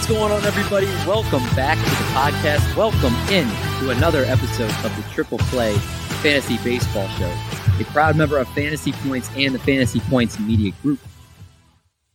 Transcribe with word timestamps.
What's 0.00 0.12
going 0.12 0.32
on, 0.32 0.42
everybody? 0.44 0.86
Welcome 1.06 1.42
back 1.54 1.76
to 1.76 1.84
the 1.84 2.08
podcast. 2.14 2.74
Welcome 2.74 3.12
in 3.30 3.46
to 3.80 3.90
another 3.90 4.24
episode 4.24 4.70
of 4.82 4.96
the 4.96 5.04
Triple 5.12 5.36
Play 5.36 5.76
Fantasy 6.22 6.56
Baseball 6.64 7.06
Show, 7.18 7.30
a 7.78 7.84
proud 7.92 8.16
member 8.16 8.38
of 8.38 8.48
Fantasy 8.54 8.92
Points 8.92 9.28
and 9.36 9.54
the 9.54 9.58
Fantasy 9.58 10.00
Points 10.00 10.40
Media 10.40 10.72
Group. 10.80 11.00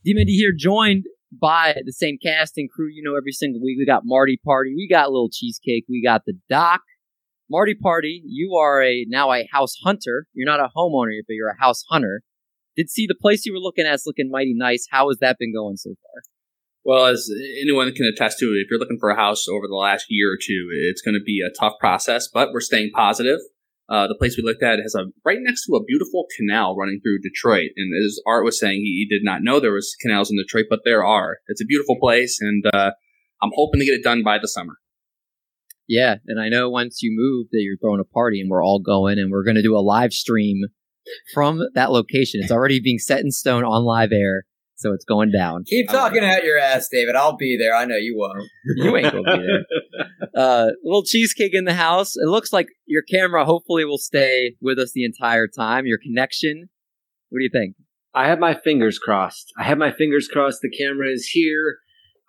D-Mindy 0.03 0.35
here, 0.35 0.51
joined 0.51 1.03
by 1.31 1.75
the 1.85 1.93
same 1.93 2.17
cast 2.17 2.57
and 2.57 2.71
crew 2.71 2.89
you 2.91 3.03
know 3.03 3.15
every 3.15 3.31
single 3.31 3.61
week. 3.61 3.77
We 3.77 3.85
got 3.85 4.01
Marty 4.03 4.39
Party, 4.43 4.73
we 4.75 4.87
got 4.89 5.11
Little 5.11 5.29
Cheesecake, 5.31 5.85
we 5.87 6.01
got 6.03 6.23
the 6.25 6.33
Doc. 6.49 6.81
Marty 7.51 7.75
Party, 7.75 8.23
you 8.25 8.55
are 8.55 8.81
a 8.81 9.05
now 9.07 9.31
a 9.31 9.47
house 9.51 9.75
hunter. 9.83 10.25
You're 10.33 10.47
not 10.47 10.59
a 10.59 10.71
homeowner, 10.75 11.19
but 11.27 11.35
you're 11.35 11.49
a 11.49 11.63
house 11.63 11.83
hunter. 11.87 12.23
Did 12.75 12.89
see 12.89 13.05
the 13.05 13.13
place 13.13 13.45
you 13.45 13.53
were 13.53 13.59
looking 13.59 13.85
at 13.85 13.93
is 13.93 14.03
looking 14.07 14.31
mighty 14.31 14.55
nice. 14.55 14.87
How 14.89 15.09
has 15.09 15.19
that 15.19 15.37
been 15.39 15.53
going 15.53 15.77
so 15.77 15.91
far? 15.91 16.34
Well, 16.85 17.07
as 17.07 17.27
anyone 17.59 17.91
can 17.93 18.05
attest 18.05 18.37
to, 18.39 18.45
if 18.45 18.67
you're 18.69 18.79
looking 18.79 18.99
for 18.99 19.09
a 19.09 19.15
house 19.15 19.47
over 19.47 19.67
the 19.67 19.75
last 19.75 20.05
year 20.07 20.31
or 20.31 20.37
two, 20.39 20.69
it's 20.87 21.01
going 21.01 21.15
to 21.15 21.23
be 21.23 21.41
a 21.41 21.49
tough 21.59 21.73
process, 21.79 22.29
but 22.31 22.49
we're 22.53 22.61
staying 22.61 22.91
positive. 22.93 23.39
Uh, 23.89 24.07
the 24.07 24.15
place 24.15 24.37
we 24.37 24.43
looked 24.43 24.61
at 24.61 24.79
has 24.79 24.93
a 24.93 25.05
right 25.25 25.39
next 25.41 25.65
to 25.65 25.75
a 25.75 25.83
beautiful 25.83 26.25
canal 26.37 26.75
running 26.75 26.99
through 27.03 27.19
Detroit, 27.21 27.71
and 27.75 27.91
as 28.05 28.19
Art 28.27 28.45
was 28.45 28.59
saying, 28.59 28.81
he, 28.81 29.07
did 29.09 29.23
not 29.23 29.41
know 29.41 29.59
there 29.59 29.73
was 29.73 29.95
canals 29.99 30.29
in 30.29 30.37
Detroit, 30.37 30.65
but 30.69 30.81
there 30.85 31.03
are. 31.03 31.37
It's 31.47 31.61
a 31.61 31.65
beautiful 31.65 31.97
place, 31.99 32.39
and 32.39 32.63
uh, 32.71 32.91
I'm 33.41 33.51
hoping 33.55 33.79
to 33.79 33.85
get 33.85 33.95
it 33.95 34.03
done 34.03 34.23
by 34.23 34.37
the 34.39 34.47
summer. 34.47 34.73
Yeah, 35.87 36.15
and 36.27 36.39
I 36.39 36.49
know 36.49 36.69
once 36.69 37.01
you 37.01 37.11
move 37.15 37.47
that 37.51 37.61
you're 37.61 37.77
throwing 37.77 37.99
a 37.99 38.11
party, 38.11 38.41
and 38.41 38.49
we're 38.49 38.63
all 38.63 38.79
going, 38.79 39.19
and 39.19 39.31
we're 39.31 39.43
going 39.43 39.55
to 39.55 39.63
do 39.63 39.75
a 39.75 39.79
live 39.79 40.13
stream 40.13 40.61
from 41.33 41.61
that 41.75 41.91
location. 41.91 42.41
It's 42.41 42.51
already 42.51 42.79
being 42.79 42.99
set 42.99 43.21
in 43.21 43.31
stone 43.31 43.63
on 43.63 43.83
live 43.83 44.11
air, 44.11 44.45
so 44.75 44.91
it's 44.93 45.05
going 45.05 45.31
down. 45.31 45.63
Keep 45.65 45.89
talking 45.89 46.23
out 46.23 46.43
your 46.43 46.59
ass, 46.59 46.87
David. 46.91 47.15
I'll 47.15 47.37
be 47.37 47.57
there. 47.57 47.75
I 47.75 47.85
know 47.85 47.95
you 47.95 48.15
won't. 48.17 48.43
You 48.75 48.95
ain't 48.97 49.11
gonna 49.11 49.37
be 49.37 49.45
there. 49.45 49.65
Uh, 50.35 50.71
little 50.83 51.03
cheesecake 51.03 51.53
in 51.53 51.63
the 51.63 51.73
house. 51.73 52.17
It 52.17 52.27
looks 52.27 52.51
like 52.51 52.67
your 52.85 53.03
camera 53.03 53.45
hopefully 53.45 53.85
will 53.85 53.97
stay 53.97 54.55
with 54.59 54.77
us 54.77 54.91
the 54.93 55.05
entire 55.05 55.47
time. 55.47 55.85
Your 55.85 55.97
connection. 55.97 56.67
What 57.29 57.39
do 57.39 57.43
you 57.43 57.49
think? 57.53 57.77
I 58.13 58.27
have 58.27 58.39
my 58.39 58.53
fingers 58.53 58.99
crossed. 58.99 59.53
I 59.57 59.63
have 59.63 59.77
my 59.77 59.93
fingers 59.93 60.27
crossed. 60.27 60.59
The 60.61 60.69
camera 60.69 61.09
is 61.09 61.27
here. 61.27 61.77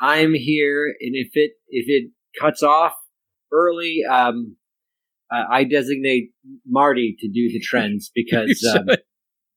I'm 0.00 0.34
here, 0.34 0.94
and 1.00 1.16
if 1.16 1.30
it 1.34 1.52
if 1.68 1.86
it 1.88 2.12
cuts 2.40 2.62
off 2.62 2.92
early, 3.52 4.02
um, 4.08 4.56
uh, 5.32 5.42
I 5.50 5.64
designate 5.64 6.30
Marty 6.66 7.16
to 7.18 7.28
do 7.28 7.48
the 7.48 7.60
trends 7.60 8.10
because 8.14 8.64
um, 8.76 8.86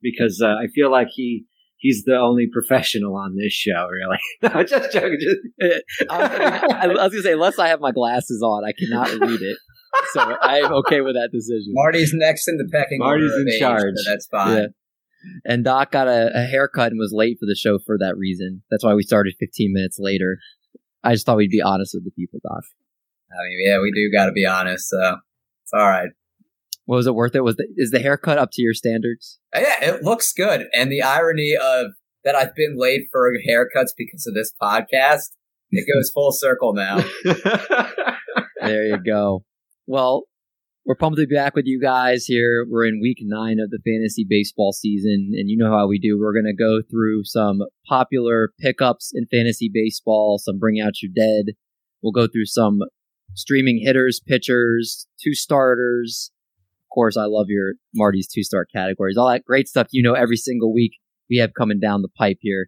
because 0.01 0.41
uh, 0.43 0.47
I 0.47 0.67
feel 0.73 0.91
like 0.91 1.09
he 1.11 1.45
he's 1.79 2.03
the 2.05 2.17
only 2.17 2.47
professional 2.51 3.15
on 3.15 3.35
this 3.35 3.53
show. 3.53 3.87
Really, 3.87 4.17
no, 4.43 4.63
just 4.63 4.93
joking. 4.93 5.17
Just, 5.19 5.79
uh, 6.09 6.09
I, 6.09 6.85
I 6.85 6.87
was 6.87 7.11
gonna 7.11 7.23
say, 7.23 7.33
unless 7.33 7.57
I 7.59 7.69
have 7.69 7.81
my 7.81 7.91
glasses 7.91 8.41
on, 8.43 8.63
I 8.63 8.71
cannot 8.77 9.09
read 9.19 9.41
it. 9.41 9.57
So 10.13 10.21
I'm 10.21 10.71
okay 10.73 11.01
with 11.01 11.15
that 11.15 11.29
decision. 11.33 11.73
Marty's 11.73 12.11
next 12.13 12.47
in 12.47 12.57
the 12.57 12.69
pecking 12.71 12.99
Marty's 12.99 13.33
in 13.33 13.49
age, 13.49 13.59
charge. 13.59 13.93
so 13.95 14.11
that's 14.11 14.27
fine. 14.27 14.57
Yeah. 14.57 14.65
And 15.45 15.65
Doc 15.65 15.91
got 15.91 16.07
a, 16.07 16.31
a 16.33 16.45
haircut 16.45 16.91
and 16.91 16.99
was 16.99 17.11
late 17.13 17.37
for 17.39 17.45
the 17.45 17.55
show 17.55 17.79
for 17.85 17.97
that 17.97 18.17
reason. 18.17 18.61
That's 18.69 18.83
why 18.83 18.93
we 18.93 19.03
started 19.03 19.33
15 19.39 19.73
minutes 19.73 19.97
later. 19.99 20.37
I 21.03 21.13
just 21.13 21.25
thought 21.25 21.37
we'd 21.37 21.49
be 21.49 21.61
honest 21.61 21.93
with 21.93 22.05
the 22.05 22.11
people, 22.11 22.39
Doc. 22.43 22.63
I 23.31 23.43
mean, 23.47 23.67
yeah, 23.67 23.79
we 23.81 23.91
do 23.91 24.09
got 24.15 24.25
to 24.25 24.31
be 24.31 24.45
honest. 24.45 24.89
So 24.89 25.17
it's 25.63 25.73
all 25.73 25.87
right. 25.87 26.09
What 26.89 26.95
was 26.95 27.05
it 27.05 27.13
worth 27.13 27.35
it? 27.35 27.43
Was 27.43 27.57
the, 27.57 27.67
is 27.77 27.91
the 27.91 27.99
haircut 27.99 28.39
up 28.39 28.49
to 28.53 28.63
your 28.63 28.73
standards? 28.73 29.37
Uh, 29.55 29.59
Yeah, 29.59 29.93
it 29.93 30.01
looks 30.01 30.33
good. 30.33 30.65
And 30.73 30.91
the 30.91 31.03
irony 31.03 31.53
of 31.55 31.91
that 32.23 32.33
I've 32.33 32.55
been 32.55 32.77
late 32.79 33.01
for 33.11 33.31
haircuts 33.47 33.91
because 33.95 34.25
of 34.25 34.33
this 34.33 34.51
podcast, 34.59 35.29
it 35.69 35.85
goes 35.85 36.09
full 36.15 36.31
circle 36.31 36.73
now. 36.73 37.03
There 38.61 38.85
you 38.85 38.97
go. 38.97 39.45
Well, 39.85 40.23
we're 40.83 40.95
pumped 40.95 41.17
to 41.17 41.27
be 41.27 41.33
back 41.33 41.55
with 41.55 41.65
you 41.65 41.79
guys 41.79 42.25
here. 42.25 42.65
We're 42.67 42.85
in 42.85 42.99
week 43.01 43.19
nine 43.21 43.59
of 43.59 43.69
the 43.69 43.79
fantasy 43.85 44.25
baseball 44.27 44.73
season, 44.73 45.31
and 45.33 45.49
you 45.49 45.57
know 45.57 45.71
how 45.71 45.87
we 45.87 45.97
do. 45.97 46.19
We're 46.19 46.33
going 46.33 46.51
to 46.51 46.53
go 46.53 46.81
through 46.81 47.21
some 47.23 47.59
popular 47.87 48.51
pickups 48.59 49.11
in 49.13 49.27
fantasy 49.27 49.71
baseball, 49.73 50.39
some 50.39 50.59
bring 50.59 50.81
out 50.81 51.01
your 51.01 51.11
dead. 51.15 51.53
We'll 52.01 52.11
go 52.11 52.27
through 52.27 52.47
some 52.47 52.79
streaming 53.35 53.79
hitters, 53.81 54.19
pitchers, 54.27 55.07
two 55.23 55.35
starters. 55.35 56.31
Course, 56.93 57.17
I 57.17 57.25
love 57.25 57.47
your 57.49 57.73
Marty's 57.93 58.27
two 58.27 58.43
star 58.43 58.65
categories, 58.65 59.17
all 59.17 59.29
that 59.29 59.45
great 59.45 59.67
stuff 59.67 59.87
you 59.91 60.01
know 60.01 60.13
every 60.13 60.37
single 60.37 60.73
week 60.73 60.93
we 61.29 61.37
have 61.37 61.53
coming 61.53 61.79
down 61.79 62.01
the 62.01 62.09
pipe 62.09 62.37
here. 62.41 62.67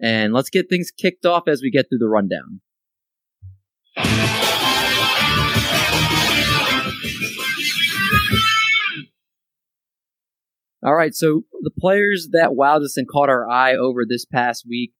And 0.00 0.34
let's 0.34 0.50
get 0.50 0.68
things 0.68 0.90
kicked 0.90 1.24
off 1.24 1.48
as 1.48 1.62
we 1.62 1.70
get 1.70 1.86
through 1.88 1.98
the 1.98 2.08
rundown. 2.08 2.60
All 10.84 10.94
right, 10.94 11.14
so 11.14 11.42
the 11.62 11.70
players 11.76 12.28
that 12.32 12.50
wowed 12.50 12.84
us 12.84 12.96
and 12.96 13.08
caught 13.08 13.28
our 13.28 13.48
eye 13.50 13.74
over 13.74 14.04
this 14.06 14.24
past 14.24 14.66
week, 14.68 14.92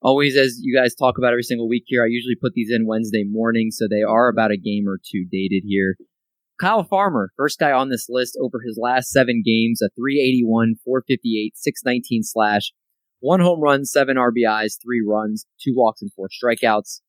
always 0.00 0.36
as 0.36 0.60
you 0.60 0.78
guys 0.78 0.94
talk 0.94 1.18
about 1.18 1.32
every 1.32 1.42
single 1.42 1.68
week 1.68 1.84
here, 1.86 2.04
I 2.04 2.08
usually 2.08 2.36
put 2.40 2.52
these 2.52 2.70
in 2.70 2.86
Wednesday 2.86 3.24
morning, 3.24 3.70
so 3.72 3.88
they 3.88 4.02
are 4.02 4.28
about 4.28 4.52
a 4.52 4.56
game 4.56 4.84
or 4.86 4.98
two 4.98 5.24
dated 5.24 5.64
here. 5.66 5.96
Kyle 6.58 6.82
Farmer, 6.82 7.30
first 7.36 7.60
guy 7.60 7.70
on 7.70 7.88
this 7.88 8.06
list 8.08 8.36
over 8.40 8.60
his 8.66 8.78
last 8.80 9.10
seven 9.10 9.42
games, 9.44 9.80
a 9.80 9.90
381, 9.96 10.74
458, 10.84 11.56
619 11.56 12.22
slash, 12.24 12.72
one 13.20 13.40
home 13.40 13.60
run, 13.60 13.84
seven 13.84 14.16
RBIs, 14.16 14.74
three 14.82 15.02
runs, 15.06 15.46
two 15.62 15.72
walks, 15.76 16.02
and 16.02 16.12
four 16.12 16.28
strikeouts. 16.28 17.00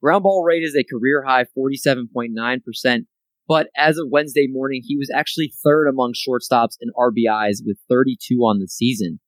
Ground 0.00 0.22
ball 0.22 0.44
rate 0.44 0.62
is 0.62 0.76
a 0.76 0.84
career 0.84 1.24
high 1.26 1.46
47.9%. 1.56 3.00
But 3.48 3.68
as 3.76 3.98
of 3.98 4.08
Wednesday 4.08 4.46
morning, 4.48 4.82
he 4.84 4.96
was 4.96 5.10
actually 5.12 5.52
third 5.64 5.88
among 5.88 6.14
shortstops 6.14 6.76
in 6.80 6.90
RBIs 6.96 7.58
with 7.64 7.78
32 7.88 8.36
on 8.38 8.60
the 8.60 8.68
season. 8.68 9.20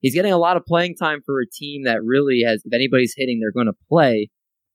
He's 0.00 0.14
getting 0.14 0.32
a 0.32 0.38
lot 0.38 0.58
of 0.58 0.66
playing 0.66 0.96
time 0.96 1.20
for 1.24 1.40
a 1.40 1.48
team 1.50 1.84
that 1.84 2.04
really 2.04 2.42
has, 2.46 2.62
if 2.64 2.74
anybody's 2.74 3.14
hitting, 3.16 3.40
they're 3.40 3.52
going 3.52 3.72
to 3.72 3.86
play. 3.88 4.28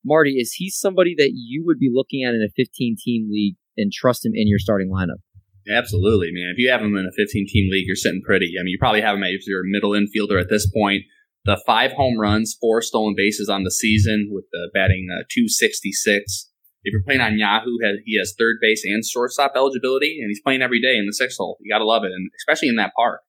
Marty, 0.04 0.38
is 0.40 0.54
he 0.54 0.72
somebody 0.72 1.14
that 1.18 1.34
you 1.36 1.64
would 1.66 1.78
be 1.78 1.92
looking 1.94 2.24
at 2.24 2.34
in 2.34 2.42
a 2.42 2.52
15 2.56 2.96
team 3.00 3.30
league 3.32 3.56
and 3.79 3.91
trust 3.91 4.25
him 4.25 4.34
in 4.35 4.47
your 4.47 4.59
starting 4.59 4.91
lineup? 4.91 5.23
Absolutely, 5.69 6.29
man. 6.31 6.51
If 6.53 6.57
you 6.57 6.69
have 6.69 6.81
him 6.81 6.95
in 6.95 7.06
a 7.06 7.16
15 7.16 7.45
team 7.47 7.69
league, 7.72 7.85
you're 7.88 7.95
sitting 7.95 8.22
pretty. 8.25 8.53
I 8.59 8.63
mean, 8.63 8.72
you 8.72 8.78
probably 8.79 9.01
have 9.01 9.16
him 9.16 9.23
as 9.23 9.47
your 9.47 9.62
middle 9.63 9.91
infielder 9.91 10.40
at 10.40 10.50
this 10.50 10.69
point. 10.69 11.03
The 11.45 11.62
five 11.66 11.94
home 11.94 12.19
runs, 12.19 12.57
four 12.59 12.81
stolen 12.81 13.13
bases 13.16 13.50
on 13.50 13.63
the 13.63 13.72
season 13.72 14.29
with 14.31 14.45
the 14.51 14.69
batting 14.73 15.07
uh, 15.12 15.23
266. 15.31 16.50
If 16.84 16.94
you're 16.94 17.03
playing 17.03 17.22
on 17.22 17.38
Yahoo, 17.38 17.78
he 18.06 18.17
has 18.17 18.34
third 18.38 18.57
base 18.62 18.84
and 18.85 19.03
shortstop 19.06 19.53
eligibility, 19.56 20.19
and 20.22 20.29
he's 20.29 20.41
playing 20.41 20.61
every 20.61 20.81
day 20.81 20.97
in 20.97 21.06
the 21.06 21.13
six 21.13 21.38
hole. 21.38 21.57
You 21.61 21.73
got 21.73 21.79
to 21.79 21.85
love 21.85 22.03
it, 22.03 22.11
and 22.11 22.29
especially 22.38 22.69
in 22.69 22.78
that 22.78 22.94
park. 22.96 23.22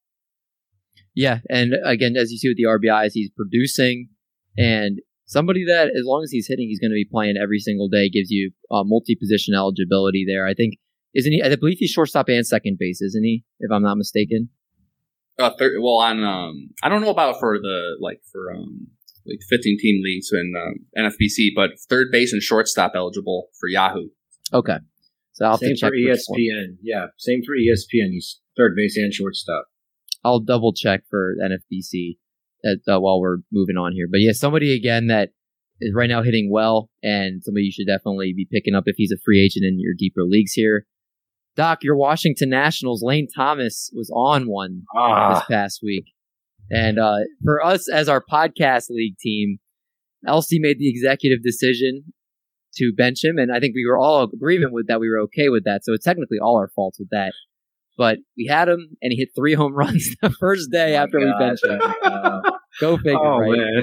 Yeah, 1.14 1.40
and 1.48 1.74
again, 1.84 2.16
as 2.16 2.30
you 2.30 2.38
see 2.38 2.48
with 2.48 2.56
the 2.56 2.64
RBIs, 2.64 3.10
he's 3.12 3.30
producing, 3.30 4.08
and 4.56 5.00
somebody 5.30 5.64
that, 5.64 5.86
as 5.86 6.04
long 6.04 6.22
as 6.22 6.30
he's 6.30 6.48
hitting, 6.48 6.68
he's 6.68 6.80
going 6.80 6.90
to 6.90 6.94
be 6.94 7.08
playing 7.10 7.36
every 7.40 7.60
single 7.60 7.88
day. 7.88 8.10
Gives 8.10 8.30
you 8.30 8.50
uh, 8.70 8.82
multi-position 8.84 9.54
eligibility 9.54 10.24
there. 10.26 10.46
I 10.46 10.54
think, 10.54 10.74
isn't 11.14 11.32
he? 11.32 11.42
I 11.42 11.54
believe 11.56 11.78
he's 11.78 11.90
shortstop 11.90 12.28
and 12.28 12.46
second 12.46 12.76
base, 12.78 13.00
isn't 13.00 13.24
he? 13.24 13.44
If 13.60 13.70
I'm 13.72 13.82
not 13.82 13.96
mistaken. 13.96 14.50
Uh, 15.38 15.50
third, 15.58 15.72
well, 15.80 15.98
on 15.98 16.22
um, 16.22 16.70
I 16.82 16.90
don't 16.90 17.00
know 17.00 17.10
about 17.10 17.40
for 17.40 17.58
the 17.58 17.96
like 18.00 18.20
for 18.30 18.52
um, 18.54 18.88
like 19.26 19.38
15 19.48 19.78
team 19.80 20.02
leagues 20.04 20.28
in 20.32 20.52
um, 20.60 21.06
NFBC, 21.06 21.50
but 21.54 21.70
third 21.88 22.08
base 22.12 22.32
and 22.32 22.42
shortstop 22.42 22.92
eligible 22.94 23.48
for 23.58 23.68
Yahoo. 23.68 24.08
Okay, 24.52 24.76
so 25.32 25.46
I'll 25.46 25.56
Same 25.56 25.70
to 25.70 25.76
check 25.76 25.90
for 25.90 25.94
which 25.94 26.20
one. 26.26 26.40
ESPN. 26.40 26.76
Yeah, 26.82 27.06
same 27.16 27.40
for 27.46 27.54
ESPN. 27.54 28.10
He's 28.10 28.40
third 28.56 28.74
base 28.76 28.96
and 28.98 29.14
shortstop. 29.14 29.66
I'll 30.22 30.40
double 30.40 30.74
check 30.74 31.04
for 31.08 31.36
NFBC 31.42 32.18
at, 32.64 32.78
uh, 32.92 33.00
while 33.00 33.20
we're 33.20 33.38
moving 33.52 33.76
on 33.76 33.92
here. 33.92 34.06
But 34.10 34.20
yeah, 34.20 34.32
somebody 34.32 34.74
again 34.74 35.06
that 35.08 35.30
is 35.80 35.94
right 35.94 36.08
now 36.08 36.22
hitting 36.22 36.50
well, 36.52 36.90
and 37.02 37.42
somebody 37.42 37.64
you 37.64 37.72
should 37.72 37.86
definitely 37.86 38.32
be 38.36 38.46
picking 38.50 38.74
up 38.74 38.84
if 38.86 38.96
he's 38.96 39.12
a 39.12 39.20
free 39.24 39.42
agent 39.42 39.64
in 39.64 39.78
your 39.80 39.94
deeper 39.96 40.22
leagues 40.24 40.52
here. 40.52 40.86
Doc, 41.56 41.82
your 41.82 41.96
Washington 41.96 42.48
Nationals, 42.48 43.02
Lane 43.02 43.26
Thomas 43.34 43.90
was 43.92 44.10
on 44.14 44.48
one 44.48 44.76
this 44.76 44.84
Ah, 44.96 45.44
past 45.50 45.80
week. 45.82 46.04
And 46.70 46.98
uh, 46.98 47.18
for 47.42 47.64
us 47.64 47.90
as 47.90 48.08
our 48.08 48.22
podcast 48.22 48.90
league 48.90 49.16
team, 49.18 49.58
LC 50.26 50.58
made 50.60 50.78
the 50.78 50.88
executive 50.88 51.42
decision 51.42 52.12
to 52.76 52.92
bench 52.96 53.24
him, 53.24 53.36
and 53.36 53.50
I 53.52 53.58
think 53.58 53.74
we 53.74 53.84
were 53.86 53.98
all 53.98 54.22
agreement 54.22 54.72
with 54.72 54.86
that. 54.86 55.00
We 55.00 55.10
were 55.10 55.18
okay 55.22 55.48
with 55.48 55.64
that, 55.64 55.84
so 55.84 55.92
it's 55.92 56.04
technically 56.04 56.38
all 56.38 56.56
our 56.56 56.68
fault 56.68 56.94
with 56.98 57.08
that. 57.10 57.32
But 57.96 58.18
we 58.36 58.46
had 58.46 58.68
him, 58.68 58.96
and 59.02 59.12
he 59.12 59.18
hit 59.18 59.30
three 59.36 59.54
home 59.54 59.74
runs 59.76 60.14
the 60.22 60.30
first 60.30 60.70
day 60.70 60.94
after 60.94 61.18
we 61.18 61.32
benched 61.38 61.64
him. 61.64 61.80
Uh, 62.02 62.40
Go 62.80 62.96
figure, 62.96 63.18
oh 63.18 63.38
right? 63.38 63.50
man. 63.50 63.82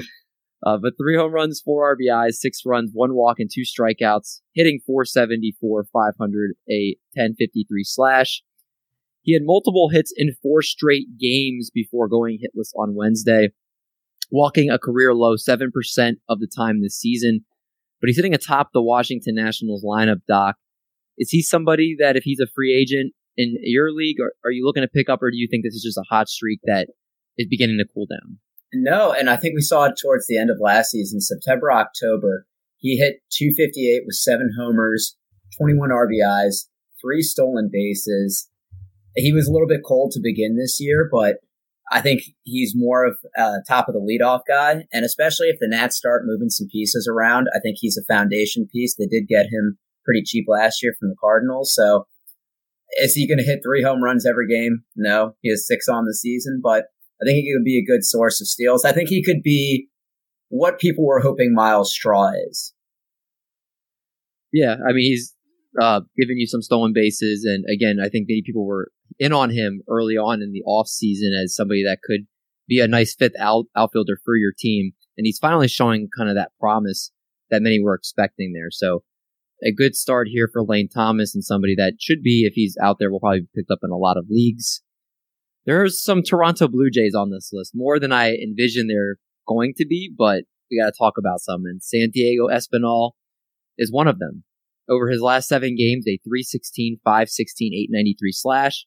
Uh, 0.66 0.78
but 0.82 0.94
three 1.00 1.16
home 1.16 1.32
runs, 1.32 1.62
four 1.64 1.96
RBIs, 1.96 2.34
six 2.34 2.62
runs, 2.66 2.90
one 2.94 3.14
walk, 3.14 3.38
and 3.40 3.50
two 3.54 3.62
strikeouts, 3.62 4.42
hitting 4.56 4.80
474, 4.88 5.86
500, 5.94 6.52
a 6.70 6.96
1053 7.14 7.84
slash. 7.84 8.42
He 9.22 9.34
had 9.34 9.44
multiple 9.46 9.90
hits 9.90 10.12
in 10.16 10.34
four 10.42 10.64
straight 10.64 11.18
games 11.20 11.70
before 11.72 12.08
going 12.08 12.40
hitless 12.40 12.72
on 12.76 12.96
Wednesday, 12.96 13.50
walking 14.32 14.72
a 14.72 14.80
career 14.80 15.14
low 15.14 15.36
7% 15.36 15.68
of 16.28 16.40
the 16.40 16.48
time 16.48 16.82
this 16.82 16.98
season. 16.98 17.46
but 18.02 18.08
he's 18.08 18.16
sitting 18.16 18.34
atop 18.34 18.70
the 18.74 18.82
Washington 18.82 19.36
Nationals 19.36 19.84
lineup, 19.86 20.22
Doc. 20.28 20.56
Is 21.20 21.30
he 21.30 21.42
somebody 21.44 21.96
that 22.00 22.16
if 22.16 22.24
he's 22.24 22.40
a 22.40 22.48
free 22.56 22.74
agent 22.76 23.14
in 23.38 23.58
your 23.62 23.92
league, 23.92 24.18
or 24.20 24.34
are 24.44 24.52
you 24.52 24.66
looking 24.66 24.84
to 24.84 24.88
pick 24.88 25.10
up, 25.10 25.22
or 25.22 25.32
do 25.32 25.38
you 25.38 25.48
think 25.50 25.64
this 25.64 25.76
is 25.76 25.84
just 25.84 25.98
a 25.98 26.14
hot 26.14 26.28
streak 26.28 26.60
that 26.66 26.90
is 27.38 27.48
beginning 27.50 27.78
to 27.78 27.86
cool 27.94 28.08
down? 28.08 28.40
No, 28.74 29.14
and 29.14 29.30
I 29.30 29.38
think 29.38 29.56
we 29.56 29.62
saw 29.62 29.86
it 29.86 29.96
towards 30.02 30.28
the 30.28 30.38
end 30.38 30.50
of 30.50 30.58
last 30.60 30.92
season, 30.92 31.22
September, 31.22 31.72
October. 31.72 32.46
He 32.78 32.98
hit 32.98 33.22
258 33.32 34.04
with 34.06 34.16
seven 34.16 34.52
homers, 34.60 35.16
21 35.58 35.90
RBIs, 35.90 36.68
three 37.02 37.22
stolen 37.22 37.70
bases. 37.72 38.50
He 39.16 39.32
was 39.32 39.48
a 39.48 39.52
little 39.52 39.68
bit 39.68 39.82
cold 39.86 40.12
to 40.12 40.20
begin 40.22 40.58
this 40.58 40.78
year, 40.80 41.08
but 41.12 41.38
I 41.92 42.02
think 42.02 42.22
he's 42.44 42.74
more 42.76 43.06
of 43.06 43.18
uh, 43.38 43.60
top 43.68 43.88
of 43.88 43.94
the 43.94 44.02
leadoff 44.02 44.42
guy, 44.48 44.86
and 44.92 45.06
especially 45.06 45.48
if 45.48 45.58
the 45.60 45.70
Nats 45.70 45.96
start 45.96 46.24
moving 46.26 46.50
some 46.50 46.68
pieces 46.68 47.10
around, 47.12 47.48
I 47.56 47.60
think 47.60 47.78
he's 47.80 47.98
a 47.98 48.14
foundation 48.14 48.68
piece. 48.68 48.96
They 48.96 49.08
did 49.08 49.28
get 49.28 49.46
him 49.46 49.78
pretty 50.04 50.24
cheap 50.26 50.46
last 50.48 50.84
year 50.84 50.94
from 51.00 51.10
the 51.10 51.16
Cardinals, 51.20 51.74
so 51.74 52.06
is 53.00 53.14
he 53.14 53.28
going 53.28 53.38
to 53.38 53.44
hit 53.44 53.60
three 53.64 53.84
home 53.84 54.04
runs 54.04 54.26
every 54.26 54.48
game? 54.48 54.84
No, 54.96 55.36
he 55.42 55.50
has 55.50 55.68
six 55.68 55.88
on 55.88 56.06
the 56.06 56.14
season, 56.14 56.62
but 56.64 56.86
I 57.22 57.26
think 57.26 57.38
he 57.38 57.54
could 57.54 57.66
be 57.66 57.80
a 57.80 57.86
good 57.86 58.04
source 58.04 58.40
of 58.42 58.48
steals. 58.48 58.86
I 58.86 58.92
think 58.92 59.10
he 59.10 59.24
could 59.24 59.42
be 59.44 59.90
what 60.50 60.80
people 60.80 61.06
were 61.06 61.20
hoping 61.20 61.54
Myles 61.54 61.94
Straw 61.94 62.32
is. 62.50 62.74
Yeah, 64.54 64.76
I 64.88 64.94
mean 64.94 65.12
he's 65.12 65.36
uh, 65.80 66.02
giving 66.18 66.38
you 66.38 66.48
some 66.48 66.62
stolen 66.62 66.94
bases, 66.94 67.44
and 67.44 67.66
again, 67.72 67.98
I 68.02 68.10
think 68.10 68.28
many 68.28 68.42
people 68.46 68.66
were 68.66 68.90
in 69.20 69.34
on 69.34 69.50
him 69.50 69.82
early 69.90 70.16
on 70.16 70.42
in 70.42 70.52
the 70.52 70.64
off 70.64 70.88
season 70.88 71.34
as 71.34 71.56
somebody 71.56 71.84
that 71.84 72.00
could 72.04 72.22
be 72.68 72.80
a 72.80 72.88
nice 72.88 73.16
fifth 73.16 73.36
out, 73.40 73.66
outfielder 73.76 74.18
for 74.24 74.36
your 74.36 74.54
team, 74.58 74.92
and 75.18 75.26
he's 75.26 75.40
finally 75.40 75.68
showing 75.68 76.10
kind 76.16 76.30
of 76.30 76.36
that 76.36 76.52
promise 76.60 77.12
that 77.50 77.62
many 77.62 77.82
were 77.82 77.96
expecting 77.96 78.54
there. 78.54 78.70
So 78.72 79.04
a 79.64 79.72
good 79.72 79.96
start 79.96 80.28
here 80.30 80.50
for 80.52 80.64
Lane 80.64 80.90
Thomas 80.94 81.34
and 81.34 81.44
somebody 81.44 81.76
that 81.76 81.94
should 82.00 82.22
be, 82.22 82.46
if 82.46 82.54
he's 82.54 82.78
out 82.82 82.98
there, 83.00 83.12
will 83.12 83.20
probably 83.20 83.42
be 83.42 83.48
picked 83.56 83.72
up 83.72 83.80
in 83.84 83.92
a 83.92 83.98
lot 83.98 84.18
of 84.18 84.26
leagues. 84.30 84.82
There's 85.66 86.02
some 86.02 86.24
Toronto 86.24 86.68
Blue 86.68 86.90
Jays 86.90 87.16
on 87.16 87.32
this 87.32 87.50
list, 87.52 87.72
more 87.76 88.00
than 88.00 88.12
I 88.12 88.36
envisioned 88.36 88.90
they're 88.90 89.18
going 89.48 89.74
to 89.78 89.86
be, 89.86 90.12
but 90.16 90.44
we 90.70 90.80
got 90.80 90.94
to 90.94 90.98
talk 90.98 91.16
about 91.18 91.42
some. 91.42 91.64
And 91.66 91.84
Santiago 91.84 92.48
Espinal 92.48 93.12
is 93.78 93.92
one 93.92 94.08
of 94.08 94.20
them. 94.20 94.44
Over 94.90 95.10
his 95.10 95.22
last 95.22 95.50
seven 95.50 95.76
games, 95.76 96.06
a 96.08 96.20
316, 96.24 97.00
516, 97.04 97.74
893 97.74 98.32
slash, 98.32 98.86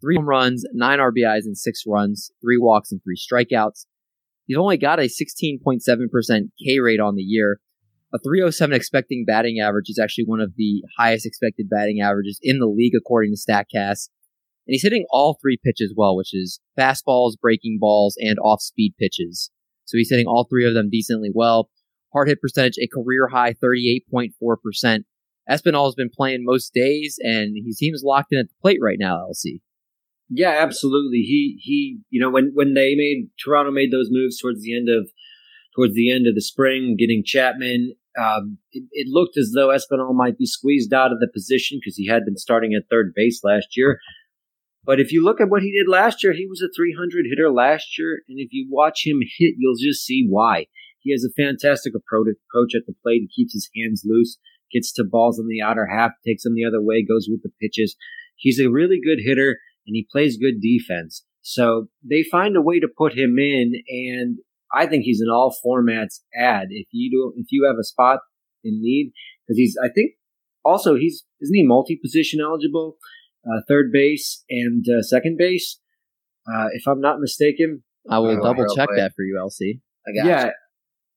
three 0.00 0.16
home 0.16 0.28
runs, 0.28 0.64
nine 0.72 1.00
RBIs, 1.00 1.44
and 1.44 1.58
six 1.58 1.82
runs, 1.86 2.30
three 2.40 2.58
walks, 2.58 2.92
and 2.92 3.00
three 3.02 3.16
strikeouts. 3.16 3.86
He's 4.46 4.58
only 4.58 4.76
got 4.76 5.00
a 5.00 5.04
16.7% 5.04 5.80
K 6.64 6.78
rate 6.78 7.00
on 7.00 7.16
the 7.16 7.22
year. 7.22 7.60
A 8.14 8.18
307 8.18 8.74
expecting 8.74 9.24
batting 9.26 9.58
average 9.58 9.88
is 9.88 9.98
actually 9.98 10.24
one 10.26 10.40
of 10.40 10.52
the 10.56 10.82
highest 10.98 11.24
expected 11.24 11.70
batting 11.70 12.00
averages 12.02 12.38
in 12.42 12.58
the 12.58 12.66
league, 12.66 12.92
according 12.94 13.32
to 13.34 13.40
StatCast. 13.40 14.10
And 14.66 14.74
he's 14.74 14.82
hitting 14.82 15.06
all 15.10 15.38
three 15.40 15.58
pitches 15.64 15.94
well, 15.96 16.14
which 16.14 16.34
is 16.34 16.60
fastballs, 16.78 17.40
breaking 17.40 17.78
balls, 17.80 18.16
and 18.20 18.38
off 18.38 18.60
speed 18.60 18.94
pitches. 18.98 19.50
So 19.86 19.96
he's 19.96 20.10
hitting 20.10 20.26
all 20.26 20.46
three 20.48 20.66
of 20.66 20.74
them 20.74 20.90
decently 20.90 21.30
well. 21.34 21.70
Hard 22.12 22.28
hit 22.28 22.40
percentage, 22.40 22.76
a 22.78 22.86
career 22.86 23.28
high 23.32 23.54
38.4%. 23.54 25.04
Espinal 25.50 25.86
has 25.86 25.94
been 25.94 26.10
playing 26.14 26.44
most 26.44 26.72
days, 26.74 27.16
and 27.20 27.56
he 27.56 27.72
seems 27.72 28.02
locked 28.04 28.28
in 28.30 28.38
at 28.38 28.48
the 28.48 28.54
plate 28.60 28.78
right 28.80 28.98
now, 28.98 29.16
LC. 29.16 29.60
Yeah, 30.28 30.58
absolutely. 30.60 31.18
He 31.18 31.58
he, 31.60 32.00
you 32.10 32.20
know, 32.20 32.30
when 32.30 32.52
when 32.54 32.74
they 32.74 32.94
made 32.94 33.28
Toronto 33.42 33.70
made 33.70 33.90
those 33.90 34.08
moves 34.10 34.38
towards 34.38 34.62
the 34.62 34.76
end 34.76 34.88
of 34.88 35.10
towards 35.74 35.94
the 35.94 36.10
end 36.10 36.26
of 36.26 36.34
the 36.34 36.40
spring, 36.40 36.96
getting 36.98 37.22
Chapman, 37.24 37.94
um, 38.18 38.58
it, 38.72 38.84
it, 38.92 39.06
looked 39.08 39.36
as 39.38 39.52
though 39.54 39.68
Espinal 39.68 40.14
might 40.14 40.38
be 40.38 40.46
squeezed 40.46 40.92
out 40.92 41.12
of 41.12 41.18
the 41.18 41.30
position 41.32 41.78
because 41.80 41.96
he 41.96 42.08
had 42.08 42.24
been 42.24 42.36
starting 42.36 42.74
at 42.74 42.88
third 42.90 43.12
base 43.14 43.40
last 43.42 43.68
year. 43.76 43.98
But 44.84 45.00
if 45.00 45.12
you 45.12 45.24
look 45.24 45.40
at 45.40 45.48
what 45.48 45.62
he 45.62 45.72
did 45.72 45.88
last 45.88 46.24
year, 46.24 46.32
he 46.32 46.46
was 46.46 46.60
a 46.60 46.68
300 46.76 47.26
hitter 47.30 47.50
last 47.50 47.96
year, 47.98 48.22
and 48.28 48.38
if 48.40 48.48
you 48.50 48.66
watch 48.68 49.06
him 49.06 49.20
hit, 49.38 49.54
you'll 49.58 49.76
just 49.80 50.04
see 50.04 50.26
why. 50.28 50.66
He 50.98 51.12
has 51.12 51.24
a 51.24 51.42
fantastic 51.42 51.94
approach 51.94 52.74
at 52.74 52.86
the 52.86 52.94
plate. 53.02 53.22
He 53.22 53.42
keeps 53.42 53.54
his 53.54 53.70
hands 53.74 54.02
loose 54.04 54.38
gets 54.72 54.92
to 54.92 55.04
balls 55.04 55.38
in 55.38 55.46
the 55.48 55.62
outer 55.62 55.86
half, 55.86 56.12
takes 56.26 56.42
them 56.42 56.54
the 56.54 56.64
other 56.64 56.80
way, 56.80 57.04
goes 57.04 57.28
with 57.30 57.42
the 57.42 57.52
pitches. 57.60 57.96
He's 58.36 58.58
a 58.58 58.70
really 58.70 59.00
good 59.04 59.18
hitter 59.22 59.58
and 59.86 59.94
he 59.94 60.06
plays 60.10 60.36
good 60.36 60.60
defense. 60.60 61.24
So 61.42 61.88
they 62.08 62.24
find 62.30 62.56
a 62.56 62.62
way 62.62 62.80
to 62.80 62.88
put 62.88 63.16
him 63.16 63.38
in 63.38 63.72
and 63.88 64.38
I 64.74 64.86
think 64.86 65.04
he's 65.04 65.20
an 65.20 65.28
all 65.30 65.54
formats 65.64 66.20
ad. 66.34 66.68
If 66.70 66.88
you 66.92 67.10
do, 67.10 67.40
if 67.40 67.46
you 67.50 67.66
have 67.66 67.76
a 67.78 67.84
spot 67.84 68.20
in 68.64 68.80
need, 68.80 69.12
because 69.46 69.58
he's, 69.58 69.76
I 69.82 69.88
think 69.94 70.12
also 70.64 70.94
he's, 70.94 71.24
isn't 71.40 71.54
he 71.54 71.64
multi 71.66 71.98
position 72.02 72.40
eligible? 72.40 72.96
Uh, 73.44 73.60
third 73.68 73.90
base 73.92 74.44
and 74.48 74.84
uh, 74.88 75.02
second 75.02 75.36
base. 75.38 75.80
Uh, 76.46 76.66
if 76.72 76.86
I'm 76.86 77.00
not 77.00 77.20
mistaken. 77.20 77.82
I 78.10 78.18
will 78.18 78.40
double 78.42 78.66
check 78.74 78.88
that 78.96 79.12
for 79.14 79.22
you, 79.22 79.38
LC. 79.40 79.80
yeah, 80.12 80.46
you. 80.46 80.52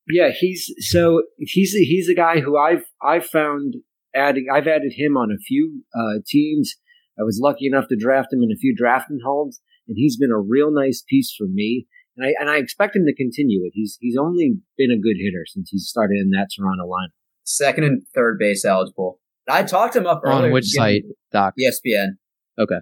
Yeah, 0.07 0.31
he's 0.39 0.71
so 0.79 1.23
he's 1.39 1.71
he's 1.71 2.09
a 2.09 2.13
guy 2.13 2.39
who 2.39 2.57
I've 2.57 2.85
I've 3.01 3.25
found 3.25 3.75
adding 4.15 4.45
I've 4.53 4.67
added 4.67 4.93
him 4.95 5.17
on 5.17 5.31
a 5.31 5.37
few 5.37 5.83
uh, 5.95 6.19
teams. 6.27 6.75
I 7.19 7.23
was 7.23 7.39
lucky 7.41 7.65
enough 7.65 7.87
to 7.87 7.95
draft 7.95 8.31
him 8.31 8.43
in 8.43 8.51
a 8.51 8.59
few 8.59 8.75
drafting 8.75 9.19
homes, 9.25 9.61
and 9.87 9.95
he's 9.97 10.17
been 10.17 10.31
a 10.31 10.39
real 10.39 10.71
nice 10.71 11.03
piece 11.07 11.33
for 11.35 11.47
me. 11.47 11.87
And 12.17 12.25
I 12.25 12.33
and 12.39 12.49
I 12.49 12.57
expect 12.57 12.95
him 12.95 13.05
to 13.05 13.15
continue 13.15 13.61
it. 13.65 13.71
He's 13.73 13.97
he's 13.99 14.17
only 14.17 14.57
been 14.77 14.91
a 14.91 14.99
good 14.99 15.17
hitter 15.19 15.45
since 15.47 15.69
he 15.69 15.79
started 15.79 16.17
in 16.19 16.31
that 16.31 16.49
Toronto 16.55 16.83
lineup. 16.85 17.13
Second 17.43 17.83
and 17.83 18.03
third 18.13 18.37
base 18.39 18.65
eligible. 18.65 19.19
I 19.47 19.63
talked 19.63 19.95
him 19.95 20.07
up 20.07 20.21
earlier. 20.23 20.47
on 20.47 20.51
which 20.51 20.65
site, 20.65 21.03
Doc? 21.31 21.53
ESPN. 21.59 22.17
Okay. 22.57 22.79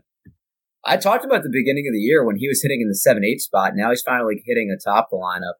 I 0.85 0.97
talked 0.97 1.25
about 1.25 1.43
the 1.43 1.49
beginning 1.51 1.85
of 1.87 1.93
the 1.93 1.99
year 1.99 2.25
when 2.25 2.37
he 2.37 2.47
was 2.47 2.61
hitting 2.61 2.81
in 2.81 2.87
the 2.87 2.95
seven 2.95 3.23
eight 3.23 3.41
spot. 3.41 3.73
Now 3.75 3.89
he's 3.89 4.01
finally 4.01 4.41
hitting 4.45 4.69
atop 4.75 5.09
the 5.09 5.17
lineup. 5.17 5.55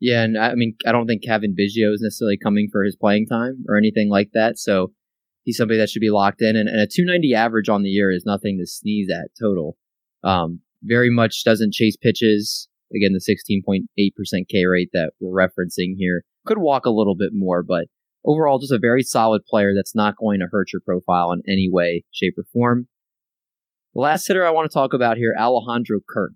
Yeah, 0.00 0.22
and 0.22 0.36
I 0.36 0.54
mean, 0.54 0.76
I 0.86 0.92
don't 0.92 1.06
think 1.06 1.24
Cavan 1.24 1.56
Biggio 1.58 1.92
is 1.92 2.02
necessarily 2.02 2.36
coming 2.36 2.68
for 2.70 2.84
his 2.84 2.96
playing 2.96 3.26
time 3.26 3.64
or 3.68 3.76
anything 3.76 4.10
like 4.10 4.30
that. 4.34 4.58
So 4.58 4.92
he's 5.44 5.56
somebody 5.56 5.78
that 5.78 5.88
should 5.88 6.00
be 6.00 6.10
locked 6.10 6.42
in. 6.42 6.56
And, 6.56 6.68
and 6.68 6.80
a 6.80 6.86
290 6.86 7.34
average 7.34 7.68
on 7.68 7.82
the 7.82 7.88
year 7.88 8.10
is 8.10 8.24
nothing 8.26 8.58
to 8.58 8.66
sneeze 8.66 9.08
at 9.10 9.30
total. 9.40 9.76
Um, 10.22 10.60
very 10.84 11.10
much 11.10 11.44
doesn't 11.44 11.72
chase 11.72 11.96
pitches. 11.96 12.68
Again, 12.94 13.12
the 13.12 13.64
16.8% 13.66 14.48
K 14.48 14.64
rate 14.66 14.90
that 14.92 15.12
we're 15.20 15.46
referencing 15.46 15.94
here 15.96 16.22
could 16.46 16.58
walk 16.58 16.86
a 16.86 16.90
little 16.90 17.16
bit 17.16 17.30
more, 17.32 17.62
but 17.62 17.86
overall, 18.24 18.58
just 18.58 18.72
a 18.72 18.78
very 18.78 19.02
solid 19.02 19.42
player 19.44 19.72
that's 19.74 19.94
not 19.94 20.16
going 20.16 20.40
to 20.40 20.48
hurt 20.50 20.72
your 20.72 20.82
profile 20.84 21.32
in 21.32 21.42
any 21.48 21.68
way, 21.70 22.04
shape, 22.12 22.34
or 22.38 22.44
form. 22.52 22.88
The 23.94 24.00
last 24.00 24.26
hitter 24.26 24.46
I 24.46 24.50
want 24.50 24.70
to 24.70 24.74
talk 24.74 24.92
about 24.92 25.16
here, 25.16 25.34
Alejandro 25.38 26.00
Kirk. 26.08 26.34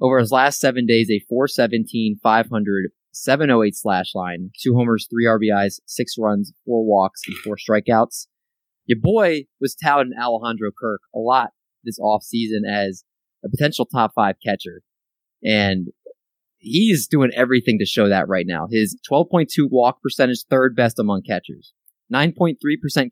Over 0.00 0.18
his 0.18 0.32
last 0.32 0.58
seven 0.58 0.86
days, 0.86 1.10
a 1.10 1.20
417, 1.28 2.18
500, 2.22 2.90
708 3.12 3.76
slash 3.76 4.14
line, 4.14 4.50
two 4.60 4.74
homers, 4.74 5.06
three 5.10 5.26
RBIs, 5.26 5.80
six 5.86 6.14
runs, 6.18 6.52
four 6.64 6.84
walks, 6.84 7.22
and 7.26 7.36
four 7.38 7.56
strikeouts. 7.56 8.26
Your 8.86 8.98
boy 9.00 9.44
was 9.60 9.76
touting 9.76 10.12
Alejandro 10.20 10.70
Kirk 10.76 11.00
a 11.14 11.18
lot 11.18 11.50
this 11.84 12.00
offseason 12.00 12.68
as 12.68 13.04
a 13.44 13.48
potential 13.48 13.86
top 13.86 14.12
five 14.14 14.36
catcher. 14.44 14.82
And 15.44 15.88
he's 16.58 17.06
doing 17.06 17.30
everything 17.34 17.78
to 17.78 17.86
show 17.86 18.08
that 18.08 18.28
right 18.28 18.46
now. 18.46 18.68
His 18.70 18.98
12.2 19.10 19.68
walk 19.70 20.00
percentage, 20.02 20.44
third 20.48 20.76
best 20.76 20.98
among 20.98 21.22
catchers. 21.22 21.72
9.3% 22.12 22.56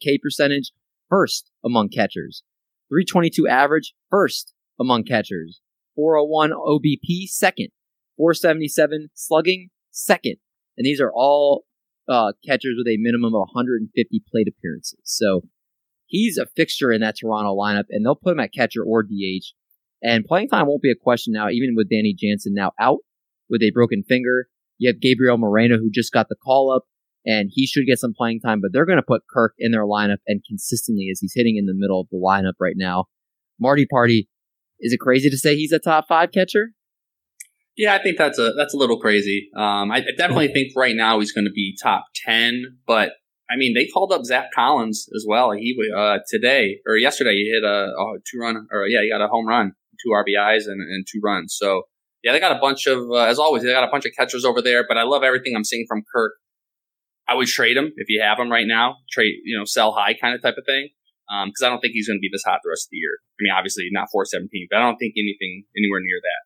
K 0.00 0.18
percentage, 0.18 0.72
first 1.08 1.50
among 1.64 1.88
catchers. 1.88 2.42
322 2.90 3.49
average, 3.49 3.94
first 4.10 4.54
among 4.78 5.04
catchers. 5.04 5.60
401 5.96 6.50
OBP, 6.52 7.28
second. 7.28 7.68
477 8.16 9.08
slugging, 9.14 9.70
second. 9.90 10.37
And 10.76 10.84
these 10.84 11.00
are 11.00 11.12
all 11.12 11.64
uh, 12.08 12.32
catchers 12.46 12.75
with 12.76 12.88
a 12.88 12.99
minimum 12.99 13.34
of 13.34 13.49
150 13.52 14.22
plate 14.30 14.49
appearances. 14.49 14.99
So 15.04 15.42
he's 16.06 16.37
a 16.37 16.46
fixture 16.56 16.92
in 16.92 17.00
that 17.00 17.16
Toronto 17.20 17.56
lineup, 17.56 17.84
and 17.90 18.04
they'll 18.04 18.16
put 18.16 18.32
him 18.32 18.40
at 18.40 18.52
catcher 18.52 18.82
or 18.82 19.02
DH. 19.02 19.54
And 20.02 20.25
playing 20.25 20.49
time 20.49 20.66
won't 20.66 20.83
be 20.83 20.90
a 20.90 20.97
question 21.00 21.33
now, 21.33 21.49
even 21.50 21.75
with 21.76 21.90
Danny 21.90 22.14
Jansen 22.19 22.54
now 22.54 22.73
out 22.80 22.99
with 23.49 23.62
a 23.62 23.71
broken 23.71 24.02
finger. 24.02 24.47
You 24.78 24.88
have 24.88 25.00
Gabriel 25.00 25.37
Moreno, 25.37 25.76
who 25.76 25.90
just 25.90 26.12
got 26.12 26.28
the 26.28 26.37
call 26.37 26.73
up, 26.73 26.85
and 27.26 27.50
he 27.52 27.66
should 27.66 27.87
get 27.87 27.99
some 27.99 28.14
playing 28.16 28.40
time, 28.40 28.61
but 28.62 28.73
they're 28.73 28.87
going 28.87 28.97
to 28.97 29.02
put 29.02 29.23
Kirk 29.30 29.52
in 29.59 29.73
their 29.73 29.85
lineup 29.85 30.19
and 30.26 30.42
consistently 30.49 31.09
as 31.12 31.21
he's 31.21 31.35
hitting 31.35 31.57
in 31.59 31.66
the 31.66 31.75
middle 31.75 32.00
of 32.00 32.09
the 32.11 32.16
lineup 32.16 32.54
right 32.59 32.76
now. 32.76 33.04
Marty 33.59 33.85
Party 33.85 34.28
is 34.80 34.92
it 34.92 35.00
crazy 35.00 35.28
to 35.30 35.37
say 35.37 35.57
he's 35.57 35.73
a 35.73 35.78
top 35.78 36.09
five 36.09 36.33
catcher? 36.33 36.73
Yeah, 37.76 37.95
I 37.95 38.02
think 38.02 38.19
that's 38.19 38.38
a 38.38 38.52
that's 38.57 38.75
a 38.75 38.76
little 38.76 38.99
crazy. 38.99 39.49
Um, 39.54 39.90
I 39.90 40.02
definitely 40.16 40.49
think 40.49 40.73
right 40.76 40.97
now 40.97 41.21
he's 41.21 41.33
going 41.33 41.45
to 41.45 41.52
be 41.52 41.76
top 41.80 42.07
ten, 42.14 42.78
but 42.87 43.12
I 43.50 43.57
mean 43.57 43.75
they 43.75 43.87
called 43.87 44.12
up 44.12 44.25
Zack 44.25 44.52
Collins 44.54 45.09
as 45.14 45.25
well. 45.28 45.52
He 45.52 45.76
uh, 45.97 46.19
today 46.28 46.78
or 46.87 46.97
yesterday 46.97 47.35
he 47.35 47.50
hit 47.54 47.62
a, 47.62 47.92
a, 47.92 48.19
two 48.30 48.38
run 48.38 48.66
or 48.73 48.87
yeah 48.87 49.02
he 49.02 49.11
got 49.11 49.25
a 49.25 49.28
home 49.28 49.47
run, 49.47 49.73
two 50.02 50.11
RBIs 50.12 50.66
and, 50.66 50.80
and 50.80 51.07
two 51.11 51.21
runs. 51.23 51.57
So 51.59 51.83
yeah, 52.23 52.33
they 52.33 52.40
got 52.40 52.57
a 52.57 52.61
bunch 52.61 52.87
of 52.87 53.11
uh, 53.11 53.25
as 53.25 53.38
always 53.38 53.62
they 53.62 53.73
got 53.73 53.85
a 53.85 53.90
bunch 53.90 54.04
of 54.04 54.12
catchers 54.16 54.45
over 54.45 54.61
there. 54.61 54.85
But 54.87 54.99
I 54.99 55.04
love 55.04 55.23
everything 55.23 55.54
I'm 55.57 55.64
seeing 55.64 55.87
from 55.88 56.02
Kirk. 56.12 56.33
I 57.28 57.35
would 57.35 57.47
trade 57.47 57.76
him 57.76 57.92
if 57.97 58.09
you 58.09 58.21
have 58.23 58.38
him 58.38 58.50
right 58.50 58.66
now. 58.66 58.97
Trade, 59.11 59.35
you 59.45 59.57
know, 59.57 59.64
sell 59.64 59.92
high 59.92 60.14
kind 60.14 60.35
of 60.35 60.42
type 60.42 60.57
of 60.59 60.64
thing. 60.66 60.90
Because 61.47 61.62
um, 61.62 61.66
I 61.66 61.69
don't 61.71 61.80
think 61.80 61.92
he's 61.92 62.09
going 62.09 62.19
to 62.19 62.21
be 62.21 62.30
this 62.33 62.42
hot 62.45 62.59
the 62.64 62.71
rest 62.71 62.87
of 62.87 62.90
the 62.90 62.97
year. 62.97 63.23
I 63.23 63.38
mean, 63.38 63.52
obviously 63.57 63.87
not 63.92 64.09
417, 64.11 64.66
but 64.69 64.78
I 64.78 64.83
don't 64.83 64.97
think 64.97 65.14
anything 65.16 65.62
anywhere 65.78 66.00
near 66.02 66.19
that. 66.21 66.42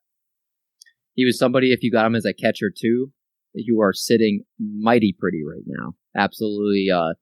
He 1.14 1.25
was 1.25 1.38
somebody, 1.38 1.73
if 1.73 1.82
you 1.82 1.90
got 1.90 2.04
him 2.04 2.14
as 2.14 2.26
a 2.26 2.34
catcher 2.34 2.70
too, 2.70 3.11
you 3.54 3.80
are 3.80 3.94
sitting 3.94 4.42
mighty 4.58 5.16
pretty 5.18 5.42
right 5.42 5.64
now. 5.66 5.94
Absolutely, 6.14 6.88
uh, 6.94 7.14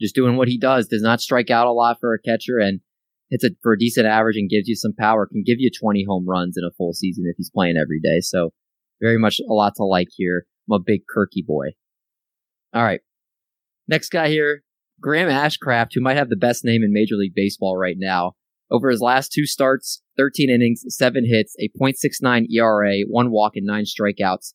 just 0.00 0.14
doing 0.14 0.36
what 0.36 0.48
he 0.48 0.58
does. 0.58 0.88
Does 0.88 1.02
not 1.02 1.20
strike 1.20 1.50
out 1.50 1.68
a 1.68 1.72
lot 1.72 1.98
for 2.00 2.14
a 2.14 2.18
catcher 2.18 2.58
and 2.58 2.80
hits 3.30 3.44
it 3.44 3.54
for 3.62 3.72
a 3.72 3.78
decent 3.78 4.06
average 4.06 4.36
and 4.36 4.50
gives 4.50 4.68
you 4.68 4.76
some 4.76 4.94
power. 4.98 5.26
Can 5.26 5.42
give 5.44 5.56
you 5.58 5.70
20 5.70 6.04
home 6.08 6.26
runs 6.28 6.56
in 6.56 6.64
a 6.64 6.74
full 6.76 6.92
season 6.92 7.24
if 7.26 7.36
he's 7.36 7.50
playing 7.50 7.76
every 7.80 8.00
day. 8.00 8.20
So 8.20 8.50
very 9.00 9.18
much 9.18 9.40
a 9.40 9.52
lot 9.52 9.74
to 9.76 9.84
like 9.84 10.08
here. 10.14 10.46
I'm 10.68 10.80
a 10.80 10.82
big 10.84 11.02
Kirky 11.14 11.44
boy. 11.46 11.68
All 12.72 12.82
right. 12.82 13.00
Next 13.86 14.08
guy 14.08 14.28
here, 14.28 14.62
Graham 15.00 15.28
Ashcraft, 15.28 15.90
who 15.94 16.00
might 16.00 16.16
have 16.16 16.30
the 16.30 16.36
best 16.36 16.64
name 16.64 16.82
in 16.82 16.92
Major 16.92 17.16
League 17.16 17.34
Baseball 17.34 17.76
right 17.76 17.96
now. 17.98 18.32
Over 18.70 18.90
his 18.90 19.00
last 19.00 19.30
two 19.30 19.46
starts, 19.46 20.02
13 20.16 20.48
innings, 20.50 20.82
seven 20.88 21.24
hits, 21.28 21.54
a 21.60 21.68
.69 21.78 22.46
ERA, 22.50 23.00
one 23.08 23.30
walk, 23.30 23.52
and 23.56 23.66
nine 23.66 23.84
strikeouts. 23.84 24.54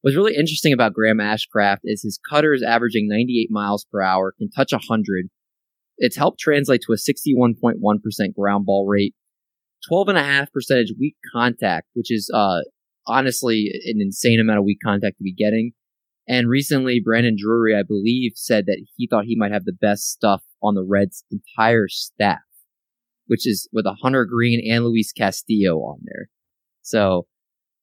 What's 0.00 0.16
really 0.16 0.34
interesting 0.34 0.72
about 0.72 0.94
Graham 0.94 1.18
Ashcraft 1.18 1.80
is 1.84 2.02
his 2.02 2.18
cutter 2.28 2.54
is 2.54 2.62
averaging 2.62 3.08
98 3.08 3.50
miles 3.50 3.84
per 3.84 4.00
hour, 4.00 4.34
can 4.36 4.50
touch 4.50 4.72
100. 4.72 5.28
It's 6.04 6.16
helped 6.16 6.40
translate 6.40 6.80
to 6.82 6.92
a 6.92 6.96
61.1% 6.96 8.34
ground 8.34 8.66
ball 8.66 8.88
rate, 8.88 9.14
12.5 9.88 10.50
percentage 10.52 10.92
weak 10.98 11.14
contact, 11.32 11.86
which 11.94 12.10
is 12.10 12.28
uh, 12.34 12.62
honestly 13.06 13.70
an 13.84 14.00
insane 14.00 14.40
amount 14.40 14.58
of 14.58 14.64
weak 14.64 14.78
contact 14.84 15.18
to 15.18 15.22
be 15.22 15.32
getting. 15.32 15.74
And 16.26 16.48
recently, 16.48 17.00
Brandon 17.02 17.36
Drury, 17.38 17.76
I 17.76 17.84
believe, 17.86 18.32
said 18.34 18.66
that 18.66 18.84
he 18.96 19.06
thought 19.06 19.26
he 19.26 19.36
might 19.36 19.52
have 19.52 19.64
the 19.64 19.72
best 19.72 20.10
stuff 20.10 20.42
on 20.60 20.74
the 20.74 20.82
Reds' 20.82 21.22
entire 21.30 21.86
staff, 21.86 22.40
which 23.28 23.46
is 23.46 23.68
with 23.72 23.86
a 23.86 23.96
Hunter 24.02 24.24
Greene 24.24 24.72
and 24.72 24.84
Luis 24.84 25.12
Castillo 25.12 25.76
on 25.76 26.00
there. 26.02 26.30
So 26.82 27.26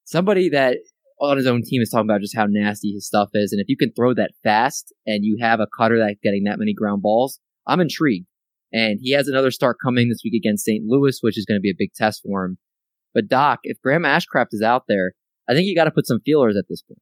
somebody 0.04 0.50
that 0.50 0.80
on 1.22 1.38
his 1.38 1.48
own 1.48 1.62
team 1.64 1.82
is 1.82 1.90
talking 1.90 2.10
about 2.10 2.20
just 2.20 2.36
how 2.36 2.48
nasty 2.50 2.92
his 2.92 3.08
stuff 3.08 3.30
is. 3.34 3.54
And 3.54 3.62
if 3.62 3.70
you 3.70 3.78
can 3.78 3.94
throw 3.94 4.14
that 4.14 4.32
fast 4.44 4.94
and 5.06 5.24
you 5.24 5.38
have 5.40 5.62
a 5.62 5.68
cutter 5.78 6.00
that's 6.00 6.20
getting 6.22 6.44
that 6.44 6.60
many 6.60 6.74
ground 6.74 7.02
balls, 7.02 7.40
I'm 7.70 7.80
intrigued. 7.80 8.28
And 8.72 9.00
he 9.02 9.12
has 9.14 9.28
another 9.28 9.52
start 9.52 9.78
coming 9.84 10.10
this 10.10 10.22
week 10.24 10.36
against 10.36 10.66
St. 10.66 10.84
Louis, 10.86 11.18
which 11.22 11.38
is 11.38 11.46
going 11.46 11.58
to 11.58 11.62
be 11.62 11.72
a 11.72 11.78
big 11.78 11.94
test 11.94 12.22
for 12.24 12.46
him. 12.46 12.58
But 13.14 13.28
Doc, 13.28 13.60
if 13.64 13.82
Graham 13.82 14.04
Ashcraft 14.04 14.50
is 14.52 14.62
out 14.62 14.84
there, 14.88 15.14
I 15.50 15.54
think 15.54 15.66
you 15.66 15.76
got 15.76 15.86
to 15.86 15.92
put 15.92 16.06
some 16.06 16.20
feelers 16.24 16.56
at 16.58 16.66
this 16.70 16.84
point. 16.84 17.02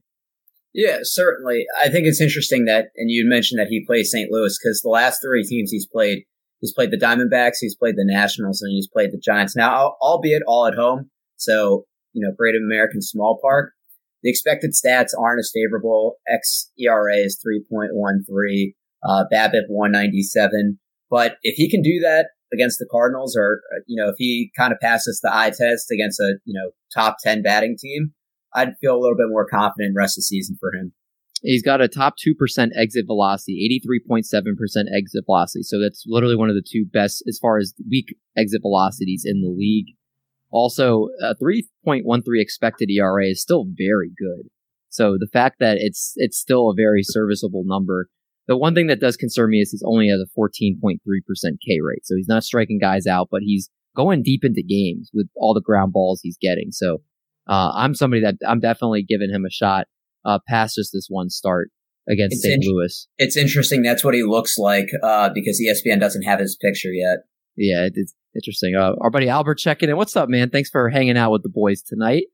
Yeah, 0.74 1.00
certainly. 1.02 1.66
I 1.78 1.90
think 1.90 2.06
it's 2.06 2.22
interesting 2.22 2.66
that, 2.66 2.90
and 2.96 3.10
you 3.10 3.28
mentioned 3.28 3.60
that 3.60 3.68
he 3.68 3.86
plays 3.86 4.12
St. 4.12 4.32
Louis 4.32 4.58
because 4.62 4.82
the 4.82 4.90
last 4.90 5.22
three 5.22 5.44
teams 5.44 5.72
he's 5.72 5.88
played, 5.88 6.24
he's 6.62 6.74
played 6.74 6.92
the 6.92 7.00
Diamondbacks, 7.00 7.58
he's 7.60 7.76
played 7.76 7.96
the 7.96 8.06
Nationals, 8.06 8.62
and 8.62 8.72
he's 8.72 8.88
played 8.88 9.12
the 9.12 9.20
Giants. 9.20 9.56
Now, 9.56 9.96
albeit 10.02 10.44
all 10.48 10.68
at 10.68 10.76
home, 10.76 11.10
so 11.36 11.86
you 12.14 12.26
know, 12.26 12.34
Great 12.38 12.56
American 12.56 13.02
Small 13.02 13.40
Park. 13.42 13.74
The 14.24 14.30
expected 14.30 14.72
stats 14.74 15.12
aren't 15.18 15.40
as 15.40 15.52
favorable. 15.54 16.16
X 16.28 16.72
ERA 16.80 17.18
is 17.18 17.40
3.13, 17.72 18.74
uh, 19.04 19.26
BABIP 19.32 19.66
197. 19.68 20.80
But 21.10 21.38
if 21.44 21.56
he 21.56 21.70
can 21.70 21.82
do 21.82 22.00
that 22.02 22.28
against 22.54 22.80
the 22.80 22.88
Cardinals, 22.90 23.36
or 23.38 23.62
uh, 23.74 23.82
you 23.88 24.02
know, 24.02 24.10
if 24.10 24.16
he 24.18 24.52
kind 24.58 24.74
of 24.74 24.80
passes 24.80 25.20
the 25.22 25.34
eye 25.34 25.52
test 25.58 25.92
against 25.92 26.20
a 26.20 26.36
you 26.46 26.54
know 26.54 26.72
top 26.94 27.18
10 27.24 27.42
batting 27.42 27.78
team, 27.80 28.14
I'd 28.54 28.76
feel 28.82 28.96
a 28.96 29.00
little 29.00 29.18
bit 29.18 29.30
more 29.30 29.46
confident 29.46 29.96
rest 29.96 30.18
of 30.18 30.22
the 30.22 30.26
season 30.26 30.58
for 30.60 30.74
him. 30.74 30.94
He's 31.44 31.62
got 31.62 31.82
a 31.82 31.88
top 31.88 32.16
2% 32.18 32.70
exit 32.76 33.06
velocity, 33.06 33.82
83.7% 33.88 34.26
exit 34.92 35.24
velocity. 35.26 35.62
So 35.62 35.80
that's 35.80 36.04
literally 36.08 36.36
one 36.36 36.50
of 36.50 36.56
the 36.56 36.66
two 36.68 36.86
best 36.92 37.24
as 37.28 37.38
far 37.40 37.60
as 37.60 37.76
weak 37.88 38.16
exit 38.36 38.62
velocities 38.64 39.24
in 39.24 39.42
the 39.42 39.50
league. 39.50 39.96
Also, 40.50 41.10
a 41.22 41.36
3.13 41.36 42.04
expected 42.38 42.90
ERA 42.90 43.28
is 43.28 43.42
still 43.42 43.66
very 43.78 44.12
good. 44.18 44.50
So 44.90 45.18
the 45.20 45.28
fact 45.32 45.58
that 45.60 45.78
it's 45.80 46.14
it's 46.16 46.38
still 46.38 46.70
a 46.70 46.76
very 46.76 47.04
serviceable 47.04 47.64
number. 47.66 48.10
The 48.48 48.58
one 48.58 48.74
thing 48.74 48.88
that 48.88 49.00
does 49.00 49.18
concern 49.18 49.52
me 49.52 49.60
is 49.60 49.72
he's 49.72 49.84
only 49.86 50.08
has 50.10 50.22
a 50.22 50.40
14.3% 50.40 50.98
K 51.66 51.80
rate. 51.84 52.06
So 52.06 52.16
he's 52.16 52.28
not 52.28 52.44
striking 52.44 52.80
guys 52.80 53.06
out, 53.06 53.28
but 53.30 53.42
he's 53.44 53.70
going 53.96 54.24
deep 54.24 54.44
into 54.44 54.64
games 54.64 55.10
with 55.14 55.28
all 55.36 55.54
the 55.54 55.62
ground 55.62 55.92
balls 55.92 56.22
he's 56.22 56.38
getting. 56.40 56.72
So 56.72 57.02
uh, 57.50 57.72
I'm 57.76 57.94
somebody 57.94 58.22
that 58.22 58.36
I'm 58.48 58.60
definitely 58.60 59.04
giving 59.04 59.30
him 59.30 59.46
a 59.46 59.52
shot 59.52 59.88
uh, 60.26 60.40
past 60.48 60.76
just 60.76 60.92
this 60.94 61.08
one 61.10 61.30
start 61.30 61.70
against 62.10 62.42
St. 62.42 62.64
In- 62.64 62.72
Louis. 62.72 63.08
It's 63.18 63.36
interesting. 63.36 63.82
That's 63.82 64.04
what 64.04 64.14
he 64.14 64.24
looks 64.24 64.58
like 64.58 64.90
uh, 65.04 65.30
because 65.34 65.62
ESPN 65.62 66.00
doesn't 66.00 66.24
have 66.24 66.40
his 66.40 66.56
picture 66.56 66.92
yet. 66.92 67.20
Yeah, 67.56 67.88
it's 67.92 68.14
interesting. 68.36 68.76
Uh, 68.76 68.94
our 69.02 69.10
buddy 69.10 69.30
Albert 69.30 69.56
checking 69.56 69.90
in. 69.90 69.98
What's 69.98 70.16
up, 70.16 70.30
man? 70.30 70.50
Thanks 70.50 70.70
for 70.70 70.90
hanging 70.90 71.18
out 71.18 71.32
with 71.32 71.44
the 71.44 71.50
boys 71.50 71.82
tonight. 71.82 72.26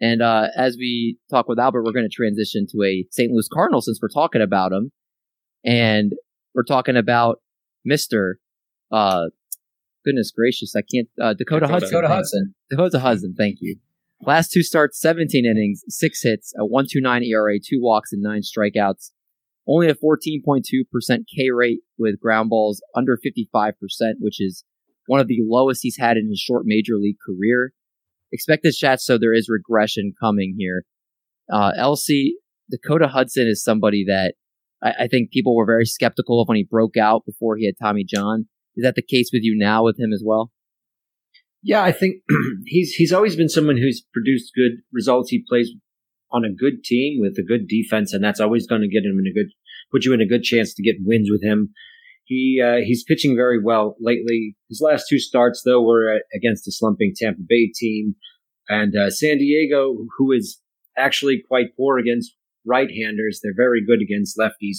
And 0.00 0.22
uh, 0.22 0.48
as 0.56 0.76
we 0.78 1.18
talk 1.30 1.48
with 1.48 1.58
Albert, 1.58 1.82
we're 1.82 1.92
going 1.92 2.08
to 2.08 2.14
transition 2.14 2.66
to 2.70 2.82
a 2.84 3.06
St. 3.10 3.30
Louis 3.30 3.48
Cardinal 3.52 3.80
since 3.80 3.98
we're 4.00 4.08
talking 4.08 4.42
about 4.42 4.72
him, 4.72 4.92
and 5.66 6.12
we're 6.54 6.64
talking 6.64 6.96
about 6.96 7.40
Mister. 7.84 8.38
Uh, 8.90 9.26
goodness 10.04 10.30
gracious, 10.30 10.74
I 10.76 10.82
can't. 10.82 11.08
Uh, 11.20 11.34
Dakota, 11.34 11.66
Dakota 11.66 11.72
Hudson. 11.72 11.90
Dakota 11.90 12.08
Hudson. 12.08 12.54
Dakota 12.70 12.98
Hudson. 13.00 13.34
Thank 13.36 13.58
you. 13.60 13.76
Last 14.22 14.50
two 14.50 14.62
starts, 14.62 14.98
17 15.00 15.44
innings, 15.44 15.82
six 15.88 16.22
hits, 16.22 16.54
a 16.56 16.62
1.29 16.62 17.26
ERA, 17.26 17.58
two 17.58 17.80
walks, 17.82 18.12
and 18.12 18.22
nine 18.22 18.40
strikeouts. 18.40 19.10
Only 19.68 19.88
a 19.88 19.94
14.2% 19.94 20.62
K 21.36 21.50
rate 21.50 21.80
with 21.98 22.20
ground 22.20 22.48
balls 22.48 22.80
under 22.94 23.18
55%, 23.18 23.72
which 24.20 24.40
is 24.40 24.64
one 25.06 25.20
of 25.20 25.28
the 25.28 25.40
lowest 25.42 25.80
he's 25.82 25.98
had 25.98 26.16
in 26.16 26.28
his 26.28 26.40
short 26.40 26.62
major 26.64 26.94
league 26.94 27.18
career. 27.24 27.72
Expected 28.32 28.74
stats, 28.74 29.00
so 29.00 29.18
there 29.18 29.34
is 29.34 29.48
regression 29.48 30.12
coming 30.18 30.54
here. 30.58 30.84
Uh, 31.52 31.72
LC, 31.78 32.30
Dakota 32.70 33.08
Hudson 33.08 33.46
is 33.46 33.62
somebody 33.62 34.04
that 34.06 34.34
I, 34.82 34.92
I 35.00 35.08
think 35.08 35.30
people 35.30 35.56
were 35.56 35.66
very 35.66 35.86
skeptical 35.86 36.40
of 36.40 36.48
when 36.48 36.56
he 36.56 36.64
broke 36.64 36.96
out 36.96 37.24
before 37.26 37.56
he 37.56 37.66
had 37.66 37.74
Tommy 37.80 38.04
John. 38.04 38.46
Is 38.76 38.84
that 38.84 38.94
the 38.94 39.02
case 39.02 39.30
with 39.32 39.42
you 39.42 39.56
now 39.56 39.84
with 39.84 39.98
him 39.98 40.12
as 40.12 40.22
well? 40.24 40.50
Yeah, 41.62 41.82
I 41.82 41.92
think 41.92 42.16
he's 42.66 42.92
he's 42.92 43.12
always 43.12 43.36
been 43.36 43.48
someone 43.48 43.76
who's 43.76 44.04
produced 44.12 44.52
good 44.54 44.82
results. 44.92 45.30
He 45.30 45.44
plays 45.48 45.72
on 46.30 46.44
a 46.44 46.52
good 46.52 46.84
team 46.84 47.20
with 47.20 47.36
a 47.38 47.42
good 47.42 47.66
defense, 47.66 48.12
and 48.12 48.22
that's 48.22 48.40
always 48.40 48.66
going 48.66 48.82
to 48.82 48.88
get 48.88 49.04
him 49.04 49.18
in 49.18 49.26
a 49.26 49.34
good 49.34 49.52
put 49.90 50.04
you 50.04 50.12
in 50.12 50.20
a 50.20 50.26
good 50.26 50.42
chance 50.42 50.74
to 50.74 50.82
get 50.82 50.96
wins 51.04 51.28
with 51.30 51.42
him. 51.42 51.72
He 52.24 52.62
uh, 52.64 52.84
he's 52.84 53.04
pitching 53.04 53.36
very 53.36 53.62
well 53.62 53.96
lately. 54.00 54.56
His 54.68 54.80
last 54.82 55.06
two 55.08 55.18
starts 55.18 55.62
though 55.64 55.82
were 55.82 56.20
against 56.34 56.68
a 56.68 56.72
slumping 56.72 57.14
Tampa 57.16 57.42
Bay 57.46 57.70
team, 57.74 58.16
and 58.68 58.94
uh, 58.96 59.10
San 59.10 59.38
Diego, 59.38 59.96
who 60.18 60.32
is 60.32 60.60
actually 60.98 61.42
quite 61.46 61.76
poor 61.76 61.98
against 61.98 62.34
right-handers. 62.66 63.40
They're 63.42 63.52
very 63.56 63.84
good 63.84 64.00
against 64.02 64.38
lefties. 64.38 64.78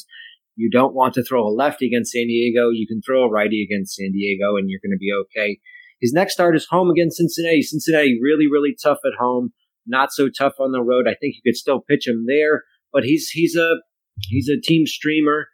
You 0.56 0.70
don't 0.72 0.96
want 0.96 1.14
to 1.14 1.24
throw 1.24 1.48
a 1.48 1.54
lefty 1.54 1.88
against 1.88 2.12
San 2.12 2.28
Diego. 2.28 2.70
You 2.72 2.88
can 2.88 3.02
throw 3.02 3.24
a 3.24 3.30
righty 3.30 3.64
against 3.64 3.96
San 3.96 4.12
Diego, 4.12 4.58
and 4.58 4.70
you're 4.70 4.82
going 4.84 4.92
to 4.92 4.98
be 4.98 5.12
okay. 5.22 5.60
His 6.02 6.14
next 6.14 6.34
start 6.34 6.56
is 6.56 6.68
home 6.70 6.90
against 6.90 7.18
Cincinnati. 7.18 7.62
Cincinnati 7.62 8.20
really, 8.22 8.48
really 8.48 8.76
tough 8.82 8.98
at 9.06 9.18
home, 9.20 9.54
not 9.86 10.12
so 10.12 10.30
tough 10.30 10.54
on 10.60 10.72
the 10.72 10.82
road. 10.82 11.08
I 11.08 11.14
think 11.14 11.36
you 11.36 11.42
could 11.46 11.56
still 11.56 11.80
pitch 11.80 12.08
him 12.08 12.26
there, 12.28 12.64
but 12.92 13.04
he's 13.04 13.30
he's 13.30 13.56
a 13.56 13.76
he's 14.22 14.50
a 14.50 14.60
team 14.60 14.86
streamer. 14.88 15.48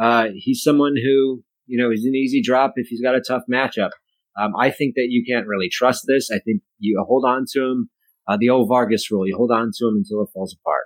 Uh, 0.00 0.28
he's 0.34 0.62
someone 0.62 0.94
who 0.96 1.42
you 1.66 1.80
know 1.80 1.90
is 1.90 2.04
an 2.04 2.14
easy 2.14 2.42
drop 2.42 2.72
if 2.76 2.88
he's 2.88 3.00
got 3.00 3.14
a 3.14 3.20
tough 3.20 3.42
matchup. 3.52 3.90
Um, 4.36 4.54
I 4.58 4.70
think 4.70 4.94
that 4.94 5.06
you 5.08 5.24
can't 5.28 5.46
really 5.46 5.68
trust 5.70 6.04
this. 6.06 6.30
I 6.30 6.38
think 6.38 6.62
you 6.78 7.02
hold 7.06 7.24
on 7.24 7.44
to 7.52 7.64
him. 7.64 7.90
Uh, 8.28 8.36
the 8.38 8.50
old 8.50 8.68
Vargas 8.68 9.10
rule: 9.10 9.26
you 9.26 9.36
hold 9.36 9.52
on 9.52 9.70
to 9.78 9.86
him 9.86 9.96
until 9.96 10.22
it 10.22 10.30
falls 10.34 10.56
apart. 10.60 10.84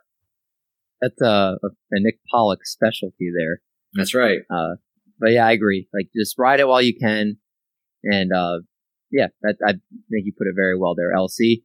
That's 1.03 1.21
a, 1.21 1.59
a, 1.63 1.69
Nick 1.91 2.21
Pollack 2.31 2.61
specialty 2.65 3.31
there. 3.37 3.61
That's 3.93 4.15
right. 4.15 4.39
Uh, 4.49 4.77
but 5.19 5.33
yeah, 5.33 5.47
I 5.47 5.53
agree. 5.53 5.89
Like 5.93 6.07
just 6.17 6.39
ride 6.39 6.61
it 6.61 6.69
while 6.69 6.81
you 6.81 6.95
can, 6.99 7.39
and 8.05 8.33
uh, 8.33 8.61
yeah, 9.11 9.27
that, 9.43 9.57
I 9.67 9.73
think 9.73 10.25
you 10.25 10.33
put 10.37 10.47
it 10.47 10.55
very 10.57 10.79
well 10.79 10.95
there, 10.95 11.13
LC. 11.15 11.63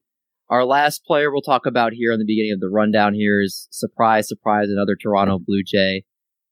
Our 0.49 0.65
last 0.65 1.03
player 1.05 1.31
we'll 1.31 1.41
talk 1.41 1.65
about 1.65 1.93
here 1.93 2.11
in 2.11 2.19
the 2.19 2.25
beginning 2.25 2.53
of 2.53 2.59
the 2.59 2.69
rundown 2.69 3.13
here 3.13 3.41
is 3.41 3.67
surprise, 3.69 4.27
surprise, 4.27 4.69
another 4.69 4.95
Toronto 4.95 5.39
Blue 5.39 5.61
Jay. 5.65 6.03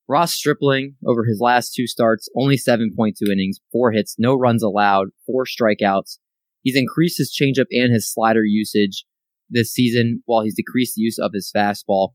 Ross 0.08 0.34
Stripling, 0.34 0.96
over 1.06 1.26
his 1.26 1.40
last 1.42 1.74
two 1.74 1.88
starts, 1.88 2.30
only 2.38 2.58
7.2 2.58 3.14
innings, 3.32 3.60
four 3.72 3.92
hits, 3.92 4.16
no 4.20 4.36
runs 4.36 4.62
allowed, 4.62 5.08
four 5.26 5.46
strikeouts. 5.46 6.20
He's 6.62 6.78
increased 6.78 7.18
his 7.18 7.36
changeup 7.36 7.66
and 7.72 7.92
his 7.92 8.12
slider 8.12 8.44
usage 8.44 9.06
this 9.50 9.72
season 9.72 10.22
while 10.26 10.44
he's 10.44 10.56
decreased 10.56 10.96
the 10.96 11.02
use 11.02 11.18
of 11.18 11.32
his 11.34 11.52
fastball. 11.56 12.10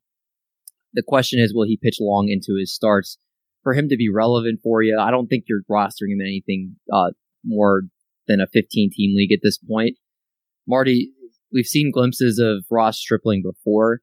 The 0.94 1.04
question 1.06 1.40
is, 1.40 1.54
will 1.54 1.66
he 1.66 1.78
pitch 1.80 1.98
long 2.00 2.28
into 2.28 2.58
his 2.58 2.74
starts? 2.74 3.18
For 3.62 3.74
him 3.74 3.88
to 3.88 3.96
be 3.96 4.08
relevant 4.08 4.60
for 4.62 4.82
you, 4.82 4.98
I 4.98 5.10
don't 5.10 5.26
think 5.26 5.44
you're 5.46 5.62
rostering 5.70 6.12
him 6.12 6.20
in 6.20 6.26
anything 6.26 6.76
uh, 6.92 7.10
more 7.44 7.82
than 8.26 8.40
a 8.40 8.46
15 8.46 8.90
team 8.92 9.14
league 9.14 9.32
at 9.32 9.40
this 9.42 9.58
point. 9.58 9.96
Marty, 10.66 11.12
we've 11.52 11.66
seen 11.66 11.90
glimpses 11.92 12.38
of 12.38 12.64
Ross 12.70 12.98
Stripling 12.98 13.42
before. 13.42 14.00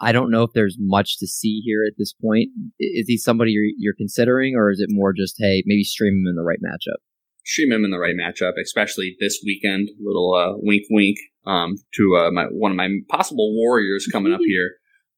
I 0.00 0.12
don't 0.12 0.30
know 0.30 0.42
if 0.42 0.52
there's 0.54 0.76
much 0.78 1.18
to 1.18 1.26
see 1.26 1.62
here 1.64 1.84
at 1.86 1.94
this 1.96 2.12
point. 2.12 2.50
Is 2.78 3.06
he 3.06 3.16
somebody 3.16 3.52
you're, 3.52 3.72
you're 3.78 3.94
considering, 3.96 4.54
or 4.56 4.70
is 4.70 4.80
it 4.80 4.88
more 4.90 5.12
just 5.12 5.36
hey, 5.38 5.62
maybe 5.66 5.84
stream 5.84 6.14
him 6.14 6.28
in 6.28 6.34
the 6.34 6.42
right 6.42 6.58
matchup? 6.62 6.98
Stream 7.44 7.72
him 7.72 7.84
in 7.84 7.90
the 7.90 7.98
right 7.98 8.16
matchup, 8.16 8.52
especially 8.62 9.16
this 9.20 9.40
weekend. 9.44 9.90
Little 10.02 10.34
uh, 10.34 10.56
wink, 10.56 10.84
wink 10.90 11.16
um, 11.46 11.76
to 11.94 12.16
uh, 12.16 12.30
my 12.30 12.44
one 12.44 12.70
of 12.70 12.76
my 12.76 12.88
possible 13.08 13.54
Warriors 13.54 14.08
coming 14.10 14.32
up 14.32 14.40
here, 14.46 14.72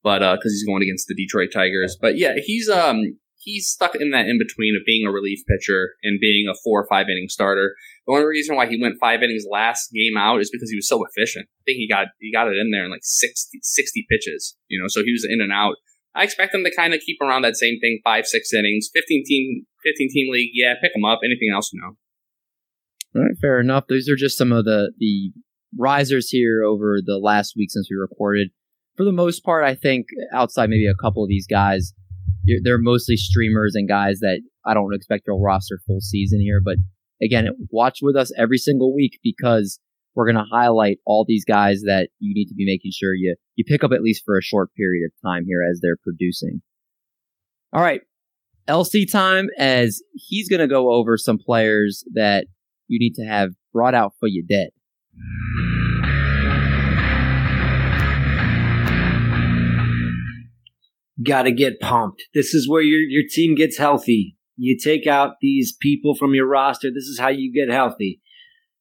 but 0.07 0.21
because 0.21 0.53
uh, 0.53 0.55
he's 0.55 0.65
going 0.65 0.83
against 0.83 1.09
the 1.09 1.19
Detroit 1.19 1.51
Tigers. 1.53 1.99
But 2.01 2.17
yeah, 2.17 2.35
he's 2.39 2.69
um 2.69 3.19
he's 3.35 3.67
stuck 3.67 3.97
in 3.97 4.11
that 4.11 4.31
in 4.31 4.39
between 4.39 4.77
of 4.79 4.87
being 4.87 5.05
a 5.05 5.11
relief 5.11 5.41
pitcher 5.51 5.99
and 6.05 6.21
being 6.21 6.47
a 6.47 6.55
four 6.63 6.81
or 6.81 6.87
five 6.87 7.07
inning 7.11 7.27
starter. 7.29 7.75
The 8.07 8.13
only 8.15 8.27
reason 8.27 8.55
why 8.55 8.69
he 8.69 8.81
went 8.81 9.01
five 9.01 9.25
innings 9.25 9.43
last 9.51 9.91
game 9.91 10.17
out 10.17 10.39
is 10.41 10.49
because 10.49 10.71
he 10.71 10.77
was 10.77 10.87
so 10.87 11.03
efficient. 11.03 11.49
I 11.51 11.63
think 11.67 11.79
he 11.79 11.89
got 11.91 12.07
he 12.21 12.31
got 12.31 12.47
it 12.47 12.55
in 12.57 12.71
there 12.71 12.85
in 12.85 12.93
like 12.93 13.03
60, 13.03 13.59
60 13.61 14.07
pitches, 14.09 14.57
you 14.69 14.81
know, 14.81 14.87
so 14.87 15.03
he 15.03 15.11
was 15.11 15.27
in 15.29 15.41
and 15.41 15.53
out. 15.53 15.75
I 16.15 16.23
expect 16.23 16.55
him 16.55 16.63
to 16.63 16.75
kind 16.75 16.95
of 16.95 17.01
keep 17.01 17.19
around 17.21 17.43
that 17.43 17.57
same 17.57 17.81
thing, 17.81 17.99
five, 18.05 18.27
six 18.27 18.55
innings, 18.55 18.89
15 18.95 19.25
team, 19.27 19.67
15 19.85 20.09
team 20.13 20.33
league. 20.33 20.51
Yeah, 20.55 20.75
pick 20.81 20.93
him 20.95 21.05
up. 21.05 21.19
Anything 21.25 21.51
else, 21.53 21.73
no. 21.75 21.97
All 23.17 23.27
right, 23.27 23.37
fair 23.43 23.59
enough. 23.59 23.89
Those 23.89 24.09
are 24.09 24.17
just 24.17 24.39
some 24.39 24.53
of 24.53 24.65
the, 24.65 24.93
the 24.99 25.33
risers 25.77 26.31
here 26.31 26.63
over 26.63 27.01
the 27.05 27.19
last 27.19 27.55
week 27.55 27.71
since 27.71 27.89
we 27.91 27.97
recorded. 27.97 28.49
For 28.97 29.05
the 29.05 29.13
most 29.13 29.45
part, 29.45 29.65
I 29.65 29.75
think 29.75 30.07
outside 30.33 30.71
maybe 30.71 30.87
a 30.87 31.03
couple 31.03 31.23
of 31.23 31.29
these 31.29 31.47
guys, 31.47 31.93
they're 32.63 32.79
mostly 32.79 33.17
streamers 33.17 33.75
and 33.75 33.89
guys 33.89 34.21
that 34.21 34.41
I 34.65 34.75
don't 34.75 34.95
expect 34.95 35.25
they'll 35.27 35.41
roster 35.41 35.81
full 35.87 36.01
season 36.01 36.41
here. 36.41 36.61
But 36.65 36.77
again, 37.23 37.49
watch 37.71 37.99
with 38.03 38.17
us 38.17 38.33
every 38.39 38.59
single 38.59 38.95
week 38.95 39.19
because 39.23 39.81
we're 40.15 40.31
going 40.31 40.43
to 40.43 40.51
highlight 40.51 40.99
all 41.05 41.25
these 41.27 41.45
guys 41.45 41.83
that 41.83 42.09
you 42.19 42.35
need 42.35 42.47
to 42.47 42.55
be 42.55 42.65
making 42.65 42.93
sure 42.95 43.15
you, 43.15 43.37
you 43.55 43.65
pick 43.67 43.85
up 43.85 43.93
at 43.93 44.03
least 44.03 44.23
for 44.25 44.39
a 44.39 44.43
short 44.43 44.71
period 44.75 45.07
of 45.07 45.29
time 45.29 45.45
here 45.47 45.61
as 45.71 45.81
they're 45.83 45.99
producing. 46.03 46.63
All 47.73 47.83
right. 47.83 48.01
LC 48.67 49.11
time 49.11 49.49
as 49.59 50.03
he's 50.15 50.49
going 50.49 50.61
to 50.61 50.67
go 50.67 50.93
over 50.93 51.17
some 51.17 51.39
players 51.39 52.03
that 52.15 52.47
you 52.89 52.99
need 52.99 53.15
to 53.15 53.25
have 53.25 53.51
brought 53.73 53.95
out 53.95 54.15
for 54.19 54.29
your 54.29 54.45
dead. 54.49 54.71
Got 61.23 61.43
to 61.43 61.53
get 61.53 61.81
pumped. 61.81 62.23
This 62.35 62.55
is 62.55 62.69
where 62.69 62.83
your 62.83 63.01
your 63.01 63.25
team 63.29 63.55
gets 63.55 63.79
healthy. 63.79 64.37
You 64.57 64.79
take 64.83 65.07
out 65.07 65.35
these 65.41 65.77
people 65.81 66.15
from 66.15 66.35
your 66.35 66.47
roster. 66.47 66.89
This 66.89 67.05
is 67.05 67.19
how 67.19 67.29
you 67.29 67.53
get 67.53 67.73
healthy. 67.73 68.21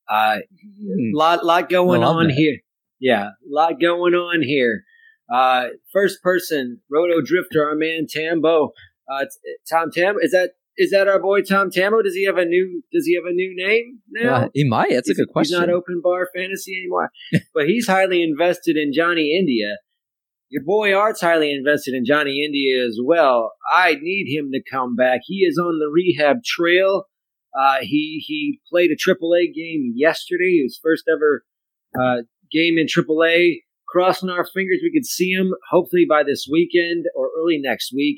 Uh, 0.10 0.38
mm. 0.82 1.12
lot 1.14 1.46
lot 1.46 1.70
going 1.70 2.04
on 2.04 2.28
that. 2.28 2.34
here. 2.34 2.58
Yeah, 3.00 3.30
lot 3.48 3.80
going 3.82 4.14
on 4.14 4.42
here. 4.42 4.84
Uh, 5.34 5.70
first 5.92 6.22
person, 6.22 6.82
Roto 6.90 7.22
Drifter, 7.22 7.68
our 7.68 7.76
man 7.76 8.06
Tambo. 8.08 8.72
Uh, 9.12 9.26
Tom 9.70 9.90
Tam, 9.92 10.16
is 10.22 10.32
that 10.32 10.52
is 10.78 10.92
that 10.92 11.08
our 11.08 11.20
boy 11.20 11.42
Tom 11.42 11.70
Tambo? 11.72 12.02
Does 12.02 12.16
he 12.16 12.26
have 12.26 12.38
a 12.38 12.46
new 12.46 12.84
Does 12.92 13.06
he 13.06 13.16
have 13.16 13.26
a 13.26 13.34
new 13.34 13.54
name 13.56 14.00
now? 14.10 14.36
Uh, 14.36 14.48
he 14.54 14.68
might. 14.68 14.92
That's 14.92 15.08
he's, 15.08 15.18
a 15.18 15.22
good 15.22 15.32
question. 15.32 15.60
He's 15.60 15.68
not 15.68 15.74
open 15.74 16.02
bar 16.04 16.28
fantasy 16.36 16.78
anymore, 16.80 17.12
but 17.54 17.66
he's 17.66 17.88
highly 17.88 18.22
invested 18.22 18.78
in 18.78 18.92
Johnny 18.94 19.36
India. 19.38 19.78
Your 20.50 20.64
boy 20.64 20.94
Art's 20.94 21.22
highly 21.22 21.52
invested 21.52 21.96
in 21.96 22.06
Johnny 22.06 22.44
India 22.46 22.86
as 22.86 23.00
well. 23.04 23.54
I 23.74 23.96
need 24.00 24.28
him 24.32 24.52
to 24.52 24.62
come 24.72 24.96
back. 24.96 25.22
He 25.26 25.40
is 25.40 25.58
on 25.58 25.80
the 25.80 25.90
rehab 25.92 26.44
trail. 26.44 27.06
Uh, 27.58 27.78
he 27.82 28.24
he 28.26 28.60
played 28.70 28.92
a 28.92 28.96
AAA 28.96 29.54
game 29.56 29.94
yesterday. 29.96 30.62
His 30.64 30.80
first 30.82 31.06
ever 31.12 31.44
uh, 32.00 32.24
game 32.52 32.78
in 32.78 32.86
AAA. 32.86 33.62
Crossing 33.88 34.30
our 34.30 34.46
fingers, 34.46 34.80
we 34.84 34.92
could 34.92 35.06
see 35.06 35.32
him 35.32 35.54
hopefully 35.70 36.06
by 36.08 36.24
this 36.24 36.48
weekend 36.52 37.06
or 37.16 37.30
early 37.40 37.60
next 37.62 37.94
week. 37.96 38.18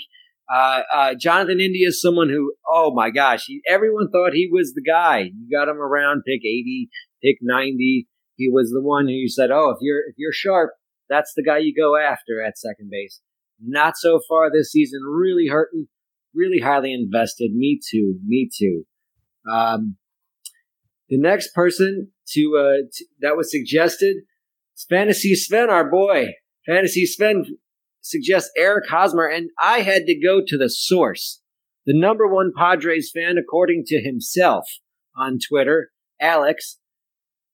Uh, 0.51 0.81
uh, 0.93 1.13
Jonathan 1.13 1.59
India 1.59 1.89
is 1.89 2.01
someone 2.01 2.29
who, 2.29 2.53
oh 2.67 2.93
my 2.95 3.09
gosh, 3.09 3.43
he, 3.45 3.61
everyone 3.67 4.09
thought 4.09 4.33
he 4.33 4.49
was 4.51 4.73
the 4.73 4.81
guy. 4.81 5.29
You 5.35 5.49
got 5.51 5.69
him 5.69 5.77
around 5.77 6.23
pick 6.25 6.39
80, 6.39 6.89
pick 7.21 7.35
90. 7.41 8.07
He 8.37 8.49
was 8.49 8.69
the 8.69 8.81
one 8.81 9.07
who 9.07 9.27
said, 9.27 9.51
oh, 9.51 9.71
if 9.71 9.77
you're 9.81 9.99
if 10.07 10.15
you're 10.17 10.31
sharp, 10.31 10.71
that's 11.09 11.33
the 11.35 11.43
guy 11.43 11.59
you 11.59 11.73
go 11.75 11.95
after 11.95 12.41
at 12.45 12.57
second 12.57 12.89
base. 12.91 13.21
Not 13.59 13.97
so 13.97 14.19
far 14.27 14.51
this 14.51 14.71
season. 14.71 15.01
Really 15.03 15.47
hurting. 15.47 15.87
Really 16.33 16.59
highly 16.59 16.93
invested. 16.93 17.51
Me 17.53 17.79
too. 17.89 18.19
Me 18.25 18.49
too. 18.55 18.83
Um, 19.51 19.97
the 21.09 21.17
next 21.17 21.53
person 21.53 22.11
to, 22.33 22.57
uh, 22.57 22.87
to 22.93 23.05
that 23.21 23.37
was 23.37 23.51
suggested 23.51 24.17
is 24.75 24.85
Fantasy 24.89 25.35
Sven, 25.35 25.69
our 25.69 25.89
boy. 25.89 26.33
Fantasy 26.67 27.05
Sven 27.05 27.45
suggests 28.01 28.51
Eric 28.57 28.89
Hosmer, 28.89 29.25
and 29.25 29.49
I 29.59 29.79
had 29.79 30.05
to 30.05 30.19
go 30.19 30.41
to 30.45 30.57
the 30.57 30.69
source. 30.69 31.41
The 31.85 31.97
number 31.97 32.27
one 32.27 32.51
Padres 32.55 33.11
fan, 33.13 33.37
according 33.37 33.85
to 33.87 34.01
himself 34.01 34.65
on 35.15 35.39
Twitter, 35.39 35.91
Alex, 36.19 36.79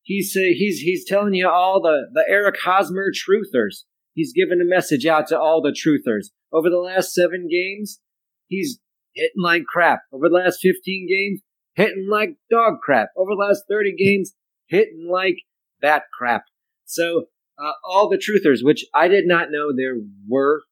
He's 0.04 0.36
uh, 0.36 0.52
he's 0.54 0.80
he's 0.80 1.06
telling 1.06 1.34
you 1.34 1.50
all 1.50 1.82
the 1.82 2.08
the 2.14 2.26
Eric 2.28 2.58
Hosmer 2.64 3.12
truthers. 3.12 3.84
He's 4.14 4.34
giving 4.34 4.62
a 4.62 4.66
message 4.66 5.06
out 5.06 5.28
to 5.28 5.40
all 5.40 5.62
the 5.62 5.72
truthers. 5.72 6.28
Over 6.52 6.70
the 6.70 6.78
last 6.78 7.14
seven 7.14 7.48
games, 7.50 8.00
he's 8.48 8.80
hitting 9.16 9.42
like 9.42 9.64
crap. 9.64 10.02
Over 10.12 10.30
the 10.30 10.36
last 10.36 10.60
fifteen 10.62 11.08
games, 11.10 11.42
hitting 11.76 12.08
like 12.12 12.36
dog 12.52 12.76
crap. 12.84 13.10
Over 13.18 13.32
the 13.32 13.46
last 13.48 13.64
thirty 13.70 13.96
games, 13.98 14.34
hitting 14.68 15.10
like 15.10 15.38
bat 15.82 16.04
crap. 16.18 16.44
So 16.86 17.26
uh, 17.58 17.72
all 17.88 18.10
the 18.10 18.18
truthers, 18.18 18.64
which 18.64 18.86
I 18.94 19.08
did 19.08 19.26
not 19.26 19.52
know 19.52 19.72
there 19.76 19.96
were 20.28 20.64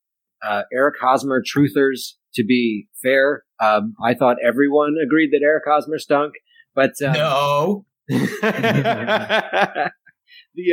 uh, 0.44 0.64
Eric 0.74 0.96
Hosmer 1.02 1.42
truthers. 1.42 2.14
To 2.36 2.46
be 2.46 2.88
fair, 3.04 3.44
um, 3.60 3.94
I 4.02 4.14
thought 4.14 4.38
everyone 4.42 4.96
agreed 5.04 5.32
that 5.32 5.42
Eric 5.44 5.64
Hosmer 5.68 6.00
stunk. 6.00 6.36
But 6.74 6.92
uh, 7.02 7.12
no, 7.12 7.86
the 8.10 9.92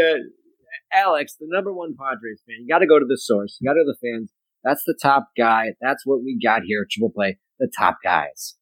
uh, 0.00 0.16
Alex, 0.92 1.36
the 1.38 1.46
number 1.48 1.72
one 1.72 1.94
Padres 1.98 2.42
fan, 2.46 2.56
you 2.60 2.68
got 2.68 2.78
to 2.78 2.86
go 2.86 2.98
to 2.98 3.06
the 3.06 3.18
source. 3.18 3.58
You 3.60 3.68
got 3.68 3.74
to 3.74 3.84
the 3.84 3.96
fans. 4.00 4.30
That's 4.64 4.82
the 4.86 4.98
top 5.00 5.28
guy. 5.36 5.74
That's 5.80 6.04
what 6.04 6.22
we 6.22 6.38
got 6.42 6.62
here 6.64 6.82
at 6.82 6.90
Triple 6.90 7.12
Play. 7.14 7.38
The 7.58 7.70
top 7.76 7.98
guys. 8.02 8.56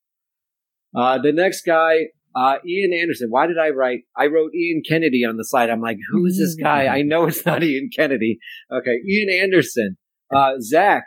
Uh, 0.94 1.18
the 1.18 1.32
next 1.32 1.62
guy, 1.62 2.06
uh, 2.34 2.56
Ian 2.66 2.92
Anderson. 2.92 3.28
Why 3.30 3.46
did 3.46 3.58
I 3.58 3.70
write? 3.70 4.00
I 4.16 4.26
wrote 4.26 4.54
Ian 4.54 4.82
Kennedy 4.86 5.24
on 5.24 5.36
the 5.36 5.44
side. 5.44 5.70
I'm 5.70 5.80
like, 5.80 5.98
who 6.10 6.26
is 6.26 6.38
this 6.38 6.54
guy? 6.54 6.86
I 6.86 7.02
know 7.02 7.26
it's 7.26 7.44
not 7.46 7.62
Ian 7.62 7.90
Kennedy. 7.94 8.38
Okay, 8.72 8.98
Ian 9.08 9.42
Anderson. 9.42 9.96
Uh, 10.34 10.52
Zach 10.60 11.04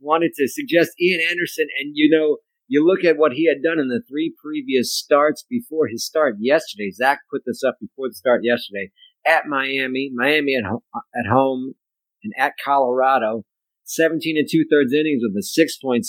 wanted 0.00 0.32
to 0.36 0.48
suggest 0.48 0.92
Ian 1.00 1.20
Anderson, 1.30 1.66
and 1.80 1.92
you 1.94 2.10
know, 2.10 2.38
you 2.66 2.86
look 2.86 3.04
at 3.04 3.16
what 3.16 3.32
he 3.32 3.46
had 3.46 3.62
done 3.62 3.78
in 3.78 3.88
the 3.88 4.02
three 4.08 4.34
previous 4.42 4.96
starts 4.96 5.44
before 5.48 5.88
his 5.88 6.04
start 6.04 6.36
yesterday. 6.38 6.90
Zach 6.90 7.20
put 7.30 7.42
this 7.46 7.62
up 7.62 7.76
before 7.80 8.08
the 8.08 8.14
start 8.14 8.40
yesterday 8.42 8.90
at 9.26 9.46
Miami, 9.46 10.10
Miami 10.14 10.56
at, 10.56 10.64
ho- 10.68 10.84
at 10.94 11.30
home, 11.30 11.74
and 12.22 12.32
at 12.38 12.54
Colorado. 12.62 13.44
17 13.84 14.38
and 14.38 14.48
two 14.50 14.64
thirds 14.70 14.94
innings 14.94 15.22
with 15.22 15.36
a 15.36 15.86
6.63 15.86 16.02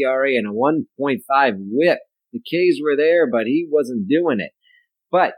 ERA 0.00 0.30
and 0.36 0.46
a 0.46 0.50
1.5 0.50 1.52
whip. 1.70 1.98
The 2.32 2.40
K's 2.40 2.80
were 2.82 2.96
there, 2.96 3.30
but 3.30 3.44
he 3.44 3.68
wasn't 3.70 4.08
doing 4.08 4.40
it. 4.40 4.52
But 5.10 5.34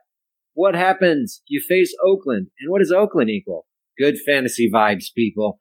what 0.52 0.76
happens? 0.76 1.42
You 1.48 1.60
face 1.60 1.94
Oakland, 2.04 2.48
and 2.60 2.70
what 2.70 2.78
does 2.78 2.92
Oakland 2.92 3.28
equal? 3.28 3.66
Good 3.98 4.18
fantasy 4.24 4.70
vibes, 4.72 5.06
people. 5.14 5.58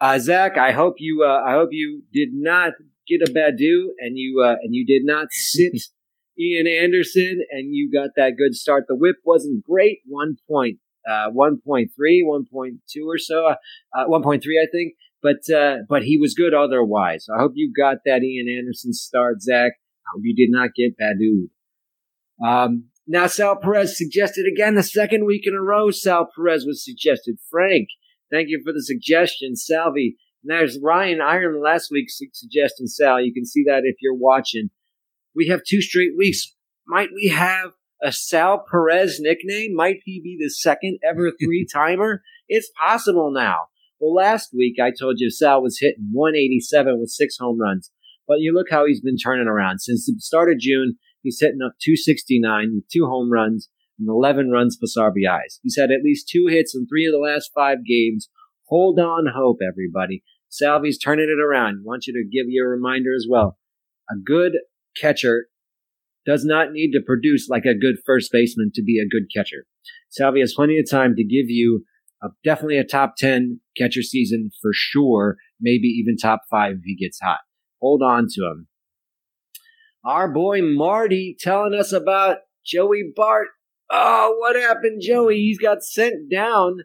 Uh, 0.00 0.20
Zach, 0.20 0.56
I 0.56 0.70
hope 0.70 0.94
you, 0.98 1.24
uh, 1.26 1.42
I 1.44 1.52
hope 1.52 1.70
you 1.72 2.02
did 2.12 2.28
not 2.32 2.74
get 3.08 3.26
a 3.26 3.32
Baddoo 3.32 3.88
and 3.98 4.16
you 4.16 4.42
uh, 4.44 4.56
and 4.62 4.74
you 4.74 4.86
did 4.86 5.02
not 5.04 5.28
sit 5.30 5.72
Ian 6.38 6.66
Anderson 6.66 7.42
and 7.50 7.74
you 7.74 7.90
got 7.92 8.10
that 8.16 8.36
good 8.38 8.54
start. 8.54 8.84
The 8.88 8.96
whip 8.96 9.16
wasn't 9.24 9.64
great, 9.64 9.98
one 10.06 10.36
point, 10.48 10.78
uh, 11.08 11.30
1.3, 11.30 11.88
1.2 11.98 12.78
or 13.06 13.18
so, 13.18 13.46
uh, 13.46 13.54
uh 13.94 14.06
1.3 14.06 14.40
I 14.60 14.66
think, 14.72 14.94
but 15.22 15.54
uh, 15.54 15.78
but 15.88 16.02
he 16.02 16.18
was 16.18 16.34
good 16.34 16.54
otherwise. 16.54 17.26
I 17.34 17.40
hope 17.40 17.52
you 17.54 17.72
got 17.76 17.98
that 18.04 18.22
Ian 18.22 18.48
Anderson 18.48 18.92
start, 18.92 19.42
Zach. 19.42 19.72
I 19.72 20.08
hope 20.14 20.22
you 20.24 20.34
did 20.34 20.50
not 20.50 20.70
get 20.74 20.96
Baddoo. 20.98 21.48
Um, 22.44 22.86
now 23.06 23.26
Sal 23.26 23.56
Perez 23.56 23.96
suggested 23.96 24.46
again 24.46 24.74
the 24.74 24.82
second 24.82 25.26
week 25.26 25.46
in 25.46 25.54
a 25.54 25.62
row. 25.62 25.90
Sal 25.90 26.28
Perez 26.34 26.64
was 26.64 26.84
suggested. 26.84 27.36
Frank, 27.50 27.88
thank 28.30 28.48
you 28.48 28.60
for 28.64 28.72
the 28.72 28.82
suggestion. 28.82 29.56
Salvi, 29.56 30.16
there's 30.44 30.78
Ryan 30.82 31.20
Iron 31.20 31.62
last 31.62 31.90
week 31.90 32.06
suggestion, 32.08 32.88
Sal. 32.88 33.20
You 33.20 33.32
can 33.32 33.46
see 33.46 33.64
that 33.66 33.82
if 33.84 33.96
you're 34.00 34.14
watching. 34.14 34.70
We 35.34 35.48
have 35.48 35.62
two 35.66 35.80
straight 35.80 36.16
weeks. 36.16 36.54
Might 36.86 37.08
we 37.14 37.28
have 37.28 37.72
a 38.02 38.12
Sal 38.12 38.64
Perez 38.70 39.18
nickname? 39.20 39.74
Might 39.74 40.00
he 40.04 40.20
be 40.20 40.36
the 40.38 40.50
second 40.50 40.98
ever 41.08 41.32
three 41.42 41.66
timer? 41.72 42.22
it's 42.52 42.70
possible 42.78 43.32
now. 43.32 43.56
Well, 43.98 44.14
last 44.14 44.50
week 44.52 44.76
I 44.82 44.90
told 44.90 45.16
you 45.18 45.30
Sal 45.30 45.62
was 45.62 45.78
hitting 45.80 46.10
187 46.12 47.00
with 47.00 47.08
six 47.08 47.36
home 47.38 47.60
runs. 47.60 47.90
But 48.28 48.40
you 48.40 48.52
look 48.52 48.68
how 48.70 48.86
he's 48.86 49.00
been 49.00 49.16
turning 49.16 49.48
around. 49.48 49.80
Since 49.80 50.06
the 50.06 50.14
start 50.18 50.50
of 50.50 50.58
June, 50.58 50.98
he's 51.22 51.40
hitting 51.40 51.60
up 51.64 51.72
269 51.82 52.72
with 52.74 52.88
two 52.88 53.06
home 53.06 53.32
runs 53.32 53.68
and 53.98 54.08
11 54.08 54.50
runs 54.50 54.76
plus 54.76 54.96
RBIs. 54.98 55.60
He's 55.62 55.76
had 55.76 55.90
at 55.90 56.02
least 56.04 56.28
two 56.28 56.46
hits 56.46 56.74
in 56.74 56.86
three 56.86 57.06
of 57.06 57.12
the 57.12 57.18
last 57.18 57.50
five 57.54 57.84
games 57.86 58.28
Hold 58.72 58.98
on 58.98 59.26
hope, 59.26 59.58
everybody. 59.62 60.22
Salvy's 60.48 60.96
turning 60.96 61.28
it 61.28 61.38
around. 61.38 61.80
I 61.80 61.84
want 61.84 62.06
you 62.06 62.14
to 62.14 62.24
give 62.24 62.46
you 62.48 62.64
a 62.64 62.68
reminder 62.68 63.10
as 63.14 63.26
well. 63.28 63.58
A 64.10 64.14
good 64.16 64.52
catcher 64.98 65.48
does 66.24 66.46
not 66.46 66.72
need 66.72 66.92
to 66.92 67.02
produce 67.04 67.50
like 67.50 67.66
a 67.66 67.78
good 67.78 67.96
first 68.06 68.32
baseman 68.32 68.70
to 68.74 68.82
be 68.82 68.98
a 68.98 69.06
good 69.06 69.24
catcher. 69.36 69.66
Salvy 70.08 70.40
has 70.40 70.54
plenty 70.54 70.78
of 70.78 70.90
time 70.90 71.14
to 71.16 71.22
give 71.22 71.50
you 71.50 71.84
a, 72.22 72.28
definitely 72.44 72.78
a 72.78 72.84
top 72.84 73.16
10 73.18 73.60
catcher 73.76 74.00
season 74.00 74.50
for 74.62 74.70
sure, 74.72 75.36
maybe 75.60 75.88
even 75.88 76.16
top 76.16 76.40
five 76.50 76.76
if 76.76 76.84
he 76.84 76.96
gets 76.96 77.20
hot. 77.20 77.40
Hold 77.82 78.00
on 78.02 78.26
to 78.30 78.40
him. 78.40 78.68
Our 80.02 80.32
boy 80.32 80.62
Marty 80.62 81.36
telling 81.38 81.74
us 81.74 81.92
about 81.92 82.38
Joey 82.64 83.12
Bart. 83.14 83.48
Oh, 83.90 84.34
what 84.38 84.56
happened, 84.56 85.02
Joey? 85.04 85.40
He's 85.40 85.58
got 85.58 85.82
sent 85.82 86.30
down 86.30 86.78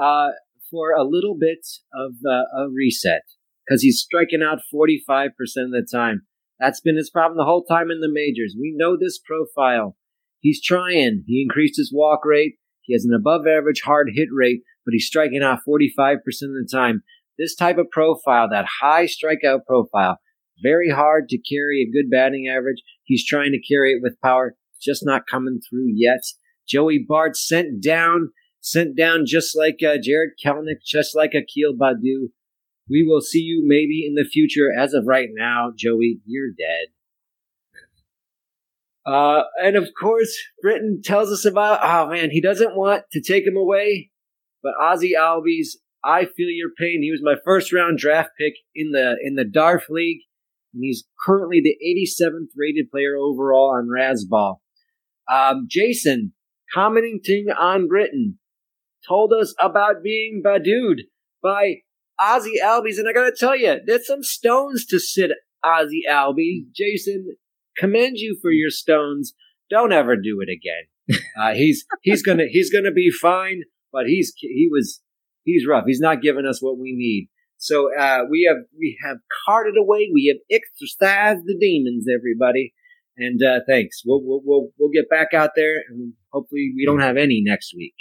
uh, 0.00 0.30
for 0.70 0.92
a 0.92 1.04
little 1.04 1.36
bit 1.38 1.66
of 1.94 2.12
uh, 2.28 2.62
a 2.62 2.68
reset 2.70 3.22
because 3.66 3.82
he's 3.82 4.00
striking 4.00 4.42
out 4.42 4.60
45% 4.72 5.28
of 5.28 5.70
the 5.70 5.86
time. 5.90 6.22
That's 6.58 6.80
been 6.80 6.96
his 6.96 7.10
problem 7.10 7.36
the 7.36 7.44
whole 7.44 7.64
time 7.64 7.90
in 7.90 8.00
the 8.00 8.10
majors. 8.10 8.56
We 8.58 8.74
know 8.76 8.96
this 8.96 9.18
profile. 9.18 9.96
He's 10.40 10.62
trying. 10.62 11.24
He 11.26 11.42
increased 11.42 11.76
his 11.76 11.92
walk 11.92 12.24
rate. 12.24 12.54
He 12.82 12.94
has 12.94 13.04
an 13.04 13.14
above 13.14 13.46
average 13.46 13.82
hard 13.84 14.10
hit 14.14 14.28
rate, 14.32 14.62
but 14.84 14.92
he's 14.92 15.06
striking 15.06 15.42
out 15.42 15.60
45% 15.68 16.14
of 16.14 16.22
the 16.40 16.68
time. 16.70 17.02
This 17.38 17.54
type 17.54 17.78
of 17.78 17.90
profile, 17.90 18.48
that 18.50 18.66
high 18.80 19.06
strikeout 19.06 19.66
profile, 19.66 20.18
very 20.62 20.90
hard 20.90 21.28
to 21.28 21.38
carry 21.38 21.82
a 21.82 21.90
good 21.90 22.10
batting 22.10 22.48
average. 22.48 22.82
He's 23.04 23.26
trying 23.26 23.52
to 23.52 23.74
carry 23.74 23.92
it 23.92 24.00
with 24.02 24.20
power, 24.22 24.54
just 24.80 25.04
not 25.04 25.26
coming 25.30 25.60
through 25.68 25.88
yet. 25.94 26.20
Joey 26.66 27.04
Bart 27.06 27.36
sent 27.36 27.82
down, 27.82 28.30
sent 28.66 28.96
down 28.96 29.22
just 29.24 29.56
like 29.56 29.78
uh, 29.80 29.96
Jarred 30.02 30.30
Kelenic, 30.44 30.82
just 30.84 31.14
like 31.14 31.34
Akil 31.34 31.72
Baddoo. 31.80 32.30
We 32.90 33.06
will 33.06 33.20
see 33.20 33.38
you 33.38 33.62
maybe 33.64 34.04
in 34.04 34.14
the 34.14 34.28
future. 34.28 34.72
As 34.76 34.92
of 34.92 35.04
right 35.06 35.28
now, 35.32 35.70
Joey, 35.76 36.18
you're 36.26 36.50
dead. 36.50 36.88
Uh, 39.06 39.44
and 39.62 39.76
of 39.76 39.88
course, 39.98 40.36
Britton 40.60 41.00
tells 41.04 41.30
us 41.30 41.44
about, 41.44 41.78
oh 41.80 42.10
man, 42.10 42.30
he 42.32 42.40
doesn't 42.40 42.76
want 42.76 43.04
to 43.12 43.22
take 43.22 43.46
him 43.46 43.56
away, 43.56 44.10
but 44.64 44.72
Ozzie 44.80 45.14
Albies, 45.16 45.76
I 46.02 46.24
feel 46.24 46.48
your 46.48 46.70
pain. 46.76 47.02
He 47.02 47.12
was 47.12 47.22
my 47.22 47.36
first 47.44 47.72
round 47.72 47.98
draft 47.98 48.30
pick 48.36 48.54
in 48.74 48.90
the, 48.90 49.14
in 49.22 49.36
the 49.36 49.44
DARF 49.44 49.88
League, 49.88 50.22
and 50.74 50.82
he's 50.82 51.04
currently 51.24 51.60
the 51.62 51.76
87th 51.86 52.48
rated 52.56 52.90
player 52.90 53.14
overall 53.16 53.76
on 53.76 53.86
Razzball. 53.86 54.56
Um, 55.32 55.68
Jason, 55.70 56.32
commenting 56.74 57.46
on 57.56 57.86
Britton, 57.86 58.40
told 59.08 59.32
us 59.32 59.54
about 59.60 60.02
being 60.02 60.42
badooed 60.44 61.02
by 61.42 61.76
Ozzie 62.18 62.60
Albies, 62.62 62.98
and 62.98 63.08
I 63.08 63.12
gotta 63.12 63.34
tell 63.36 63.56
you, 63.56 63.78
there's 63.84 64.06
some 64.06 64.22
stones 64.22 64.86
to 64.86 64.98
sit 64.98 65.30
Ozzie 65.64 66.04
Albies. 66.08 66.64
Jason, 66.74 67.36
commend 67.76 68.16
you 68.16 68.38
for 68.40 68.50
your 68.50 68.70
stones. 68.70 69.34
Don't 69.70 69.92
ever 69.92 70.16
do 70.16 70.40
it 70.40 70.48
again. 70.50 70.86
Uh, 71.38 71.52
he's 71.52 71.84
he's 72.00 72.22
gonna 72.22 72.46
he's 72.50 72.72
gonna 72.72 72.90
be 72.90 73.10
fine, 73.10 73.60
but 73.92 74.06
he's 74.06 74.32
he 74.38 74.68
was 74.72 75.02
he's 75.44 75.66
rough. 75.66 75.84
He's 75.86 76.00
not 76.00 76.22
giving 76.22 76.46
us 76.46 76.62
what 76.62 76.78
we 76.78 76.94
need. 76.96 77.28
So 77.58 77.94
uh, 77.94 78.22
we 78.30 78.46
have 78.48 78.64
we 78.76 78.98
have 79.04 79.18
carted 79.46 79.74
away. 79.76 80.10
We 80.12 80.32
have 80.34 80.40
exorcised 80.50 81.42
the 81.44 81.56
demons, 81.60 82.06
everybody. 82.08 82.72
And 83.18 83.42
uh, 83.42 83.60
thanks. 83.66 84.02
We'll, 84.04 84.20
we'll 84.22 84.40
we'll 84.44 84.68
we'll 84.78 84.90
get 84.90 85.08
back 85.08 85.32
out 85.34 85.50
there, 85.56 85.76
and 85.88 86.14
hopefully 86.32 86.72
we 86.76 86.84
don't 86.84 87.00
have 87.00 87.16
any 87.16 87.42
next 87.44 87.74
week. 87.76 87.94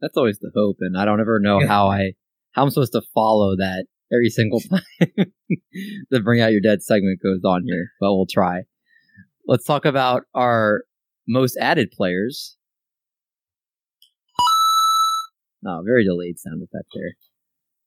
That's 0.00 0.16
always 0.16 0.38
the 0.38 0.50
hope, 0.54 0.76
and 0.80 0.96
I 0.96 1.04
don't 1.04 1.20
ever 1.20 1.40
know 1.40 1.66
how 1.66 1.88
I 1.88 2.12
how 2.52 2.62
I'm 2.62 2.70
supposed 2.70 2.92
to 2.92 3.02
follow 3.14 3.56
that 3.56 3.86
every 4.12 4.30
single 4.30 4.60
time 4.70 4.82
the 6.10 6.20
Bring 6.20 6.40
Out 6.40 6.52
Your 6.52 6.60
Dead 6.60 6.82
segment 6.82 7.20
goes 7.22 7.40
on 7.44 7.62
here, 7.64 7.92
but 8.00 8.14
we'll 8.14 8.26
try. 8.30 8.62
Let's 9.46 9.64
talk 9.64 9.84
about 9.84 10.22
our 10.34 10.82
most 11.26 11.56
added 11.60 11.90
players. 11.90 12.56
Oh, 15.66 15.82
very 15.84 16.04
delayed 16.04 16.38
sound 16.38 16.62
effect 16.62 16.88
there. 16.94 17.14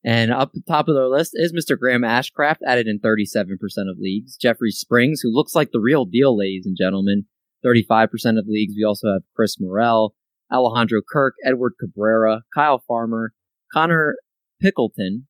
And 0.04 0.32
up 0.32 0.52
the 0.52 0.62
top 0.66 0.88
of 0.88 0.94
the 0.94 1.08
list 1.08 1.32
is 1.34 1.52
Mr. 1.52 1.78
Graham 1.78 2.02
Ashcraft, 2.02 2.58
added 2.66 2.86
in 2.86 3.00
37% 3.00 3.52
of 3.90 3.98
leagues. 3.98 4.36
Jeffrey 4.36 4.70
Springs, 4.70 5.20
who 5.22 5.34
looks 5.34 5.54
like 5.54 5.70
the 5.72 5.80
real 5.80 6.04
deal, 6.06 6.36
ladies 6.36 6.64
and 6.66 6.76
gentlemen, 6.78 7.26
35% 7.64 8.08
of 8.38 8.46
leagues. 8.46 8.74
We 8.76 8.84
also 8.84 9.12
have 9.12 9.22
Chris 9.34 9.56
Morel, 9.60 10.14
Alejandro 10.52 11.00
Kirk, 11.10 11.34
Edward 11.44 11.74
Cabrera, 11.80 12.42
Kyle 12.54 12.82
Farmer, 12.86 13.32
Connor 13.72 14.16
Pickleton. 14.62 15.24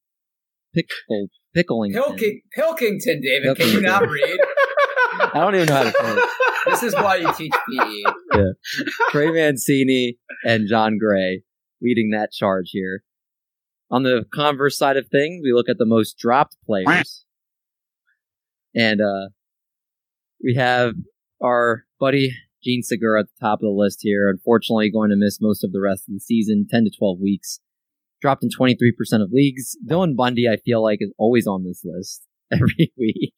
Pickle, 0.74 1.28
Picklington. 1.56 2.40
Pilkington, 2.54 3.20
David. 3.20 3.56
Can 3.56 3.68
you 3.68 3.80
not 3.80 4.08
read? 4.08 4.38
I 5.20 5.30
don't 5.34 5.54
even 5.56 5.66
know 5.66 5.74
how 5.74 5.82
to 5.82 5.90
say 5.90 6.16
it. 6.16 6.28
This 6.66 6.82
is 6.82 6.94
why 6.94 7.16
you 7.16 7.32
teach 7.34 7.52
PE. 7.52 8.12
Yeah. 8.34 8.44
Trey 9.10 9.30
Mancini 9.30 10.18
and 10.44 10.68
Jon 10.68 10.98
Gray 10.98 11.42
leading 11.82 12.10
that 12.10 12.30
charge 12.32 12.70
here. 12.70 13.02
On 13.90 14.04
the 14.04 14.24
converse 14.32 14.78
side 14.78 14.96
of 14.96 15.08
things, 15.08 15.40
we 15.42 15.52
look 15.52 15.68
at 15.68 15.78
the 15.78 15.86
most 15.86 16.16
dropped 16.16 16.56
players. 16.64 17.24
And 18.74 19.00
uh, 19.00 19.30
we 20.42 20.54
have 20.54 20.94
our 21.42 21.84
buddy 21.98 22.32
Jean 22.62 22.82
Segura 22.82 23.20
at 23.20 23.26
the 23.26 23.46
top 23.46 23.58
of 23.60 23.62
the 23.62 23.70
list 23.70 23.98
here. 24.02 24.28
Unfortunately, 24.28 24.90
going 24.90 25.10
to 25.10 25.16
miss 25.16 25.40
most 25.40 25.64
of 25.64 25.72
the 25.72 25.80
rest 25.80 26.04
of 26.08 26.14
the 26.14 26.20
season, 26.20 26.66
10 26.70 26.84
to 26.84 26.90
12 26.98 27.18
weeks 27.20 27.60
dropped 28.20 28.44
in 28.44 28.50
23% 28.50 28.92
of 29.22 29.32
leagues. 29.32 29.76
Dylan 29.88 30.16
Bundy, 30.16 30.48
I 30.48 30.56
feel 30.56 30.82
like, 30.82 30.98
is 31.00 31.12
always 31.18 31.46
on 31.46 31.64
this 31.64 31.82
list 31.84 32.26
every 32.52 32.92
week. 32.96 33.34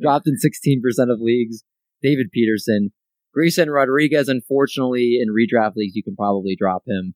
dropped 0.00 0.26
in 0.26 0.34
16% 0.34 1.12
of 1.12 1.20
leagues. 1.20 1.64
David 2.02 2.30
Peterson. 2.32 2.92
Grayson 3.32 3.70
Rodriguez, 3.70 4.28
unfortunately, 4.28 5.18
in 5.20 5.28
redraft 5.28 5.72
leagues, 5.76 5.96
you 5.96 6.04
can 6.04 6.14
probably 6.14 6.54
drop 6.56 6.82
him 6.86 7.14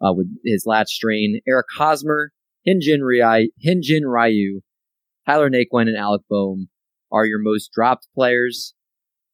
uh, 0.00 0.12
with 0.12 0.26
his 0.44 0.64
lat 0.66 0.88
strain. 0.88 1.40
Eric 1.46 1.66
Hosmer, 1.76 2.32
Hyun-Jin 2.66 3.02
Ryu, 3.02 3.50
Hyun-Jin 3.64 4.04
Ryu, 4.04 4.62
Tyler 5.26 5.48
Naquin, 5.48 5.86
and 5.86 5.96
Alec 5.96 6.22
Bohm 6.28 6.70
are 7.12 7.24
your 7.24 7.38
most 7.38 7.70
dropped 7.72 8.08
players. 8.14 8.74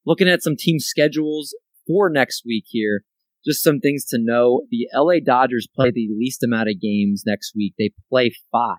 Looking 0.05 0.29
at 0.29 0.43
some 0.43 0.55
team 0.55 0.79
schedules 0.79 1.55
for 1.87 2.09
next 2.09 2.43
week 2.45 2.65
here. 2.67 3.03
Just 3.45 3.63
some 3.63 3.79
things 3.79 4.05
to 4.07 4.17
know. 4.19 4.63
The 4.69 4.87
LA 4.93 5.19
Dodgers 5.25 5.67
play 5.73 5.89
the 5.89 6.09
least 6.17 6.43
amount 6.43 6.69
of 6.69 6.81
games 6.81 7.23
next 7.25 7.53
week. 7.55 7.73
They 7.77 7.91
play 8.09 8.31
five. 8.51 8.77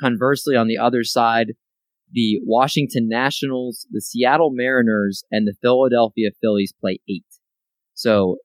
Conversely, 0.00 0.56
on 0.56 0.66
the 0.66 0.78
other 0.78 1.04
side, 1.04 1.52
the 2.12 2.40
Washington 2.44 3.08
Nationals, 3.08 3.86
the 3.90 4.00
Seattle 4.00 4.50
Mariners, 4.52 5.22
and 5.30 5.46
the 5.46 5.54
Philadelphia 5.62 6.30
Phillies 6.40 6.72
play 6.80 6.98
eight. 7.08 7.24
So, 7.94 8.38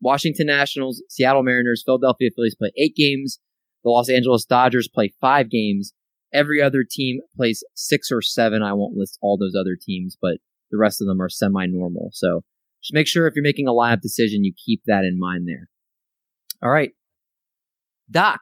Washington 0.00 0.46
Nationals, 0.46 1.02
Seattle 1.08 1.42
Mariners, 1.42 1.82
Philadelphia 1.84 2.30
Phillies 2.34 2.54
play 2.54 2.70
eight 2.78 2.94
games. 2.94 3.40
The 3.84 3.90
Los 3.90 4.08
Angeles 4.08 4.44
Dodgers 4.44 4.88
play 4.88 5.12
five 5.20 5.50
games. 5.50 5.92
Every 6.32 6.62
other 6.62 6.84
team 6.88 7.20
plays 7.36 7.64
six 7.74 8.10
or 8.12 8.22
seven. 8.22 8.62
I 8.62 8.72
won't 8.72 8.96
list 8.96 9.18
all 9.20 9.36
those 9.36 9.54
other 9.58 9.76
teams, 9.80 10.16
but 10.20 10.38
the 10.70 10.78
rest 10.78 11.00
of 11.00 11.06
them 11.06 11.20
are 11.20 11.28
semi 11.28 11.66
normal. 11.66 12.10
So, 12.12 12.42
just 12.82 12.94
make 12.94 13.06
sure 13.06 13.26
if 13.26 13.34
you're 13.34 13.42
making 13.42 13.68
a 13.68 13.72
lineup 13.72 14.00
decision, 14.00 14.44
you 14.44 14.52
keep 14.64 14.82
that 14.86 15.04
in 15.04 15.18
mind 15.18 15.46
there. 15.46 15.68
All 16.62 16.70
right. 16.70 16.92
Doc, 18.10 18.40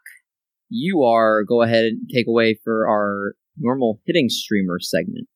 you 0.68 1.02
are 1.02 1.42
go 1.42 1.62
ahead 1.62 1.84
and 1.84 2.08
take 2.12 2.26
away 2.26 2.58
for 2.62 2.88
our 2.88 3.34
normal 3.58 4.00
hitting 4.06 4.28
streamer 4.28 4.78
segment. 4.80 5.28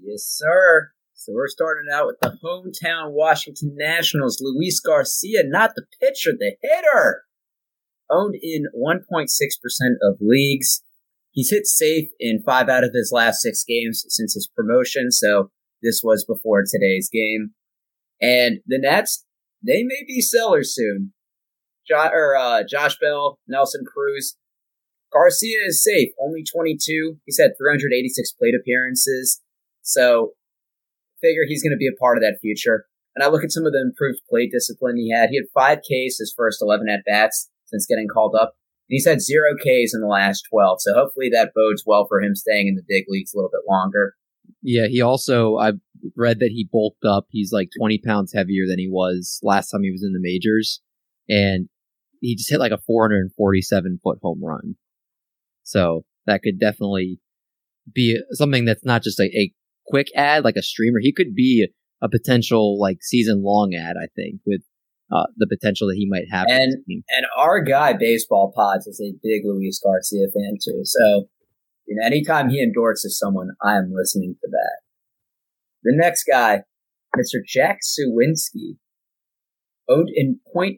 Yes, 0.00 0.22
sir. 0.24 0.90
So 1.14 1.32
we're 1.32 1.48
starting 1.48 1.86
out 1.92 2.06
with 2.06 2.18
the 2.20 2.36
hometown 2.42 3.12
Washington 3.12 3.74
Nationals. 3.76 4.38
Luis 4.40 4.80
Garcia, 4.80 5.42
not 5.44 5.70
the 5.76 5.84
pitcher, 6.00 6.32
the 6.36 6.56
hitter. 6.60 7.22
Owned 8.10 8.34
in 8.42 8.64
1.6% 8.76 9.26
of 10.02 10.18
leagues. 10.20 10.82
He's 11.30 11.50
hit 11.50 11.66
safe 11.66 12.08
in 12.18 12.42
five 12.44 12.68
out 12.68 12.84
of 12.84 12.90
his 12.92 13.10
last 13.12 13.40
six 13.40 13.64
games 13.66 14.04
since 14.08 14.34
his 14.34 14.50
promotion, 14.54 15.10
so 15.10 15.50
this 15.82 16.02
was 16.04 16.24
before 16.24 16.64
today's 16.66 17.08
game. 17.10 17.52
And 18.22 18.60
the 18.66 18.78
Nats, 18.78 19.26
they 19.66 19.82
may 19.82 20.04
be 20.06 20.20
sellers 20.20 20.74
soon. 20.74 21.12
Jo- 21.86 22.10
or, 22.12 22.36
uh, 22.36 22.62
Josh 22.68 22.96
Bell, 22.98 23.38
Nelson 23.48 23.84
Cruz. 23.84 24.36
Garcia 25.12 25.58
is 25.66 25.82
safe, 25.82 26.10
only 26.18 26.42
22. 26.42 27.18
He's 27.26 27.38
had 27.38 27.50
386 27.58 28.32
plate 28.32 28.54
appearances. 28.58 29.42
So, 29.82 30.32
figure 31.20 31.42
he's 31.46 31.62
going 31.62 31.72
to 31.72 31.76
be 31.76 31.88
a 31.88 32.00
part 32.00 32.16
of 32.16 32.22
that 32.22 32.38
future. 32.40 32.86
And 33.14 33.22
I 33.22 33.28
look 33.28 33.44
at 33.44 33.52
some 33.52 33.66
of 33.66 33.72
the 33.72 33.80
improved 33.80 34.20
plate 34.28 34.50
discipline 34.52 34.96
he 34.96 35.10
had. 35.10 35.30
He 35.30 35.36
had 35.36 35.52
five 35.52 35.78
Ks 35.78 36.18
his 36.18 36.32
first 36.36 36.62
11 36.62 36.88
at 36.88 37.04
bats 37.04 37.50
since 37.66 37.86
getting 37.86 38.08
called 38.08 38.34
up. 38.34 38.54
And 38.88 38.94
he's 38.96 39.06
had 39.06 39.20
zero 39.20 39.54
Ks 39.56 39.94
in 39.94 40.00
the 40.00 40.06
last 40.06 40.46
12. 40.50 40.78
So 40.80 40.94
hopefully 40.94 41.28
that 41.32 41.52
bodes 41.54 41.84
well 41.86 42.06
for 42.08 42.20
him 42.20 42.34
staying 42.34 42.68
in 42.68 42.74
the 42.74 42.84
big 42.86 43.04
leagues 43.08 43.34
a 43.34 43.36
little 43.36 43.50
bit 43.50 43.68
longer. 43.68 44.14
Yeah, 44.62 44.86
he 44.86 45.00
also 45.00 45.56
I 45.58 45.72
read 46.16 46.38
that 46.40 46.50
he 46.52 46.68
bulked 46.70 47.04
up. 47.04 47.26
He's 47.30 47.52
like 47.52 47.68
20 47.78 47.98
pounds 47.98 48.32
heavier 48.34 48.66
than 48.68 48.78
he 48.78 48.88
was 48.88 49.38
last 49.42 49.70
time 49.70 49.82
he 49.82 49.90
was 49.90 50.02
in 50.02 50.12
the 50.12 50.20
majors, 50.20 50.80
and 51.28 51.68
he 52.20 52.36
just 52.36 52.50
hit 52.50 52.60
like 52.60 52.72
a 52.72 52.78
447 52.78 54.00
foot 54.02 54.18
home 54.22 54.40
run. 54.42 54.76
So 55.62 56.04
that 56.26 56.42
could 56.42 56.58
definitely 56.58 57.20
be 57.92 58.20
something 58.32 58.64
that's 58.64 58.84
not 58.84 59.02
just 59.02 59.18
a, 59.20 59.24
a 59.24 59.52
quick 59.86 60.08
ad 60.14 60.44
like 60.44 60.56
a 60.56 60.62
streamer. 60.62 60.98
He 61.00 61.12
could 61.12 61.34
be 61.34 61.68
a 62.02 62.08
potential 62.08 62.80
like 62.80 62.98
season 63.00 63.42
long 63.42 63.74
ad. 63.74 63.96
I 63.96 64.06
think 64.14 64.40
with 64.46 64.62
uh, 65.12 65.26
the 65.36 65.46
potential 65.46 65.88
that 65.88 65.96
he 65.96 66.08
might 66.08 66.24
have. 66.30 66.46
And 66.48 66.76
and 66.88 67.26
our 67.36 67.60
guy 67.60 67.92
baseball 67.92 68.52
pods 68.54 68.86
is 68.86 69.00
a 69.00 69.12
big 69.22 69.42
Luis 69.44 69.80
Garcia 69.82 70.26
fan 70.32 70.56
too. 70.62 70.80
So 70.84 71.28
you 71.86 71.96
know, 71.96 72.06
anytime 72.06 72.48
he 72.48 72.62
endorses 72.62 73.18
someone, 73.18 73.50
I 73.62 73.76
am 73.76 73.92
listening 73.92 74.36
to 74.40 74.48
that. 74.50 74.81
The 75.82 75.94
next 75.96 76.24
guy, 76.30 76.62
Mr. 77.16 77.40
Jack 77.46 77.80
Suwinski, 77.82 78.76
owned 79.88 80.08
in 80.14 80.40
0.8% 80.54 80.76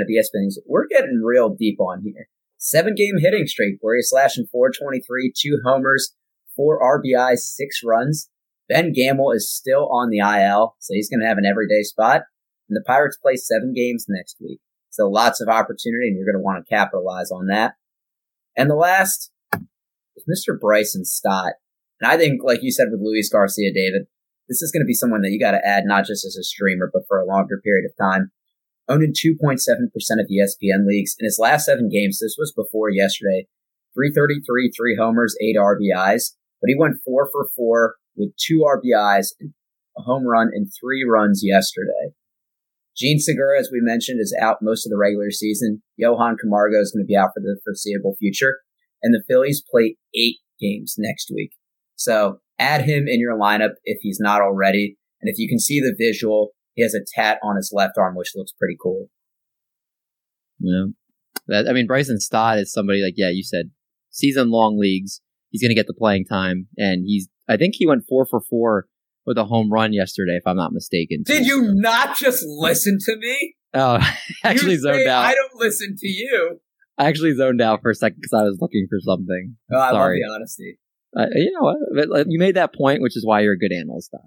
of 0.00 0.08
ESPNs. 0.08 0.54
We're 0.66 0.86
getting 0.88 1.22
real 1.24 1.50
deep 1.50 1.80
on 1.80 2.02
here. 2.02 2.28
Seven 2.58 2.94
game 2.94 3.16
hitting 3.18 3.46
streak 3.46 3.76
where 3.80 3.96
he's 3.96 4.08
slashing 4.08 4.46
423, 4.50 5.32
two 5.36 5.58
homers, 5.64 6.14
four 6.56 6.80
RBIs, 6.80 7.40
six 7.40 7.80
runs. 7.84 8.30
Ben 8.68 8.92
Gamel 8.92 9.30
is 9.30 9.54
still 9.54 9.88
on 9.92 10.10
the 10.10 10.18
IL, 10.18 10.76
so 10.80 10.94
he's 10.94 11.08
going 11.08 11.20
to 11.20 11.26
have 11.28 11.38
an 11.38 11.46
everyday 11.46 11.82
spot. 11.82 12.22
And 12.68 12.76
the 12.76 12.84
Pirates 12.84 13.16
play 13.16 13.36
seven 13.36 13.72
games 13.76 14.06
next 14.08 14.38
week. 14.40 14.60
So 14.90 15.08
lots 15.08 15.40
of 15.40 15.48
opportunity, 15.48 16.08
and 16.08 16.16
you're 16.16 16.26
going 16.26 16.40
to 16.40 16.44
want 16.44 16.64
to 16.64 16.74
capitalize 16.74 17.30
on 17.30 17.46
that. 17.46 17.74
And 18.56 18.70
the 18.70 18.74
last 18.74 19.30
is 20.16 20.24
Mr. 20.26 20.58
Bryson 20.58 21.04
Stott. 21.04 21.52
And 22.00 22.10
I 22.10 22.16
think, 22.16 22.40
like 22.42 22.62
you 22.62 22.72
said 22.72 22.88
with 22.90 23.00
Luis 23.02 23.30
Garcia, 23.30 23.72
David, 23.72 24.06
this 24.48 24.62
is 24.62 24.70
going 24.70 24.82
to 24.82 24.86
be 24.86 24.94
someone 24.94 25.22
that 25.22 25.30
you 25.30 25.40
got 25.40 25.52
to 25.52 25.66
add 25.66 25.84
not 25.86 26.06
just 26.06 26.24
as 26.24 26.36
a 26.36 26.44
streamer, 26.44 26.90
but 26.92 27.02
for 27.08 27.18
a 27.18 27.26
longer 27.26 27.60
period 27.62 27.84
of 27.84 27.96
time. 27.96 28.30
Owned 28.88 29.02
in 29.02 29.12
2.7% 29.12 29.56
of 29.58 30.28
the 30.28 30.38
ESPN 30.38 30.86
leagues. 30.86 31.16
In 31.18 31.24
his 31.24 31.38
last 31.40 31.66
seven 31.66 31.88
games, 31.88 32.20
this 32.20 32.36
was 32.38 32.52
before 32.54 32.88
yesterday, 32.90 33.48
333, 33.94 34.70
three 34.70 34.96
homers, 34.96 35.36
eight 35.42 35.56
RBIs, 35.56 36.34
but 36.60 36.68
he 36.68 36.76
went 36.78 37.02
four 37.04 37.28
for 37.32 37.48
four 37.56 37.96
with 38.16 38.30
two 38.36 38.64
RBIs, 38.64 39.32
a 39.98 40.02
home 40.02 40.24
run, 40.24 40.50
and 40.52 40.70
three 40.80 41.04
runs 41.04 41.40
yesterday. 41.42 42.14
Jean 42.96 43.18
Segura, 43.18 43.58
as 43.58 43.70
we 43.70 43.80
mentioned, 43.80 44.20
is 44.20 44.36
out 44.40 44.58
most 44.62 44.86
of 44.86 44.90
the 44.90 44.96
regular 44.96 45.30
season. 45.30 45.82
Johan 45.96 46.36
Camargo 46.40 46.80
is 46.80 46.92
going 46.92 47.04
to 47.04 47.06
be 47.06 47.16
out 47.16 47.30
for 47.34 47.40
the 47.40 47.58
foreseeable 47.62 48.16
future. 48.18 48.58
And 49.02 49.12
the 49.12 49.22
Phillies 49.28 49.62
play 49.70 49.96
eight 50.14 50.36
games 50.58 50.94
next 50.96 51.30
week. 51.34 51.50
So 51.96 52.40
add 52.58 52.82
him 52.82 53.06
in 53.06 53.20
your 53.20 53.38
lineup 53.38 53.72
if 53.84 53.98
he's 54.00 54.18
not 54.20 54.40
already. 54.40 54.96
And 55.20 55.30
if 55.30 55.38
you 55.38 55.48
can 55.48 55.58
see 55.58 55.80
the 55.80 55.94
visual, 55.98 56.50
he 56.74 56.82
has 56.82 56.94
a 56.94 57.00
tat 57.14 57.38
on 57.42 57.56
his 57.56 57.70
left 57.72 57.94
arm, 57.98 58.16
which 58.16 58.32
looks 58.34 58.52
pretty 58.52 58.76
cool. 58.80 59.08
Yeah. 60.58 60.86
That, 61.48 61.68
I 61.68 61.72
mean, 61.72 61.86
Bryson 61.86 62.20
Stott 62.20 62.58
is 62.58 62.72
somebody 62.72 63.02
like, 63.02 63.14
yeah, 63.16 63.30
you 63.30 63.42
said 63.42 63.70
season 64.10 64.50
long 64.50 64.78
leagues. 64.78 65.20
He's 65.50 65.62
going 65.62 65.70
to 65.70 65.74
get 65.74 65.86
the 65.86 65.94
playing 65.94 66.24
time. 66.24 66.68
And 66.76 67.04
he's, 67.06 67.28
I 67.48 67.56
think 67.56 67.74
he 67.76 67.86
went 67.86 68.04
four 68.08 68.26
for 68.28 68.40
four 68.40 68.86
with 69.26 69.38
a 69.38 69.44
home 69.44 69.72
run 69.72 69.92
yesterday, 69.92 70.36
if 70.36 70.46
I'm 70.46 70.56
not 70.56 70.72
mistaken. 70.72 71.22
Did 71.24 71.46
you 71.46 71.72
not 71.74 72.16
just 72.16 72.44
listen 72.46 72.98
to 73.00 73.16
me? 73.16 73.54
Oh, 73.74 73.98
actually 74.44 74.72
you 74.72 74.80
zoned 74.80 75.08
out. 75.08 75.24
I 75.24 75.34
don't 75.34 75.54
listen 75.54 75.96
to 75.98 76.08
you. 76.08 76.60
I 76.98 77.06
actually 77.06 77.34
zoned 77.34 77.60
out 77.60 77.82
for 77.82 77.90
a 77.90 77.94
second 77.94 78.18
because 78.20 78.32
I 78.32 78.42
was 78.44 78.58
looking 78.60 78.86
for 78.88 78.98
something. 79.00 79.56
Oh, 79.72 79.78
I 79.78 79.90
Sorry. 79.90 80.20
love 80.20 80.30
the 80.30 80.34
honesty. 80.34 80.78
Uh, 81.14 81.26
you 81.34 81.52
know 81.52 81.74
what? 82.08 82.26
You 82.28 82.38
made 82.38 82.56
that 82.56 82.74
point, 82.74 83.02
which 83.02 83.16
is 83.16 83.24
why 83.26 83.40
you're 83.40 83.54
a 83.54 83.58
good 83.58 83.72
analyst, 83.72 84.12
Doc. 84.12 84.22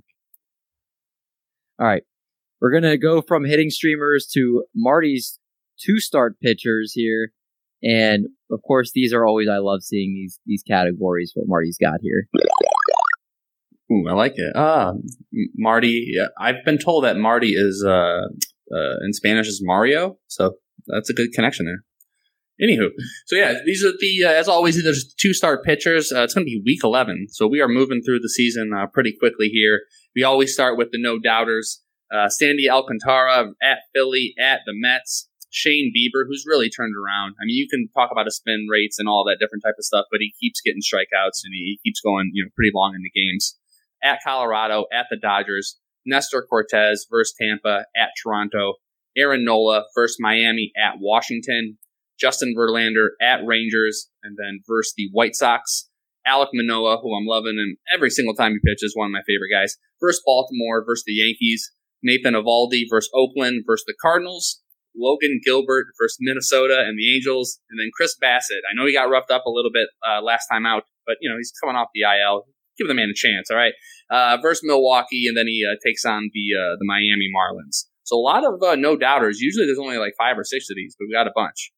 All 1.80 1.88
right. 1.88 2.04
We're 2.62 2.72
going 2.72 2.84
to 2.84 2.98
go 2.98 3.22
from 3.22 3.46
hitting 3.46 3.70
streamers 3.70 4.28
to 4.34 4.66
Marty's 4.76 5.40
two 5.80 6.00
start 6.00 6.40
pitchers 6.42 6.92
here. 6.94 7.32
And 7.82 8.28
of 8.52 8.60
course, 8.68 8.92
these 8.94 9.14
are 9.14 9.26
always, 9.26 9.48
I 9.48 9.58
love 9.58 9.84
seeing 9.84 10.14
these, 10.14 10.40
these 10.46 10.64
categories, 10.64 11.32
what 11.36 11.48
Marty's 11.48 11.78
got 11.82 12.00
here. 12.02 12.28
Ooh, 13.92 14.06
I 14.10 14.14
like 14.14 14.34
it. 14.36 14.52
Ah, 14.56 14.94
Marty. 15.56 16.14
I've 16.38 16.64
been 16.66 16.78
told 16.78 17.06
that 17.06 17.18
Marty 17.18 17.54
is 17.56 17.84
uh, 17.84 18.22
uh, 18.72 18.96
in 19.04 19.14
Spanish 19.14 19.48
is 19.48 19.62
Mario, 19.64 20.18
so 20.28 20.56
that's 20.88 21.10
a 21.10 21.14
good 21.14 21.32
connection 21.34 21.66
there. 21.66 21.84
Anywho, 22.62 22.90
so 23.26 23.36
yeah, 23.36 23.56
these 23.66 23.86
are 23.86 23.94
the 24.00 24.26
uh, 24.26 24.32
as 24.32 24.48
always. 24.48 24.82
There's 24.84 25.14
two 25.14 25.34
star 25.34 25.62
pitchers. 25.62 26.12
Uh, 26.12 26.24
it's 26.24 26.34
going 26.34 26.46
to 26.46 26.50
be 26.50 26.62
week 26.66 26.84
11, 26.84 27.28
so 27.30 27.48
we 27.48 27.62
are 27.62 27.70
moving 27.70 28.02
through 28.02 28.20
the 28.20 28.30
season 28.30 28.72
uh, 28.74 28.88
pretty 28.88 29.16
quickly 29.18 29.48
here. 29.48 29.82
We 30.16 30.24
always 30.24 30.54
start 30.54 30.78
with 30.78 30.92
the 30.92 31.02
no 31.02 31.20
doubters. 31.20 31.82
Uh, 32.14 32.28
Sandy 32.28 32.70
Alcantara 32.70 33.52
at 33.62 33.80
Philly 33.94 34.34
at 34.40 34.62
the 34.66 34.74
Mets. 34.76 35.30
Shane 35.52 35.92
Bieber, 35.96 36.26
who's 36.28 36.46
really 36.46 36.70
turned 36.70 36.94
around. 36.96 37.34
I 37.42 37.46
mean, 37.46 37.56
you 37.56 37.68
can 37.68 37.90
talk 37.96 38.12
about 38.12 38.26
his 38.26 38.36
spin 38.36 38.68
rates 38.70 39.00
and 39.00 39.10
all 39.10 39.26
that 39.26 39.38
different 39.40 39.64
type 39.64 39.76
of 39.80 39.86
stuff, 39.86 40.06
but 40.12 40.20
he 40.22 40.34
keeps 40.40 40.62
getting 40.62 40.82
strikeouts 40.82 41.42
and 41.44 41.54
he 41.54 41.80
keeps 41.84 42.02
going, 42.02 42.30
you 42.34 42.44
know, 42.44 42.52
pretty 42.56 42.72
long 42.74 42.94
in 42.94 43.02
the 43.02 43.10
games. 43.10 43.58
At 44.04 44.20
Colorado, 44.24 44.86
at 44.94 45.08
the 45.10 45.18
Dodgers. 45.18 45.78
Nestor 46.06 46.46
Cortes 46.48 47.08
versus 47.10 47.34
Tampa 47.40 47.86
at 47.96 48.10
Toronto. 48.22 48.76
Aaron 49.18 49.44
Nola 49.44 49.86
versus 49.96 50.18
Miami 50.20 50.72
at 50.78 51.00
Washington. 51.00 51.79
Justin 52.20 52.54
Verlander 52.58 53.10
at 53.22 53.46
Rangers, 53.46 54.10
and 54.24 54.38
then 54.38 54.62
versus 54.68 54.94
the 54.98 55.10
White 55.12 55.36
Sox. 55.36 55.90
Alek 56.28 56.50
Manoah, 56.54 57.00
who 57.02 57.16
I'm 57.16 57.26
loving 57.26 57.58
him 57.58 57.78
every 57.92 58.10
single 58.10 58.36
time 58.36 58.52
he 58.52 58.60
pitches, 58.70 58.94
one 58.96 59.08
of 59.08 59.12
my 59.12 59.24
favorite 59.26 59.52
guys. 59.52 59.78
Versus 60.02 60.22
Baltimore 60.26 60.84
versus 60.86 61.04
the 61.06 61.14
Yankees. 61.14 61.72
Nathan 62.04 62.34
Eovaldi 62.34 62.84
versus 62.90 63.10
Oakland 63.14 63.64
versus 63.66 63.86
the 63.88 63.96
Cardinals. 64.02 64.62
Logan 64.96 65.40
Gilbert 65.44 65.88
versus 66.00 66.18
Minnesota 66.20 66.84
and 66.86 66.98
the 66.98 67.16
Angels, 67.16 67.60
and 67.70 67.80
then 67.80 67.90
Chris 67.96 68.16
Bassitt. 68.22 68.66
I 68.70 68.76
know 68.76 68.86
he 68.86 68.94
got 68.94 69.10
roughed 69.10 69.32
up 69.32 69.46
a 69.46 69.50
little 69.50 69.72
bit 69.72 69.88
uh, 70.06 70.22
last 70.22 70.48
time 70.52 70.66
out, 70.66 70.84
but 71.06 71.18
you 71.22 71.30
know 71.30 71.38
he's 71.38 71.54
coming 71.62 71.76
off 71.76 71.90
the 71.94 72.04
IL. 72.04 72.46
Give 72.78 72.88
the 72.88 72.94
man 72.94 73.10
a 73.10 73.16
chance, 73.16 73.52
all 73.52 73.58
right. 73.58 73.74
Uh, 74.10 74.38
versus 74.42 74.62
Milwaukee, 74.64 75.28
and 75.28 75.38
then 75.38 75.48
he 75.48 75.66
uh, 75.66 75.76
takes 75.86 76.06
on 76.06 76.30
the 76.34 76.46
uh, 76.58 76.76
the 76.80 76.86
Miami 76.86 77.30
Marlins. 77.32 77.86
So 78.04 78.18
a 78.18 78.24
lot 78.24 78.44
of 78.46 78.62
uh, 78.64 78.76
no 78.76 78.98
doubters. 78.98 79.40
Usually 79.40 79.66
there's 79.66 79.80
only 79.80 79.98
like 79.98 80.14
five 80.18 80.38
or 80.38 80.44
six 80.44 80.70
of 80.70 80.76
these, 80.76 80.96
but 80.98 81.06
we 81.08 81.14
got 81.14 81.28
a 81.28 81.34
bunch. 81.36 81.72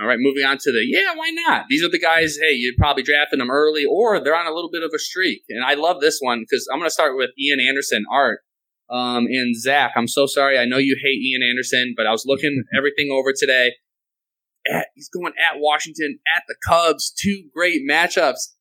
All 0.00 0.06
right, 0.06 0.18
moving 0.18 0.44
on 0.44 0.56
to 0.56 0.72
the 0.72 0.82
yeah, 0.86 1.14
why 1.14 1.30
not? 1.30 1.66
These 1.68 1.84
are 1.84 1.90
the 1.90 1.98
guys. 1.98 2.38
Hey, 2.40 2.54
you're 2.54 2.72
probably 2.78 3.02
drafting 3.02 3.38
them 3.38 3.50
early, 3.50 3.84
or 3.84 4.18
they're 4.18 4.36
on 4.36 4.46
a 4.46 4.54
little 4.54 4.70
bit 4.70 4.82
of 4.82 4.90
a 4.94 4.98
streak. 4.98 5.42
And 5.50 5.62
I 5.62 5.74
love 5.74 6.00
this 6.00 6.18
one 6.20 6.40
because 6.40 6.66
I'm 6.72 6.78
going 6.78 6.88
to 6.88 6.92
start 6.92 7.16
with 7.16 7.30
Ian 7.38 7.60
Anderson, 7.60 8.04
Art, 8.10 8.40
um, 8.88 9.26
and 9.26 9.54
Zach. 9.60 9.92
I'm 9.96 10.08
so 10.08 10.24
sorry. 10.24 10.58
I 10.58 10.64
know 10.64 10.78
you 10.78 10.96
hate 11.02 11.20
Ian 11.20 11.42
Anderson, 11.46 11.92
but 11.96 12.06
I 12.06 12.12
was 12.12 12.24
looking 12.24 12.64
everything 12.76 13.10
over 13.12 13.32
today. 13.36 13.72
At, 14.70 14.86
he's 14.94 15.10
going 15.10 15.34
at 15.38 15.60
Washington, 15.60 16.18
at 16.34 16.44
the 16.48 16.56
Cubs. 16.66 17.12
Two 17.14 17.42
great 17.54 17.82
matchups. 17.88 18.54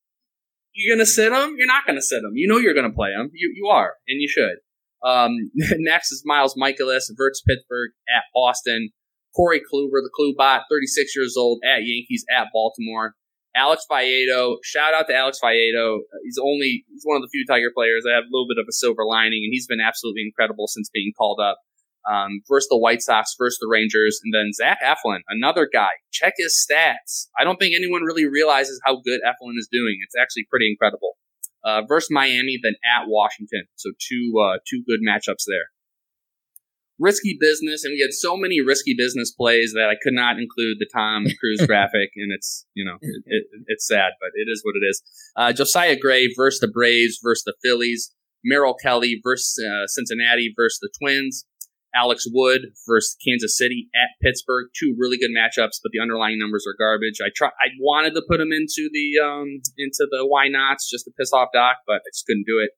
You're 0.74 0.96
going 0.96 1.06
to 1.06 1.12
sit 1.12 1.32
him? 1.32 1.56
You're 1.58 1.68
not 1.68 1.86
going 1.86 1.98
to 1.98 2.02
sit 2.02 2.18
him. 2.18 2.32
You 2.34 2.50
know 2.50 2.58
you're 2.58 2.74
going 2.74 2.90
to 2.90 2.96
play 2.96 3.12
him. 3.12 3.32
You 3.34 3.54
you 3.56 3.68
are, 3.68 3.94
and 4.10 4.22
you 4.22 4.28
should. 4.28 4.58
Um, 5.06 5.32
next 5.56 6.12
is 6.12 6.24
Miles 6.26 6.56
Mikolas 6.56 7.06
versus 7.16 7.44
Pittsburgh 7.48 7.92
at 8.14 8.24
Boston. 8.34 8.90
Corey 9.36 9.62
Kluber, 9.62 10.02
the 10.02 10.12
Klubot, 10.18 10.62
36 10.70 11.16
years 11.16 11.36
old, 11.38 11.60
at 11.64 11.84
Yankees, 11.84 12.26
at 12.36 12.48
Baltimore. 12.54 13.16
Alex 13.56 13.86
Faedo, 13.90 14.58
shout 14.64 14.94
out 14.94 15.08
to 15.08 15.16
Alex 15.16 15.40
Faedo. 15.44 16.00
He's 16.24 16.38
only 16.42 16.86
he's 16.88 17.02
one 17.04 17.18
of 17.18 17.24
the 17.24 17.30
few 17.32 17.46
Tiger 17.50 17.72
players 17.74 18.04
that 18.06 18.14
have 18.14 18.24
a 18.24 18.32
little 18.32 18.48
bit 18.48 18.62
of 18.62 18.66
a 18.70 18.74
silver 18.74 19.06
lining, 19.06 19.42
and 19.44 19.52
he's 19.52 19.68
been 19.68 19.82
absolutely 19.82 20.22
incredible 20.22 20.68
since 20.68 20.90
being 20.94 21.12
called 21.18 21.40
up. 21.42 21.58
Um, 22.10 22.42
first 22.48 22.68
the 22.70 22.78
White 22.78 23.02
Sox, 23.02 23.36
first 23.38 23.58
the 23.60 23.68
Rangers, 23.68 24.20
and 24.24 24.34
then 24.34 24.54
Zach 24.54 24.80
Eflin, 24.82 25.20
another 25.28 25.68
guy. 25.72 25.90
Check 26.12 26.34
his 26.38 26.56
stats. 26.56 27.28
I 27.40 27.44
don't 27.44 27.58
think 27.58 27.76
anyone 27.76 28.04
really 28.04 28.26
realizes 28.26 28.80
how 28.86 29.02
good 29.02 29.20
Eflin 29.26 29.58
is 29.58 29.68
doing. 29.72 29.98
It's 30.06 30.16
actually 30.20 30.46
pretty 30.50 30.70
incredible. 30.70 31.18
Uh, 31.64 31.82
versus 31.90 32.08
Miami, 32.10 32.58
then 32.64 32.76
at 32.86 33.08
Washington. 33.08 33.66
So 33.76 33.92
two 34.00 34.40
uh, 34.40 34.60
two 34.70 34.84
good 34.88 35.02
matchups 35.06 35.44
there 35.46 35.74
risky 37.00 37.38
business, 37.40 37.84
and 37.84 37.94
we 37.94 38.02
had 38.02 38.14
so 38.14 38.36
many 38.36 38.62
risky 38.62 38.94
business 38.98 39.32
plays 39.32 39.74
that 39.74 39.90
I 39.90 39.96
could 40.02 40.14
not 40.14 40.38
include 40.38 40.78
the 40.80 40.90
Tom 40.94 41.26
Cruise 41.40 41.66
graphic, 41.66 42.12
and 42.16 42.32
it's 42.32 42.66
you 42.74 42.86
know 42.86 42.98
it, 43.02 43.24
it, 43.26 43.44
it's 43.68 43.88
sad, 43.88 44.12
but 44.20 44.30
it 44.36 44.52
is 44.52 44.62
what 44.64 44.76
it 44.76 44.86
is. 44.88 45.02
Uh, 45.36 45.54
Josiah 45.54 45.98
Gray 45.98 46.30
versus 46.36 46.60
the 46.60 46.68
Braves 46.68 47.20
versus 47.24 47.44
the 47.46 47.56
Phillies. 47.64 48.14
Merrill 48.44 48.76
Kelly 48.76 49.20
versus 49.22 49.60
uh, 49.60 49.86
Cincinnati 49.88 50.54
versus 50.56 50.80
the 50.82 50.90
Twins. 51.02 51.46
Alex 51.96 52.26
Wood 52.32 52.62
versus 52.88 53.18
Kansas 53.26 53.58
City 53.58 53.90
at 53.96 54.10
Pittsburgh. 54.22 54.68
Two 54.78 54.96
really 54.98 55.18
good 55.18 55.32
matchups, 55.32 55.82
but 55.82 55.92
the 55.92 56.00
underlying 56.00 56.38
numbers 56.38 56.66
are 56.68 56.76
garbage. 56.78 57.20
I 57.22 57.30
try. 57.36 57.48
I 57.48 57.70
wanted 57.80 58.14
to 58.14 58.22
put 58.30 58.38
them 58.38 58.52
into 58.52 58.90
the 58.94 59.20
um 59.24 59.62
into 59.78 60.08
the 60.12 60.26
why 60.26 60.48
nots 60.48 60.90
just 60.90 61.06
to 61.06 61.12
piss 61.18 61.34
off 61.34 61.50
Doc, 61.54 61.78
but 61.88 61.98
I 62.06 62.10
just 62.14 62.26
couldn't 62.28 62.46
do 62.46 62.60
it. 62.60 62.72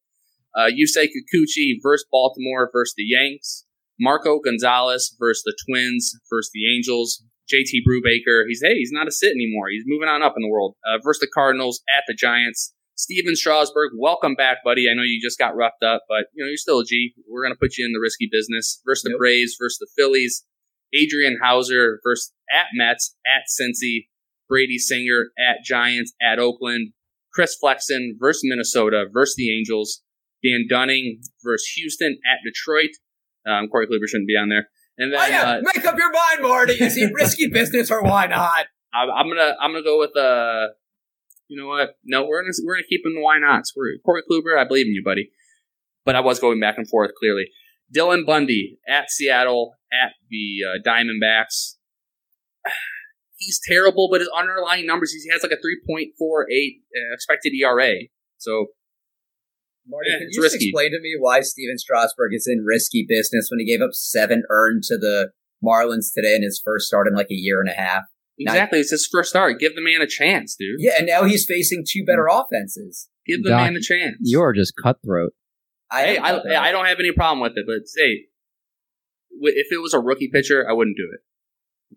Uh, 0.56 0.68
Yusei 0.68 1.08
Kikuchi 1.08 1.76
versus 1.82 2.06
Baltimore 2.12 2.70
versus 2.72 2.94
the 2.98 3.04
Yanks. 3.04 3.66
Marco 4.02 4.40
Gonzalez 4.40 5.16
versus 5.20 5.44
the 5.46 5.56
Twins 5.68 6.18
versus 6.28 6.50
the 6.54 6.66
Angels. 6.76 7.24
JT 7.48 7.86
Brubaker, 7.88 8.46
he's 8.48 8.62
hey, 8.64 8.76
he's 8.76 8.92
not 8.92 9.08
a 9.08 9.12
sit 9.12 9.32
anymore. 9.32 9.70
He's 9.70 9.84
moving 9.86 10.10
on 10.10 10.24
up 10.24 10.34
in 10.36 10.42
the 10.42 10.50
world. 10.50 10.76
Uh, 10.84 10.98
versus 11.04 11.20
the 11.20 11.30
Cardinals 11.32 11.82
at 11.96 12.04
the 12.08 12.16
Giants. 12.16 12.74
Stephen 12.96 13.36
Strasburg, 13.36 13.92
welcome 13.98 14.34
back, 14.36 14.58
buddy. 14.64 14.90
I 14.90 14.96
know 14.96 15.04
you 15.04 15.22
just 15.22 15.38
got 15.38 15.56
roughed 15.56 15.84
up, 15.84 16.02
but 16.10 16.26
you 16.34 16.44
know 16.44 16.50
you're 16.50 16.58
still 16.58 16.80
a 16.80 16.86
G. 16.86 17.14
We're 17.30 17.44
gonna 17.44 17.56
put 17.62 17.78
you 17.78 17.86
in 17.86 17.94
the 17.94 18.00
risky 18.00 18.28
business. 18.32 18.82
Versus 18.86 19.04
the 19.04 19.12
Yep. 19.12 19.20
Braves 19.20 19.56
versus 19.60 19.78
the 19.78 19.88
Phillies. 19.96 20.46
Adrian 20.94 21.38
Houser 21.42 22.00
versus 22.04 22.34
at 22.52 22.68
Mets, 22.74 23.16
at 23.26 23.44
Cincy, 23.48 24.08
Brady 24.50 24.78
Singer 24.78 25.32
at 25.38 25.64
Giants, 25.64 26.14
at 26.22 26.40
Oakland, 26.40 26.94
Chris 27.34 27.56
Flexen 27.56 28.18
versus 28.20 28.42
Minnesota 28.44 29.06
versus 29.12 29.36
the 29.36 29.56
Angels, 29.56 30.02
Dane 30.44 30.68
Dunning 30.70 31.22
versus 31.44 31.68
Houston 31.76 32.18
at 32.26 32.40
Detroit. 32.44 32.92
Um, 33.46 33.68
Corey 33.68 33.88
Kluber 33.88 34.08
shouldn't 34.08 34.28
be 34.28 34.36
on 34.36 34.50
there. 34.50 34.70
And 34.98 35.14
then 35.14 35.20
oh, 35.20 35.28
yeah. 35.28 35.44
uh, 35.44 35.62
make 35.62 35.86
up 35.86 35.98
your 35.98 36.12
mind, 36.12 36.42
Marty. 36.42 36.74
Is 36.74 36.96
he 36.96 37.06
risky 37.14 37.48
business 37.52 37.90
or 37.90 38.04
why 38.04 38.28
not? 38.28 38.68
I, 38.94 39.04
I'm 39.04 39.28
gonna 39.28 39.56
I'm 39.60 39.72
gonna 39.72 39.84
go 39.84 40.00
with 40.00 40.16
uh, 40.16 40.68
you 41.48 41.60
know 41.60 41.68
what? 41.68 41.96
No, 42.04 42.26
we're 42.26 42.42
gonna 42.42 42.54
we're 42.64 42.76
gonna 42.76 42.88
keep 42.88 43.02
him 43.06 43.22
why 43.22 43.40
not? 43.40 43.64
We're 43.76 43.98
Corey 44.06 44.22
Kluber. 44.30 44.58
I 44.58 44.68
believe 44.68 44.88
in 44.88 44.94
you, 44.94 45.04
buddy. 45.04 45.32
But 46.06 46.16
I 46.16 46.20
was 46.20 46.40
going 46.40 46.60
back 46.60 46.78
and 46.78 46.88
forth 46.88 47.12
clearly. 47.20 47.46
Dylan 47.96 48.26
Bundy 48.26 48.80
at 48.88 49.12
Seattle 49.12 49.76
at 49.92 50.14
the 50.30 50.60
uh, 50.66 50.90
Diamondbacks. 50.90 51.76
He's 53.38 53.60
terrible, 53.68 54.08
but 54.12 54.22
his 54.22 54.30
underlying 54.38 54.86
numbers, 54.86 55.12
he 55.12 55.30
has 55.32 55.42
like 55.42 55.52
a 55.52 55.56
3.48 55.56 56.12
uh, 56.14 57.14
expected 57.14 57.54
ERA. 57.60 57.94
So 58.38 58.68
Marty, 59.88 60.10
Yeah, 60.12 60.18
can 60.20 60.28
you 60.32 60.42
just 60.42 60.54
risky. 60.54 60.70
explain 60.70 60.92
to 60.92 61.00
me 61.02 61.16
why 61.20 61.42
Stephen 61.42 61.78
Strasburg 61.78 62.34
is 62.34 62.48
in 62.48 62.64
risky 62.64 63.06
business 63.08 63.50
when 63.50 63.60
he 63.60 63.66
gave 63.66 63.82
up 63.82 63.94
seven 63.94 64.44
earned 64.50 64.84
to 64.84 64.98
the 64.98 65.32
Marlins 65.64 66.14
today 66.16 66.36
in 66.36 66.44
his 66.44 66.62
first 66.64 66.88
start 66.88 67.08
in 67.08 67.14
like 67.16 67.32
a 67.32 67.36
year 67.36 67.60
and 67.60 67.70
a 67.70 67.74
half? 67.74 68.04
exactly, 68.40 68.80
it's 68.80 68.90
his 68.92 69.08
first 69.12 69.30
start. 69.30 69.60
Give 69.60 69.76
the 69.76 69.84
man 69.84 70.02
a 70.02 70.08
chance, 70.08 70.56
dude. 70.56 70.78
Yeah, 70.80 70.94
and 70.98 71.06
now 71.06 71.26
he's 71.26 71.46
facing 71.46 71.84
two 71.88 72.04
better 72.04 72.28
offenses. 72.28 73.08
Give 73.28 73.44
the 73.44 73.50
Doc, 73.50 73.62
man 73.62 73.76
a 73.76 73.82
chance. 73.82 74.16
You're 74.22 74.54
just 74.54 74.74
cutthroat. 74.82 75.34
I 75.92 76.02
hey, 76.04 76.18
I, 76.18 76.30
about 76.32 76.44
that. 76.46 76.64
I 76.64 76.72
don't 76.72 76.86
have 76.86 77.00
any 77.00 77.12
problem 77.12 77.40
with 77.42 77.54
it, 77.56 77.66
but 77.68 77.84
hey, 77.96 78.26
if 79.42 79.68
it 79.72 79.82
was 79.82 79.94
a 79.94 80.00
rookie 80.00 80.30
pitcher, 80.34 80.68
I 80.68 80.74
wouldn't 80.74 80.98
do 80.98 81.08
it. 81.14 81.22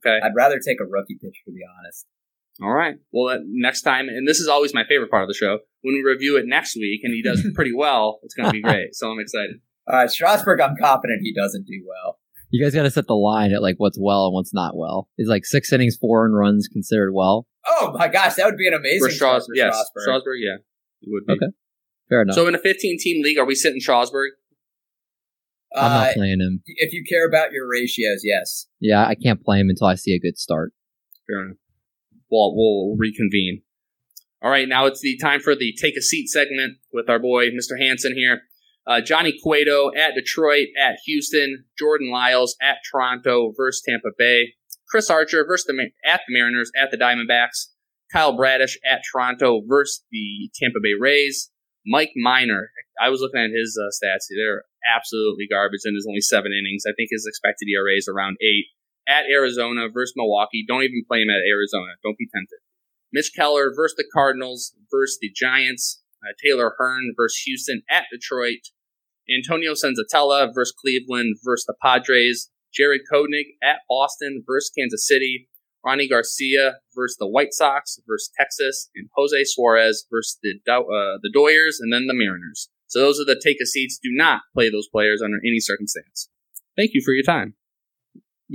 Okay. 0.07 0.19
I'd 0.25 0.35
rather 0.37 0.59
take 0.59 0.81
a 0.81 0.85
rookie 0.85 1.17
pitcher 1.21 1.41
to 1.47 1.53
be 1.53 1.61
honest. 1.79 2.07
All 2.63 2.73
right. 2.73 2.95
Well, 3.13 3.35
uh, 3.35 3.39
next 3.47 3.83
time, 3.83 4.09
and 4.09 4.29
this 4.29 4.39
is 4.39 4.49
always 4.49 4.73
my 4.75 4.85
favorite 4.89 5.11
part 5.11 5.23
of 5.23 5.29
the 5.29 5.35
show, 5.35 5.59
when 5.83 5.95
we 5.95 6.03
review 6.03 6.37
it 6.39 6.45
next 6.47 6.77
week 6.77 7.01
and 7.03 7.13
he 7.13 7.23
does 7.23 7.45
pretty 7.55 7.73
well, 7.75 8.21
it's 8.23 8.35
going 8.35 8.47
to 8.47 8.53
be 8.53 8.63
great. 8.63 8.95
So 8.95 9.11
I'm 9.11 9.19
excited. 9.19 9.57
All 9.89 9.97
right, 9.99 10.11
Strasburg, 10.11 10.61
I'm 10.61 10.77
confident 10.81 11.21
he 11.23 11.35
doesn't 11.35 11.67
do 11.67 11.85
well. 11.87 12.19
You 12.51 12.65
guys 12.65 12.73
got 12.75 12.85
to 12.85 12.91
set 12.91 13.07
the 13.09 13.15
line 13.15 13.53
at 13.53 13.61
like 13.63 13.75
what's 13.79 13.99
well 14.01 14.27
and 14.27 14.35
what's 14.35 14.55
not 14.55 14.77
well. 14.77 15.09
Is 15.19 15.27
like 15.29 15.45
six 15.45 15.73
innings, 15.73 15.97
four 15.97 16.25
earned 16.25 16.37
runs 16.37 16.69
considered 16.69 17.13
well? 17.13 17.47
Oh 17.67 17.93
my 17.99 18.07
gosh, 18.07 18.35
that 18.35 18.45
would 18.47 18.57
be 18.57 18.69
an 18.69 18.75
amazing 18.75 19.09
For 19.09 19.11
start 19.11 19.43
Strasburg, 19.43 19.57
yes. 19.57 19.75
Strasburg. 19.75 20.03
Strasburg, 20.05 20.39
yeah. 20.41 20.57
It 21.03 21.09
would 21.09 21.27
be. 21.27 21.33
Okay. 21.33 21.53
Fair 22.09 22.23
enough. 22.23 22.37
So 22.37 22.47
in 22.47 22.55
a 22.55 22.59
15 22.59 22.99
team 23.01 23.23
league, 23.25 23.39
are 23.39 23.45
we 23.45 23.55
sitting 23.57 23.81
Strasburg? 23.81 24.31
I'm 25.75 25.85
Uh, 25.91 26.05
not 26.05 26.15
playing 26.15 26.41
him. 26.41 26.63
if 26.67 26.93
you 26.93 27.03
care 27.09 27.27
about 27.27 27.51
your 27.51 27.69
ratios, 27.69 28.21
yes. 28.23 28.69
Yeah, 28.79 29.05
I 29.05 29.17
can't 29.17 29.43
play 29.43 29.59
him 29.59 29.69
until 29.71 29.89
I 29.89 29.97
see 29.97 30.15
a 30.15 30.21
good 30.21 30.39
start. 30.39 30.73
Fair 31.27 31.43
enough. 31.47 31.57
Well, 32.35 32.53
we'll 32.57 32.97
reconvene. 32.99 33.63
All 34.43 34.51
right, 34.51 34.69
now 34.69 34.87
it's 34.87 35.01
the 35.01 35.17
time 35.19 35.39
for 35.39 35.55
the 35.55 35.73
take 35.81 35.97
a 35.97 36.03
seat 36.03 36.27
segment 36.29 36.79
with 36.93 37.09
our 37.09 37.21
boy 37.21 37.51
Mr. 37.51 37.79
Hanson 37.79 38.17
here. 38.17 38.43
Uh, 38.85 39.01
Johnny 39.01 39.39
Cueto 39.41 39.93
at 39.97 40.17
Detroit, 40.17 40.67
at 40.77 40.97
Houston, 41.07 41.65
Jordan 41.79 42.11
Lyles 42.11 42.57
at 42.61 42.79
Toronto 42.91 43.53
versus 43.57 43.85
Tampa 43.89 44.09
Bay, 44.19 44.55
Chris 44.89 45.09
Archer 45.11 45.45
versus 45.47 45.67
the 45.67 45.91
at 46.05 46.23
the 46.27 46.35
Mariners 46.35 46.73
at 46.77 46.91
the 46.91 46.97
Diamondbacks, 46.97 47.69
Kyle 48.13 48.37
Bradish 48.37 48.79
at 48.85 49.03
Toronto 49.11 49.63
versus 49.69 50.03
the 50.11 50.51
Tampa 50.61 50.81
Bay 50.83 50.95
Rays, 50.99 51.53
Mike 51.87 52.13
Minor. 52.17 52.71
I 53.01 53.11
was 53.11 53.21
looking 53.21 53.41
at 53.41 53.57
his 53.57 53.79
uh, 53.81 53.91
stats; 53.95 54.27
they're 54.37 54.65
absolutely 54.85 55.47
garbage, 55.49 55.83
and 55.85 55.95
there's 55.95 56.07
only 56.09 56.21
seven 56.21 56.51
innings. 56.53 56.83
I 56.85 56.95
think 56.97 57.11
his 57.13 57.27
expected 57.29 57.69
ERA 57.73 57.97
is 57.97 58.09
around 58.09 58.39
eight 58.43 58.67
at 59.09 59.25
Arizona 59.31 59.89
versus 59.93 60.15
Milwaukee. 60.17 60.65
Don't 60.67 60.83
even 60.83 61.03
play 61.07 61.21
him 61.21 61.31
at 61.31 61.47
Arizona. 61.49 61.95
Don't 62.03 62.19
be 62.19 62.29
tempted. 62.35 62.59
Mitch 63.13 63.31
Keller 63.35 63.73
versus 63.75 63.97
the 63.97 64.09
Cardinals 64.13 64.75
versus 64.91 65.19
the 65.21 65.31
Giants. 65.35 66.03
Uh, 66.23 66.33
Taylor 66.45 66.75
Hearn 66.79 67.13
versus 67.17 67.43
Houston 67.47 67.83
at 67.91 68.05
Detroit. 68.11 68.71
Antonio 69.29 69.73
Senzatela 69.73 70.53
versus 70.55 70.75
Cleveland 70.79 71.37
versus 71.45 71.67
the 71.67 71.75
Padres. 71.83 72.51
Jared 72.73 73.03
Kodnick 73.11 73.55
at 73.63 73.81
Boston 73.89 74.43
versus 74.47 74.71
Kansas 74.77 75.07
City. 75.07 75.49
Rony 75.87 76.09
Garcia 76.09 76.77
versus 76.95 77.17
the 77.19 77.29
White 77.29 77.53
Sox 77.53 78.01
versus 78.07 78.31
Texas. 78.39 78.91
And 78.95 79.09
Jose 79.15 79.45
Suarez 79.45 80.07
versus 80.11 80.39
the, 80.43 80.55
uh, 80.71 81.19
the 81.23 81.33
Doyers 81.35 81.77
and 81.81 81.93
then 81.93 82.07
the 82.07 82.15
Mariners. 82.15 82.69
So 82.87 83.01
those 83.01 83.21
are 83.21 83.25
the 83.25 83.41
take 83.43 83.59
a 83.63 83.67
seats. 83.67 83.99
Do 84.03 84.11
not 84.13 84.43
play 84.55 84.71
those 84.71 84.89
players 84.89 85.21
under 85.23 85.39
any 85.45 85.61
circumstance. 85.61 86.29
Thank 86.77 86.91
you 86.95 87.03
for 87.05 87.13
your 87.13 87.25
time. 87.25 87.55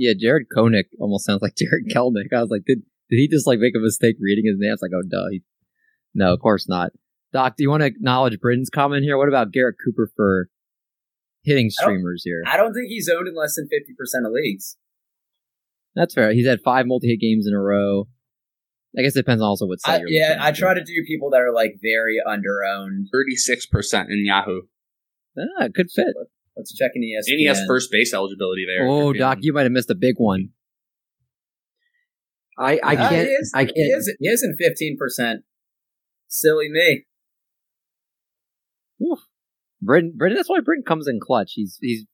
Yeah, 0.00 0.14
Jared 0.18 0.46
Koenig 0.50 0.86
almost 0.98 1.26
sounds 1.26 1.42
like 1.42 1.54
Jarred 1.58 1.84
Kelenic. 1.94 2.32
I 2.34 2.40
was 2.40 2.50
like, 2.50 2.62
did 2.66 2.78
did 3.10 3.16
he 3.16 3.28
just 3.28 3.46
like 3.46 3.58
make 3.58 3.74
a 3.76 3.80
mistake 3.80 4.16
reading 4.18 4.46
his 4.46 4.56
name? 4.58 4.72
It's 4.72 4.80
like, 4.80 4.92
oh, 4.94 5.02
duh. 5.06 5.28
He, 5.30 5.42
no, 6.14 6.32
of 6.32 6.40
course 6.40 6.66
not. 6.66 6.92
Doc, 7.34 7.56
do 7.56 7.62
you 7.62 7.70
want 7.70 7.82
to 7.82 7.86
acknowledge 7.86 8.40
Britton's 8.40 8.70
comment 8.70 9.04
here? 9.04 9.18
What 9.18 9.28
about 9.28 9.52
Garrett 9.52 9.76
Cooper 9.84 10.10
for 10.16 10.48
hitting 11.42 11.66
I 11.66 11.82
streamers 11.82 12.22
here? 12.24 12.42
I 12.46 12.56
don't 12.56 12.72
think 12.72 12.88
he's 12.88 13.10
owned 13.14 13.28
in 13.28 13.36
less 13.36 13.56
than 13.56 13.66
50% 13.66 14.26
of 14.26 14.32
leagues. 14.32 14.78
That's 15.94 16.14
fair. 16.14 16.32
He's 16.32 16.46
had 16.46 16.60
five 16.64 16.86
multi-hit 16.86 17.20
games 17.20 17.46
in 17.46 17.52
a 17.52 17.60
row. 17.60 18.08
I 18.98 19.02
guess 19.02 19.14
it 19.14 19.20
depends 19.20 19.42
also 19.42 19.66
what 19.66 19.80
I, 19.84 19.98
you're 19.98 20.08
yeah, 20.08 20.38
I 20.40 20.50
try 20.50 20.74
to 20.74 20.82
do 20.82 21.04
people 21.06 21.30
that 21.30 21.40
are 21.40 21.52
like 21.52 21.78
very 21.80 22.16
underowned. 22.26 23.04
36% 23.14 24.06
in 24.08 24.24
Yahoo. 24.24 24.62
Ah, 25.38 25.64
it 25.64 25.74
could 25.74 25.90
fit. 25.90 26.08
Let's 26.56 26.74
check 26.76 26.90
in 26.94 27.02
E 27.02 27.16
ESPN. 27.16 27.32
And 27.32 27.38
he 27.40 27.46
has 27.46 27.62
first 27.66 27.90
base 27.90 28.12
eligibility 28.12 28.64
there. 28.66 28.86
Oh, 28.88 29.12
Doc, 29.12 29.38
you 29.40 29.52
might 29.52 29.62
have 29.62 29.72
missed 29.72 29.90
a 29.90 29.94
big 29.94 30.14
one. 30.18 30.50
I, 32.58 32.74
I 32.84 32.94
Ah, 32.96 33.08
can't. 33.08 33.26
he 33.26 33.32
Is, 33.32 33.52
I 33.54 33.64
can't. 33.64 33.72
is, 33.76 34.14
he 34.20 34.28
is 34.28 34.42
in 34.42 34.56
15%. 34.60 35.36
Silly 36.28 36.68
me. 36.70 37.04
Britton, 39.82 40.12
Britton, 40.16 40.36
that's 40.36 40.50
why 40.50 40.60
Britton 40.60 40.84
comes 40.86 41.08
in 41.08 41.18
clutch. 41.22 41.52
He's 41.54 41.78
he's 41.80 42.04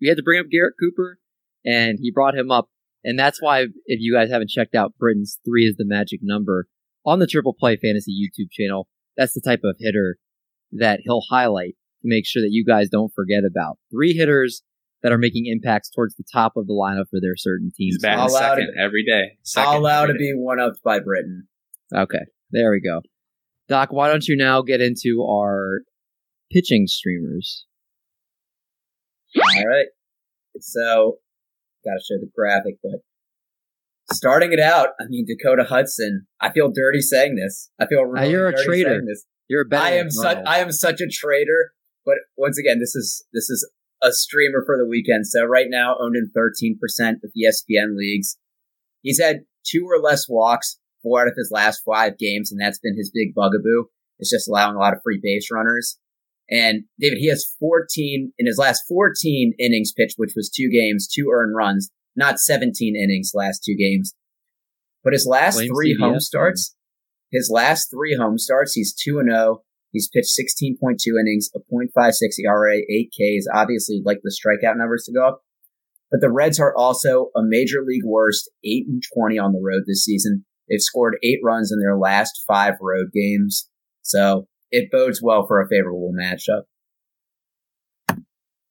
we 0.00 0.08
had 0.08 0.16
to 0.18 0.22
bring 0.22 0.40
up 0.40 0.46
Garrett 0.50 0.74
Cooper, 0.78 1.18
and 1.64 1.98
he 2.00 2.10
brought 2.12 2.36
him 2.36 2.50
up, 2.50 2.68
and 3.02 3.18
that's 3.18 3.40
why 3.40 3.62
if 3.62 4.00
you 4.00 4.12
guys 4.14 4.30
haven't 4.30 4.50
checked 4.50 4.74
out 4.74 4.92
Britton's 4.98 5.38
three 5.44 5.64
is 5.64 5.76
the 5.76 5.86
magic 5.86 6.20
number 6.22 6.66
on 7.06 7.18
the 7.20 7.26
Triple 7.26 7.54
Play 7.58 7.76
Fantasy 7.76 8.12
YouTube 8.12 8.50
channel, 8.50 8.88
that's 9.16 9.32
the 9.32 9.40
type 9.40 9.60
of 9.64 9.76
hitter 9.78 10.18
that 10.72 11.00
he'll 11.04 11.22
highlight 11.30 11.76
to 11.76 11.83
make 12.04 12.26
sure 12.26 12.42
that 12.42 12.50
you 12.52 12.64
guys 12.64 12.88
don't 12.88 13.12
forget 13.14 13.42
about 13.44 13.78
three 13.90 14.12
hitters 14.12 14.62
that 15.02 15.12
are 15.12 15.18
making 15.18 15.46
impacts 15.46 15.90
towards 15.90 16.14
the 16.16 16.24
top 16.32 16.56
of 16.56 16.66
the 16.66 16.72
lineup 16.72 17.04
for 17.10 17.20
their 17.20 17.36
certain 17.36 17.70
teams. 17.76 17.94
He's 17.96 18.02
batting 18.02 18.20
I'll 18.20 18.28
allow 18.28 18.54
second 18.54 18.72
to- 18.74 18.80
every 18.82 19.04
day. 19.04 19.38
Second 19.42 19.68
I'll 19.70 19.78
allow 19.80 20.06
to 20.06 20.14
be 20.14 20.32
one 20.34 20.60
upped 20.60 20.82
by 20.82 21.00
Britton. 21.00 21.46
Okay, 21.94 22.20
there 22.50 22.70
we 22.70 22.80
go. 22.80 23.02
Doc, 23.68 23.92
why 23.92 24.08
don't 24.08 24.26
you 24.26 24.36
now 24.36 24.62
get 24.62 24.80
into 24.80 25.24
our 25.28 25.82
pitching 26.52 26.86
streamers? 26.86 27.66
All 29.36 29.66
right. 29.66 29.86
So, 30.60 31.18
gotta 31.84 32.00
show 32.00 32.18
the 32.20 32.30
graphic, 32.34 32.76
but 32.82 33.00
starting 34.12 34.52
it 34.52 34.60
out, 34.60 34.90
I 35.00 35.04
mean, 35.08 35.26
Dakota 35.26 35.64
Hudson, 35.64 36.26
I 36.40 36.52
feel 36.52 36.70
dirty 36.72 37.00
saying 37.00 37.34
this. 37.36 37.70
I 37.80 37.86
feel 37.86 38.04
really 38.04 38.26
Uh, 38.26 38.30
you're 38.30 38.48
a 38.48 38.52
dirty 38.52 38.64
traitor. 38.66 38.90
saying 38.90 39.04
this. 39.06 39.26
You're 39.48 39.62
a 39.62 39.66
better 39.66 39.84
I 39.84 39.90
am 39.96 40.10
such 40.10 40.38
I 40.46 40.58
am 40.60 40.72
such 40.72 41.00
a 41.00 41.06
traitor. 41.08 41.72
But 42.04 42.16
once 42.36 42.58
again, 42.58 42.78
this 42.80 42.94
is 42.94 43.24
this 43.32 43.48
is 43.50 43.68
a 44.02 44.12
streamer 44.12 44.62
for 44.64 44.76
the 44.76 44.86
weekend. 44.86 45.26
So 45.26 45.44
right 45.44 45.68
now, 45.68 45.96
owned 46.00 46.16
in 46.16 46.30
13% 46.36 46.76
of 47.24 47.32
ESPN 47.36 47.96
leagues. 47.96 48.36
He's 49.02 49.20
had 49.20 49.44
two 49.64 49.86
or 49.90 50.00
less 50.00 50.28
walks 50.28 50.78
four 51.02 51.22
out 51.22 51.28
of 51.28 51.34
his 51.36 51.50
last 51.52 51.82
five 51.84 52.18
games, 52.18 52.50
and 52.50 52.60
that's 52.60 52.78
been 52.78 52.96
his 52.96 53.10
big 53.14 53.34
bugaboo. 53.34 53.84
It's 54.18 54.30
just 54.30 54.48
allowing 54.48 54.76
a 54.76 54.78
lot 54.78 54.92
of 54.92 55.00
free 55.02 55.20
base 55.22 55.48
runners. 55.52 55.98
And 56.50 56.84
David, 57.00 57.18
he 57.18 57.28
has 57.28 57.46
14 57.58 58.32
in 58.38 58.46
his 58.46 58.58
last 58.58 58.82
14 58.88 59.54
innings 59.58 59.92
pitched, 59.92 60.16
which 60.18 60.34
was 60.36 60.50
two 60.50 60.70
games, 60.70 61.08
two 61.08 61.30
earned 61.32 61.56
runs, 61.56 61.90
not 62.16 62.38
17 62.38 62.94
innings 62.96 63.32
last 63.34 63.62
two 63.64 63.76
games. 63.76 64.14
But 65.02 65.12
his 65.12 65.26
last 65.26 65.56
Blame 65.56 65.70
three 65.70 65.96
CBS, 65.96 66.00
home 66.00 66.20
starts, 66.20 66.74
his 67.30 67.50
last 67.52 67.90
three 67.90 68.16
home 68.16 68.38
starts, 68.38 68.74
he's 68.74 68.94
2 68.94 69.18
and 69.18 69.30
0. 69.30 69.62
He's 69.94 70.08
pitched 70.08 70.36
16.2 70.36 70.96
innings, 71.20 71.50
a 71.54 71.60
.56 71.72 72.12
ERA, 72.44 72.76
8 72.76 73.10
Ks. 73.12 73.46
Obviously, 73.54 74.02
like 74.04 74.18
the 74.24 74.34
strikeout 74.34 74.76
numbers 74.76 75.04
to 75.04 75.12
go 75.12 75.26
up. 75.26 75.42
But 76.10 76.20
the 76.20 76.32
Reds 76.32 76.58
are 76.58 76.76
also 76.76 77.30
a 77.36 77.42
major 77.42 77.82
league 77.86 78.04
worst, 78.04 78.50
8 78.64 78.86
and 78.88 79.02
20 79.16 79.38
on 79.38 79.52
the 79.52 79.62
road 79.64 79.84
this 79.86 80.04
season. 80.04 80.44
They've 80.68 80.80
scored 80.80 81.16
eight 81.22 81.38
runs 81.44 81.70
in 81.70 81.78
their 81.78 81.96
last 81.96 82.42
five 82.46 82.74
road 82.80 83.08
games. 83.14 83.68
So 84.02 84.48
it 84.70 84.90
bodes 84.90 85.20
well 85.22 85.46
for 85.46 85.60
a 85.60 85.68
favorable 85.68 86.12
matchup. 86.12 86.62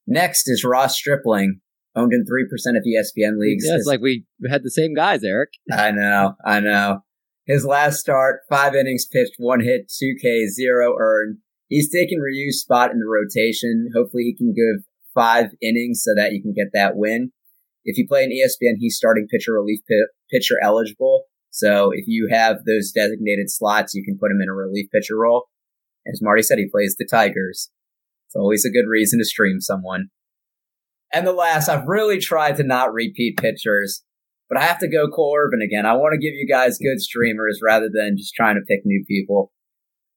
Next 0.05 0.49
is 0.49 0.65
Ross 0.65 0.97
Stripling, 0.97 1.61
owned 1.95 2.11
in 2.11 2.25
3% 2.25 2.77
of 2.77 2.83
ESPN 2.83 3.39
leagues. 3.39 3.63
Yeah, 3.65 3.75
it's 3.75 3.87
like 3.87 4.01
we 4.01 4.25
had 4.49 4.63
the 4.63 4.71
same 4.71 4.93
guys, 4.93 5.23
Eric. 5.23 5.51
I 5.71 5.91
know, 5.91 6.35
I 6.45 6.59
know. 6.59 6.99
His 7.45 7.65
last 7.65 7.99
start, 7.99 8.41
five 8.49 8.73
innings 8.73 9.05
pitched, 9.05 9.35
one 9.37 9.61
hit, 9.61 9.91
two 9.99 10.15
K, 10.21 10.47
zero 10.47 10.95
earned. 10.99 11.39
He's 11.67 11.91
taken 11.91 12.19
Ryu's 12.19 12.61
spot 12.61 12.91
in 12.91 12.99
the 12.99 13.05
rotation. 13.05 13.89
Hopefully 13.95 14.23
he 14.23 14.35
can 14.35 14.53
give 14.53 14.85
five 15.13 15.47
innings 15.61 16.01
so 16.03 16.11
that 16.15 16.31
you 16.31 16.41
can 16.41 16.53
get 16.53 16.71
that 16.73 16.95
win. 16.95 17.31
if 17.85 17.97
you 17.97 18.07
play 18.07 18.23
an 18.23 18.31
ESPN, 18.31 18.75
he's 18.79 18.95
starting 18.95 19.27
pitcher 19.29 19.53
relief 19.53 19.79
pitcher 20.31 20.55
eligible. 20.63 21.23
So 21.49 21.91
if 21.91 22.05
you 22.07 22.29
have 22.31 22.65
those 22.65 22.91
designated 22.91 23.49
slots, 23.49 23.93
you 23.93 24.03
can 24.03 24.17
put 24.17 24.31
him 24.31 24.39
in 24.41 24.49
a 24.49 24.53
relief 24.53 24.89
pitcher 24.91 25.17
role. 25.17 25.45
As 26.11 26.21
Marty 26.21 26.41
said, 26.41 26.57
he 26.57 26.69
plays 26.69 26.95
the 26.97 27.07
Tigers. 27.09 27.69
It's 28.27 28.35
always 28.35 28.65
a 28.65 28.71
good 28.71 28.87
reason 28.89 29.19
to 29.19 29.25
stream 29.25 29.59
someone. 29.59 30.07
And 31.13 31.27
the 31.27 31.33
last, 31.33 31.69
I've 31.69 31.87
really 31.87 32.19
tried 32.19 32.55
to 32.55 32.63
not 32.63 32.93
repeat 32.93 33.37
pitchers, 33.37 34.03
but 34.49 34.57
I 34.57 34.65
have 34.65 34.79
to 34.79 34.89
go 34.89 35.07
Corbin 35.07 35.61
again. 35.61 35.85
I 35.85 35.93
want 35.93 36.13
to 36.13 36.19
give 36.19 36.33
you 36.33 36.47
guys 36.47 36.77
good 36.77 37.01
streamers 37.01 37.59
rather 37.63 37.89
than 37.91 38.17
just 38.17 38.33
trying 38.33 38.55
to 38.55 38.65
pick 38.67 38.81
new 38.85 39.03
people. 39.07 39.51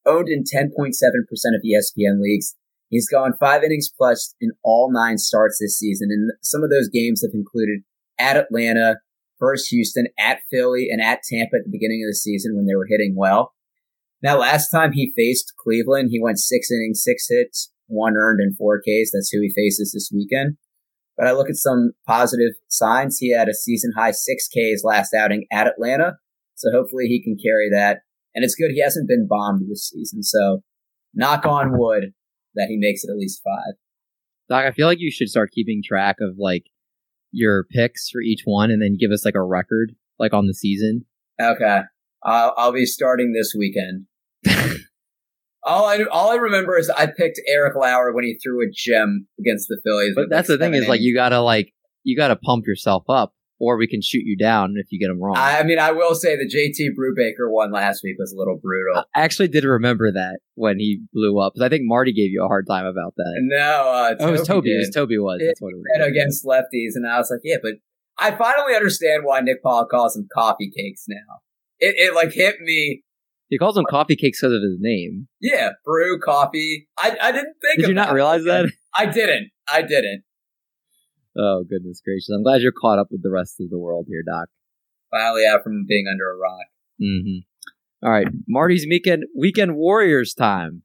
Owned 0.05 0.29
in 0.29 0.45
10.7% 0.45 0.91
of 0.93 1.63
ESPN 1.65 2.21
leagues. 2.21 2.55
He's 2.89 3.09
gone 3.09 3.35
five 3.41 3.65
innings 3.65 3.91
plus 3.97 4.35
in 4.41 4.53
all 4.63 4.91
nine 4.93 5.19
starts 5.19 5.59
this 5.61 5.79
season. 5.79 6.09
And 6.11 6.31
some 6.43 6.63
of 6.63 6.71
those 6.71 6.89
games 6.89 7.23
have 7.23 7.35
included 7.35 7.81
at 8.19 8.37
Atlanta, 8.37 8.97
first 9.39 9.69
Houston, 9.71 10.07
at 10.19 10.39
Philly, 10.51 10.89
and 10.91 11.03
at 11.03 11.21
Tampa 11.29 11.57
at 11.57 11.65
the 11.65 11.73
beginning 11.73 12.05
of 12.05 12.11
the 12.11 12.15
season 12.15 12.55
when 12.55 12.67
they 12.67 12.77
were 12.77 12.87
hitting 12.89 13.15
well. 13.17 13.53
Now, 14.23 14.39
last 14.39 14.71
time 14.71 14.93
he 14.93 15.13
faced 15.17 15.53
Cleveland, 15.59 16.09
he 16.11 16.23
went 16.23 16.39
six 16.39 16.71
innings, 16.71 17.03
six 17.03 17.27
hits, 17.29 17.73
one 17.87 18.17
earned, 18.17 18.41
and 18.41 18.57
four 18.57 18.81
Ks. 18.81 19.11
That's 19.13 19.31
who 19.31 19.41
he 19.41 19.53
faces 19.55 19.93
this 19.93 20.11
weekend. 20.15 20.57
But 21.17 21.27
I 21.27 21.33
look 21.33 21.49
at 21.49 21.57
some 21.57 21.93
positive 22.07 22.53
signs. 22.69 23.19
He 23.19 23.33
had 23.33 23.49
a 23.49 23.55
season 23.55 23.93
high 23.97 24.11
six 24.11 24.49
Ks 24.49 24.85
last 24.85 25.15
outing 25.15 25.47
at 25.53 25.67
Atlanta. 25.67 26.17
So 26.57 26.71
hopefully 26.71 27.07
he 27.07 27.23
can 27.23 27.37
carry 27.43 27.71
that. 27.71 28.01
And 28.35 28.45
it's 28.45 28.55
good 28.55 28.71
he 28.71 28.83
hasn't 28.83 29.09
been 29.09 29.27
bombed 29.29 29.63
this 29.69 29.89
season. 29.89 30.23
So 30.23 30.63
knock 31.15 31.47
on 31.47 31.79
wood 31.79 32.13
that 32.55 32.67
he 32.69 32.77
makes 32.77 33.03
it 33.05 33.11
at 33.11 33.17
least 33.17 33.41
five. 33.43 33.75
Doc, 34.49 34.65
I 34.65 34.73
feel 34.73 34.87
like 34.87 35.01
you 35.01 35.11
should 35.11 35.29
start 35.29 35.51
keeping 35.53 35.83
track 35.85 36.17
of 36.21 36.37
like 36.39 36.65
your 37.33 37.65
picks 37.65 38.09
for 38.11 38.21
each 38.21 38.43
one 38.45 38.71
and 38.71 38.81
then 38.81 38.97
give 38.99 39.11
us 39.11 39.25
like 39.25 39.35
a 39.35 39.43
record 39.43 39.93
like 40.19 40.33
on 40.33 40.47
the 40.47 40.55
season. 40.55 41.05
Okay. 41.41 41.81
I'll, 42.25 42.55
I'll 42.57 42.73
be 42.73 42.87
starting 42.87 43.33
this 43.33 43.55
weekend. 43.57 44.07
all 45.67 45.85
I 45.85 46.05
all 46.11 46.31
I 46.31 46.37
remember 46.37 46.79
is 46.79 46.89
I 46.89 47.07
picked 47.07 47.41
Eric 47.49 47.75
Lauer 47.77 48.13
when 48.13 48.25
he 48.25 48.39
threw 48.43 48.63
a 48.63 48.71
gem 48.73 49.27
against 49.39 49.69
the 49.69 49.81
Phillies. 49.85 50.13
But 50.15 50.31
that's 50.31 50.49
the 50.49 50.59
thing 50.59 50.75
is 50.75 50.89
like 50.89 51.01
you 51.01 51.15
gotta 51.15 51.41
like 51.41 51.73
you 52.05 52.17
gotta 52.17 52.37
pump 52.37 52.65
yourself 52.67 53.05
up, 53.09 53.35
or 53.59 53.77
we 53.77 53.89
can 53.89 54.01
shoot 54.01 54.23
you 54.25 54.37
down 54.37 54.75
if 54.77 54.87
you 54.91 55.01
get 55.01 55.09
them 55.09 55.21
wrong. 55.21 55.37
I 55.37 55.65
mean, 55.65 55.79
I 55.79 55.91
will 55.91 56.15
say 56.15 56.37
the 56.37 56.49
JT 56.49 56.95
Brubaker 56.97 57.51
one 57.51 57.73
last 57.73 58.03
week 58.05 58.17
was 58.19 58.33
a 58.33 58.39
little 58.39 58.59
brutal. 58.63 59.05
I 59.15 59.23
actually 59.23 59.49
did 59.49 59.65
remember 59.65 60.13
that 60.13 60.39
when 60.55 60.79
he 60.79 61.01
blew 61.13 61.41
up 61.41 61.55
because 61.55 61.67
I 61.67 61.69
think 61.69 61.83
Marty 61.85 62.13
gave 62.13 62.31
you 62.31 62.45
a 62.45 62.49
hard 62.49 62.67
time 62.69 62.87
about 62.87 63.15
that. 63.17 63.35
No, 63.41 63.57
uh, 63.59 64.15
oh, 64.21 64.29
it 64.29 64.31
was 64.31 64.47
Toby. 64.47 64.71
It 64.73 64.79
was 64.79 64.91
Toby 64.95 65.19
was. 65.19 65.41
It, 65.41 65.47
that's 65.49 65.61
what 65.61 65.73
it 65.73 65.79
was. 65.79 66.09
Against 66.09 66.45
lefties, 66.47 66.95
and 66.95 67.07
I 67.07 67.19
was 67.19 67.31
like, 67.31 67.41
yeah, 67.43 67.57
but 67.61 67.75
I 68.19 68.31
finally 68.31 68.75
understand 68.75 69.25
why 69.25 69.41
Nick 69.41 69.63
Pollack 69.63 69.89
calls 69.91 70.15
them 70.15 70.29
coffee 70.33 70.71
cakes 70.71 71.05
now. 71.09 71.41
It, 71.79 71.97
it 71.99 72.15
like 72.15 72.33
hit 72.33 72.61
me 72.61 73.03
he 73.49 73.59
calls 73.59 73.75
them 73.75 73.85
coffee 73.89 74.17
cakes 74.17 74.41
because 74.41 74.55
of 74.55 74.63
his 74.63 74.79
name. 74.81 75.29
Yeah, 75.41 75.71
brew 75.85 76.19
coffee. 76.19 76.89
I, 76.99 77.17
I 77.21 77.33
didn't 77.33 77.55
think. 77.63 77.81
Did 77.81 77.89
you 77.89 77.95
not 77.95 78.13
realize 78.13 78.45
that? 78.45 78.71
I 78.97 79.07
didn't. 79.07 79.51
I 79.69 79.83
didn't. 79.83 80.23
Oh 81.39 81.65
goodness 81.69 82.01
gracious! 82.05 82.31
I'm 82.35 82.43
glad 82.43 82.63
you're 82.63 82.73
caught 82.73 82.99
up 82.99 83.09
with 83.11 83.23
the 83.23 83.31
rest 83.31 83.61
of 83.61 83.69
the 83.71 83.79
world 83.79 84.07
here, 84.09 84.23
Doc. 84.27 84.49
Finally 85.11 85.45
out 85.47 85.63
from 85.63 85.85
being 85.87 86.07
under 86.11 86.31
a 86.31 86.37
rock. 86.37 86.67
Mm-hmm. 87.01 88.07
All 88.07 88.13
right, 88.13 88.27
Marty's 88.49 88.87
weekend 88.89 89.25
weekend 89.39 89.77
Warriors 89.77 90.35
time. 90.35 90.83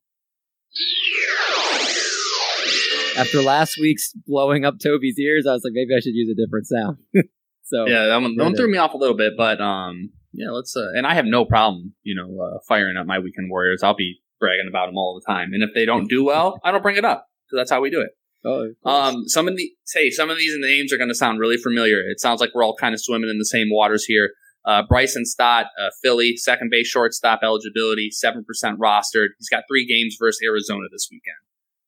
After 3.18 3.42
last 3.42 3.78
week's 3.80 4.14
blowing 4.26 4.66
up 4.66 4.76
Toby's 4.82 5.20
ears, 5.20 5.46
I 5.48 5.54
was 5.54 5.64
like, 5.64 5.74
maybe 5.74 5.96
I 5.96 6.00
should 6.00 6.16
use 6.16 6.30
a 6.30 6.46
different 6.46 6.68
sound. 6.68 6.98
so 7.64 7.88
yeah, 7.88 8.08
that 8.08 8.22
one, 8.22 8.36
that 8.36 8.44
one 8.44 8.56
threw 8.56 8.72
me 8.72 8.78
off 8.78 8.94
a 8.94 8.98
little 8.98 9.18
bit, 9.18 9.34
but 9.38 9.60
um, 9.62 10.12
yeah, 10.34 10.50
let's. 10.52 10.76
Uh, 10.76 10.90
and 10.96 11.06
I 11.06 11.14
have 11.16 11.26
no 11.26 11.46
problem, 11.46 11.94
you 12.04 12.16
know, 12.16 12.42
uh, 12.42 12.60
firing 12.68 12.98
up 12.98 13.06
my 13.06 13.20
weekend 13.20 13.50
warriors. 13.50 13.84
I'll 13.84 13.96
be 13.96 14.20
bragging 14.40 14.68
about 14.70 14.88
them 14.88 14.98
all 14.98 15.20
the 15.20 15.32
time. 15.32 15.54
And 15.54 15.64
if 15.64 15.70
they 15.74 15.86
don't 15.86 16.08
do 16.08 16.24
well, 16.26 16.60
I 16.64 16.72
don't 16.72 16.82
bring 16.82 16.98
it 16.98 17.06
up. 17.06 17.28
So 17.48 17.58
that's 17.58 17.72
how 17.72 17.82
we 17.82 17.90
do 17.90 18.02
it. 18.02 18.12
Oh, 18.44 18.70
um, 18.90 19.28
some 19.28 19.48
of 19.48 19.56
the 19.56 19.72
say 19.86 20.10
some 20.10 20.32
of 20.32 20.38
these 20.38 20.56
names 20.58 20.92
are 20.92 20.98
going 20.98 21.10
to 21.10 21.16
sound 21.16 21.40
really 21.40 21.58
familiar. 21.58 22.00
It 22.00 22.20
sounds 22.20 22.42
like 22.42 22.50
we're 22.56 22.64
all 22.64 22.76
kind 22.76 22.96
of 22.96 23.02
swimming 23.02 23.30
in 23.30 23.38
the 23.38 23.46
same 23.46 23.68
waters 23.70 24.06
here. 24.06 24.32
Uh, 24.66 24.84
Bryson 24.88 25.26
Stott, 25.26 25.68
uh, 25.80 25.90
Philly, 26.04 26.38
second 26.38 26.70
base 26.72 26.88
shortstop 26.88 27.42
eligibility, 27.44 28.10
seven 28.10 28.44
percent 28.44 28.80
rostered. 28.80 29.30
He's 29.38 29.50
got 29.50 29.64
three 29.70 29.86
games 29.86 30.18
versus 30.20 30.40
Arizona 30.44 30.88
this 30.92 31.08
weekend. 31.12 31.38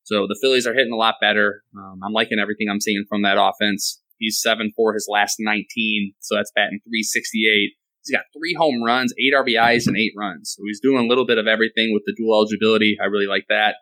So 0.04 0.28
the 0.28 0.38
Phillies 0.42 0.68
are 0.68 0.74
hitting 0.74 0.94
a 0.94 0.98
lot 0.98 1.16
better. 1.20 1.64
Um, 1.76 2.02
I'm 2.06 2.14
liking 2.14 2.38
everything 2.40 2.68
I'm 2.70 2.82
seeing 2.82 3.06
from 3.10 3.24
that 3.24 3.38
offense. 3.40 4.02
He's 4.18 4.40
seven 4.40 4.72
for 4.76 4.94
his 4.94 5.08
last 5.10 5.38
19, 5.40 6.14
so 6.20 6.36
that's 6.36 6.52
batting 6.54 6.80
368. 6.84 7.72
He's 8.06 8.16
got 8.16 8.26
three 8.38 8.56
home 8.58 8.84
runs, 8.84 9.14
eight 9.20 9.34
RBIs, 9.34 9.88
and 9.88 9.98
eight 9.98 10.14
runs. 10.18 10.56
So 10.58 10.64
he's 10.66 10.82
doing 10.82 11.06
a 11.06 11.08
little 11.08 11.26
bit 11.26 11.38
of 11.38 11.48
everything 11.48 11.94
with 11.94 12.04
the 12.06 12.14
dual 12.18 12.36
eligibility. 12.36 12.98
I 13.02 13.06
really 13.06 13.28
like 13.28 13.46
that. 13.50 13.76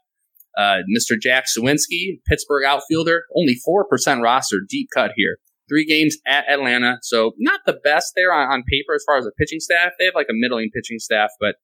Uh, 0.58 0.80
Mr. 0.96 1.20
Jack 1.20 1.46
Suwinski, 1.46 2.20
Pittsburgh 2.28 2.66
outfielder, 2.66 3.24
only 3.36 3.56
4% 3.68 4.22
roster, 4.22 4.58
deep 4.68 4.90
cut 4.94 5.12
here. 5.16 5.38
Three 5.70 5.86
games 5.86 6.18
at 6.28 6.50
Atlanta. 6.50 6.98
So 7.02 7.32
not 7.40 7.62
the 7.66 7.80
best 7.84 8.12
there 8.16 8.34
on, 8.34 8.52
on 8.52 8.64
paper 8.70 8.94
as 8.94 9.04
far 9.08 9.18
as 9.18 9.24
the 9.24 9.32
pitching 9.40 9.62
staff. 9.62 9.94
They 9.98 10.06
have 10.06 10.16
like 10.16 10.28
a 10.30 10.36
middling 10.36 10.70
pitching 10.76 11.00
staff, 11.00 11.30
but 11.40 11.56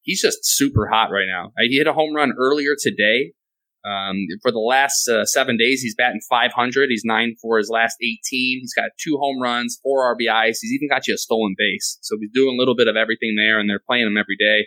he's 0.00 0.22
just 0.22 0.38
super 0.42 0.88
hot 0.90 1.10
right 1.10 1.26
now. 1.28 1.52
He 1.58 1.76
hit 1.76 1.86
a 1.86 1.92
home 1.92 2.14
run 2.14 2.32
earlier 2.38 2.74
today 2.78 3.34
um, 3.84 4.26
for 4.42 4.52
the 4.52 4.58
last 4.58 5.08
uh, 5.08 5.24
seven 5.24 5.56
days, 5.56 5.80
he's 5.80 5.94
batting 5.94 6.20
500. 6.28 6.90
He's 6.90 7.02
nine 7.04 7.34
for 7.40 7.56
his 7.56 7.70
last 7.70 7.96
18. 8.02 8.18
He's 8.60 8.74
got 8.74 8.90
two 9.02 9.16
home 9.18 9.40
runs, 9.40 9.78
four 9.82 10.14
RBIs. 10.14 10.58
He's 10.60 10.72
even 10.72 10.88
got 10.88 11.06
you 11.06 11.14
a 11.14 11.18
stolen 11.18 11.54
base. 11.56 11.98
So 12.02 12.16
he's 12.20 12.30
doing 12.34 12.56
a 12.56 12.58
little 12.58 12.76
bit 12.76 12.88
of 12.88 12.96
everything 12.96 13.36
there, 13.36 13.58
and 13.58 13.70
they're 13.70 13.82
playing 13.86 14.06
him 14.06 14.18
every 14.18 14.36
day. 14.38 14.66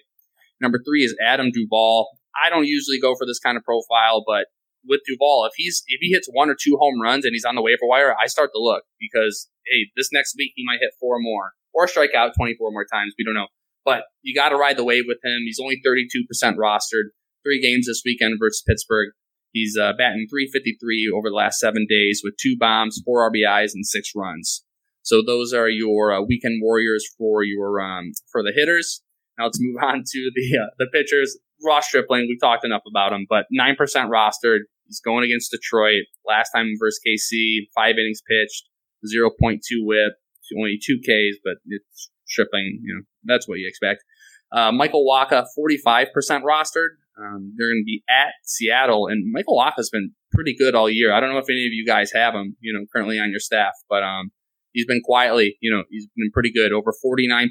Number 0.62 0.80
three 0.84 1.04
is 1.04 1.16
Adam 1.24 1.52
Duvall. 1.52 2.10
I 2.44 2.50
don't 2.50 2.66
usually 2.66 3.00
go 3.00 3.16
for 3.16 3.28
this 3.28 3.40
kind 3.40 3.58
of 3.58 3.64
profile, 3.64 4.24
but 4.26 4.48
with 4.88 5.02
Duvall, 5.08 5.46
if 5.46 5.54
he's 5.56 5.84
if 5.88 6.00
he 6.02 6.10
hits 6.10 6.28
one 6.32 6.50
or 6.50 6.56
two 6.60 6.78
home 6.80 7.00
runs 7.00 7.26
and 7.26 7.34
he's 7.34 7.46
on 7.46 7.56
the 7.56 7.62
waiver 7.62 7.86
wire, 7.86 8.16
I 8.22 8.28
start 8.28 8.50
to 8.56 8.62
look 8.62 8.84
because 9.00 9.50
hey, 9.66 9.92
this 9.96 10.10
next 10.12 10.36
week 10.38 10.54
he 10.56 10.64
might 10.66 10.80
hit 10.82 10.92
four 11.00 11.20
more 11.20 11.54
or 11.74 11.88
strike 11.88 12.14
out 12.16 12.34
24 12.38 12.72
more 12.72 12.86
times. 12.92 13.14
We 13.18 13.24
don't 13.24 13.34
know, 13.34 13.48
but 13.86 14.04
you 14.22 14.34
got 14.36 14.50
to 14.50 14.56
ride 14.56 14.78
the 14.78 14.84
wave 14.84 15.04
with 15.08 15.20
him. 15.24 15.42
He's 15.46 15.60
only 15.62 15.82
32% 15.86 16.56
rostered 16.56 17.14
three 17.44 17.62
games 17.62 17.88
this 17.88 18.02
weekend 18.06 18.38
versus 18.40 18.64
Pittsburgh. 18.68 19.10
He's 19.52 19.78
uh, 19.78 19.94
batting 19.98 20.28
353 20.30 21.12
over 21.16 21.30
the 21.30 21.36
last 21.36 21.60
seven 21.60 21.86
days 21.88 22.22
with 22.24 22.34
two 22.42 22.58
bombs, 22.60 23.00
four 23.06 23.30
RBIs, 23.30 23.72
and 23.74 23.86
six 23.86 24.12
runs. 24.16 24.64
So 25.04 25.22
those 25.26 25.54
are 25.54 25.70
your 25.70 26.14
uh, 26.14 26.22
weekend 26.22 26.62
warriors 26.62 27.06
for 27.18 27.44
your 27.44 27.80
um, 27.80 28.12
for 28.32 28.42
the 28.42 28.54
hitters. 28.56 29.04
Now 29.38 29.46
let's 29.46 29.60
move 29.62 29.76
on 29.84 30.04
to 30.06 30.32
the 30.34 30.60
uh, 30.60 30.70
the 30.80 30.88
pitchers. 30.92 31.38
Ross 31.64 31.88
Stripling, 31.88 32.26
we've 32.28 32.42
talked 32.42 32.66
enough 32.66 32.82
about 32.90 33.14
him, 33.14 33.26
but 33.30 33.46
nine 33.52 33.76
percent 33.76 34.10
rostered. 34.10 34.62
He's 34.88 35.00
going 35.00 35.24
against 35.24 35.52
Detroit. 35.52 36.04
Last 36.26 36.52
time 36.52 36.74
versus 36.80 37.00
KC, 37.08 37.68
five 37.74 37.96
innings 37.98 38.22
pitched, 38.28 38.68
0.2 39.06 39.60
WHIP, 39.82 40.14
only 40.58 40.78
two 40.84 41.00
Ks, 41.00 41.38
but 41.44 41.56
it's 41.66 42.10
Stripling. 42.28 42.80
You 42.84 42.96
know 42.96 43.02
that's 43.26 43.48
what 43.48 43.60
you 43.60 43.68
expect. 43.68 44.04
Uh, 44.52 44.72
Michael 44.72 45.06
Wacha, 45.06 45.46
45% 45.58 46.08
rostered. 46.44 46.90
Um, 47.18 47.54
they're 47.56 47.68
going 47.68 47.82
to 47.82 47.86
be 47.86 48.04
at 48.10 48.34
Seattle, 48.44 49.08
and 49.08 49.32
Michael 49.32 49.56
Wacha's 49.56 49.90
been 49.90 50.12
pretty 50.32 50.56
good 50.58 50.74
all 50.74 50.90
year. 50.90 51.14
I 51.14 51.20
don't 51.20 51.32
know 51.32 51.38
if 51.38 51.50
any 51.50 51.66
of 51.66 51.74
you 51.74 51.86
guys 51.86 52.12
have 52.14 52.34
him, 52.34 52.58
you 52.60 52.74
know, 52.74 52.86
currently 52.92 53.20
on 53.20 53.30
your 53.30 53.40
staff, 53.40 53.74
but 53.88 54.02
um, 54.02 54.32
he's 54.72 54.88
been 54.88 55.02
quietly, 55.04 55.58
you 55.62 55.72
know, 55.72 55.84
he's 55.90 56.08
been 56.18 56.32
pretty 56.32 56.52
good. 56.52 56.74
Over 56.74 56.92
49.2 56.92 57.50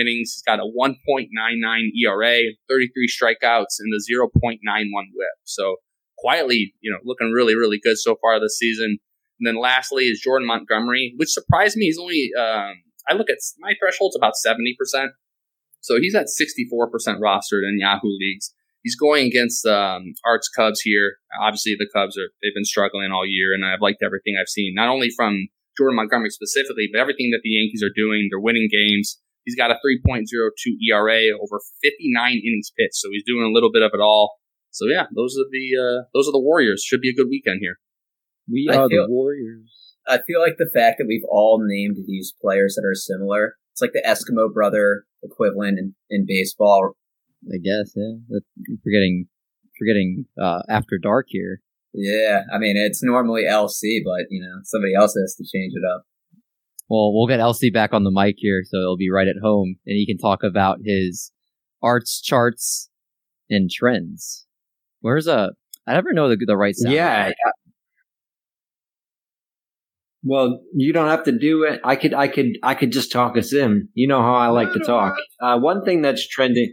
innings. 0.00 0.34
He's 0.34 0.42
got 0.46 0.60
a 0.60 0.62
1.99 0.62 1.26
ERA, 2.04 2.40
33 2.68 3.08
strikeouts, 3.08 3.80
and 3.80 3.92
the 3.92 4.02
0.91 4.10 4.60
WHIP. 4.94 5.38
So 5.44 5.76
quietly, 6.18 6.74
you 6.80 6.90
know, 6.90 6.98
looking 7.04 7.32
really, 7.32 7.56
really 7.56 7.80
good 7.82 7.98
so 7.98 8.16
far 8.20 8.40
this 8.40 8.56
season. 8.58 8.98
And 9.40 9.46
then 9.46 9.60
lastly 9.60 10.04
is 10.04 10.20
Jordan 10.20 10.46
Montgomery, 10.46 11.14
which 11.16 11.30
surprised 11.30 11.76
me. 11.76 11.86
He's 11.86 11.98
only, 11.98 12.30
um, 12.38 12.74
I 13.08 13.14
look 13.14 13.30
at 13.30 13.38
my 13.58 13.72
threshold's 13.82 14.16
about 14.16 14.34
70%. 14.46 15.08
So 15.80 15.98
he's 15.98 16.14
at 16.14 16.26
64% 16.26 16.60
rostered 17.18 17.66
in 17.66 17.78
Yahoo 17.80 18.08
leagues 18.18 18.52
he's 18.82 18.96
going 18.96 19.26
against 19.26 19.66
um, 19.66 20.12
Arts 20.24 20.48
Cubs 20.48 20.80
here. 20.80 21.16
Obviously, 21.40 21.76
the 21.78 21.88
Cubs 21.94 22.16
are 22.18 22.30
they've 22.42 22.54
been 22.54 22.64
struggling 22.64 23.10
all 23.12 23.26
year, 23.26 23.54
and 23.54 23.64
I've 23.64 23.80
liked 23.80 24.02
everything 24.02 24.36
I've 24.40 24.48
seen. 24.48 24.72
Not 24.74 24.88
only 24.88 25.10
from 25.14 25.48
Jordan 25.76 25.96
Montgomery 25.96 26.30
specifically, 26.30 26.88
but 26.92 27.00
everything 27.00 27.30
that 27.30 27.40
the 27.42 27.50
Yankees 27.50 27.82
are 27.82 27.94
doing. 27.94 28.28
They're 28.30 28.40
winning 28.40 28.68
games. 28.70 29.20
He's 29.44 29.56
got 29.56 29.70
a 29.70 29.74
3.02 29.74 30.26
ERA 30.90 31.32
over 31.40 31.60
59 31.82 32.32
innings 32.32 32.70
pitched, 32.78 32.96
so 32.96 33.08
he's 33.10 33.24
doing 33.26 33.44
a 33.44 33.52
little 33.52 33.72
bit 33.72 33.82
of 33.82 33.90
it 33.94 34.00
all. 34.00 34.36
So 34.70 34.86
yeah, 34.86 35.06
those 35.14 35.36
are 35.36 35.48
the 35.50 35.66
uh, 35.74 36.04
those 36.14 36.28
are 36.28 36.32
the 36.32 36.40
Warriors. 36.40 36.82
Should 36.84 37.00
be 37.00 37.10
a 37.10 37.14
good 37.14 37.28
weekend 37.28 37.58
here. 37.60 37.78
We 38.50 38.68
are 38.70 38.88
feel, 38.88 39.06
the 39.06 39.12
Warriors. 39.12 39.94
I 40.06 40.18
feel 40.26 40.40
like 40.40 40.56
the 40.58 40.70
fact 40.72 40.98
that 40.98 41.06
we've 41.08 41.26
all 41.28 41.60
named 41.62 41.96
these 42.06 42.34
players 42.40 42.74
that 42.76 42.86
are 42.86 42.94
similar. 42.94 43.56
It's 43.72 43.80
like 43.80 43.92
the 43.92 44.04
Eskimo 44.06 44.52
brother 44.52 45.04
equivalent 45.22 45.78
in, 45.78 45.94
in 46.10 46.26
baseball 46.26 46.94
I 47.48 47.58
guess, 47.58 47.92
yeah. 47.94 48.38
forgetting 48.84 49.26
forgetting 49.78 50.26
uh, 50.40 50.62
after 50.68 50.98
dark 50.98 51.26
here. 51.28 51.62
Yeah, 51.92 52.42
I 52.52 52.58
mean 52.58 52.76
it's 52.76 53.02
normally 53.02 53.44
LC, 53.48 54.00
but 54.04 54.26
you 54.30 54.40
know 54.40 54.60
somebody 54.64 54.94
else 54.94 55.14
has 55.20 55.34
to 55.36 55.44
change 55.44 55.72
it 55.74 55.82
up. 55.94 56.04
Well, 56.88 57.14
we'll 57.14 57.28
get 57.28 57.40
LC 57.40 57.72
back 57.72 57.92
on 57.94 58.04
the 58.04 58.10
mic 58.10 58.34
here, 58.38 58.62
so 58.64 58.78
he'll 58.78 58.96
be 58.96 59.10
right 59.10 59.28
at 59.28 59.40
home, 59.42 59.76
and 59.86 59.94
he 59.96 60.06
can 60.06 60.18
talk 60.18 60.42
about 60.42 60.78
his 60.84 61.32
arts 61.82 62.20
charts 62.20 62.90
and 63.48 63.70
trends. 63.70 64.46
Where's 65.00 65.26
a? 65.26 65.52
I 65.86 65.94
never 65.94 66.12
know 66.12 66.28
the 66.28 66.36
the 66.44 66.56
right 66.56 66.74
sound. 66.76 66.94
Yeah. 66.94 67.30
Well, 70.22 70.60
you 70.74 70.92
don't 70.92 71.08
have 71.08 71.24
to 71.24 71.32
do 71.32 71.62
it. 71.62 71.80
I 71.82 71.96
could, 71.96 72.12
I 72.12 72.28
could, 72.28 72.58
I 72.62 72.74
could 72.74 72.92
just 72.92 73.10
talk 73.10 73.38
us 73.38 73.54
in. 73.54 73.88
You 73.94 74.06
know 74.06 74.20
how 74.20 74.34
I 74.34 74.48
like 74.48 74.72
to 74.74 74.80
talk. 74.80 75.14
Uh, 75.40 75.58
one 75.58 75.82
thing 75.82 76.02
that's 76.02 76.28
trending. 76.28 76.72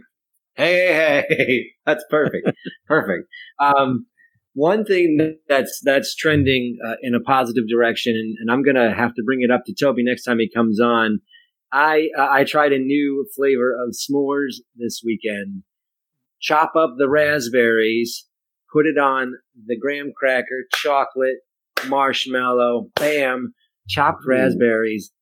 Hey, 0.58 0.92
hey, 0.92 1.24
hey, 1.28 1.66
that's 1.86 2.04
perfect, 2.10 2.50
perfect. 2.88 3.28
Um, 3.60 4.06
one 4.54 4.84
thing 4.84 5.36
that's 5.48 5.80
that's 5.84 6.16
trending 6.16 6.78
uh, 6.84 6.96
in 7.00 7.14
a 7.14 7.20
positive 7.20 7.68
direction, 7.70 8.14
and, 8.16 8.36
and, 8.40 8.50
I'm 8.50 8.64
gonna 8.64 8.92
have 8.92 9.14
to 9.14 9.22
bring 9.24 9.42
it 9.42 9.52
up 9.52 9.62
to 9.66 9.72
Toby 9.72 10.02
next 10.02 10.24
time 10.24 10.40
he 10.40 10.50
comes 10.52 10.80
on. 10.80 11.20
I 11.72 12.08
uh, 12.18 12.26
I 12.28 12.42
tried 12.42 12.72
a 12.72 12.80
new 12.80 13.24
flavor 13.36 13.72
of 13.72 13.94
s'mores 13.94 14.56
this 14.74 15.00
weekend. 15.04 15.62
Chop 16.40 16.72
up 16.74 16.94
the 16.98 17.08
raspberries, 17.08 18.26
put 18.72 18.86
it 18.86 18.98
on 18.98 19.34
the 19.64 19.78
graham 19.78 20.10
cracker, 20.16 20.64
chocolate, 20.74 21.36
marshmallow, 21.86 22.90
bam, 22.96 23.54
chopped 23.88 24.24
raspberries, 24.26 25.12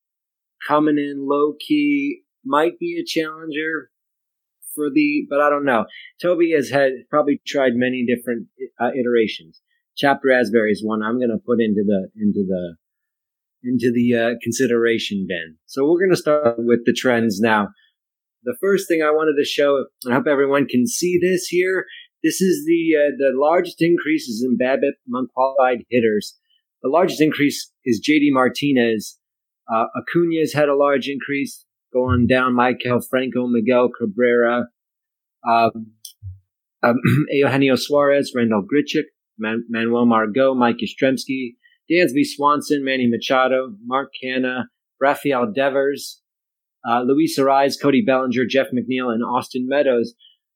coming 0.67 0.97
in 0.97 1.29
low 1.29 1.53
key. 1.61 2.23
Might 2.43 2.79
be 2.79 2.99
a 2.99 3.05
challenger 3.05 3.91
for 4.77 4.91
the, 4.93 5.27
but 5.29 5.41
I 5.41 5.51
don't 5.51 5.65
know. 5.65 5.87
Toby 6.23 6.53
has 6.53 6.71
had 6.71 6.93
probably 7.11 7.41
tried 7.47 7.73
many 7.75 8.07
different 8.07 8.47
uh, 8.79 8.91
iterations. 8.99 9.61
Chopped 9.97 10.25
raspberries, 10.25 10.83
one 10.85 11.03
I'm 11.03 11.19
going 11.19 11.31
to 11.31 11.45
put 11.45 11.59
into 11.61 11.83
the 11.85 12.09
into 12.15 12.45
the 12.47 12.77
into 13.65 13.91
the 13.93 14.15
uh, 14.15 14.35
consideration 14.43 15.27
bin. 15.29 15.57
So 15.67 15.85
we're 15.85 15.99
going 15.99 16.11
to 16.11 16.17
start 16.17 16.57
with 16.59 16.81
the 16.85 16.93
trends 16.93 17.41
now. 17.41 17.69
The 18.45 18.57
first 18.61 18.87
thing 18.87 19.03
I 19.03 19.11
wanted 19.11 19.35
to 19.39 19.45
show, 19.45 19.87
I 20.09 20.15
hope 20.15 20.27
everyone 20.29 20.67
can 20.67 20.87
see 20.87 21.19
this 21.21 21.47
here. 21.47 21.87
This 22.23 22.41
is 22.41 22.65
the 22.67 22.97
uh, 22.97 23.11
the 23.19 23.33
largest 23.35 23.83
increases 23.83 24.45
in 24.47 24.59
BABIP 24.59 24.95
among 25.09 25.29
qualified 25.35 25.85
hitters. 25.91 26.37
The 26.83 26.91
largest 26.91 27.21
increase 27.21 27.73
is 27.85 28.07
JD 28.07 28.29
Martinez. 28.31 29.19
Uh, 29.73 29.87
Acuna's 29.97 30.53
had 30.53 30.69
a 30.69 30.77
large 30.77 31.09
increase 31.09 31.66
going 31.97 32.27
down. 32.27 32.55
Maikel 32.55 33.03
Franco, 33.09 33.47
Miguel 33.47 33.89
Cabrera, 33.99 34.67
um, 35.49 35.93
um, 36.83 36.97
Eugenio 37.31 37.77
Suarez, 37.77 38.33
Randall 38.35 38.63
Grichuk, 38.63 39.05
Man- 39.39 39.65
Manuel 39.69 40.07
Margot, 40.07 40.55
Mike 40.55 40.79
Yastrzemski, 40.83 41.55
Dansby 41.91 42.25
Swanson, 42.25 42.85
Manny 42.85 43.09
Machado, 43.09 43.75
Mark 43.85 44.11
Canha, 44.23 44.65
Rafael 45.01 45.53
Devers, 45.53 46.21
uh, 46.89 47.03
Luis 47.03 47.39
Arraez, 47.39 47.81
Cody 47.81 48.03
Bellinger, 48.05 48.45
Jeff 48.49 48.67
McNeil, 48.69 49.13
and 49.13 49.23
Austin 49.25 49.67
Meadows. 49.69 50.15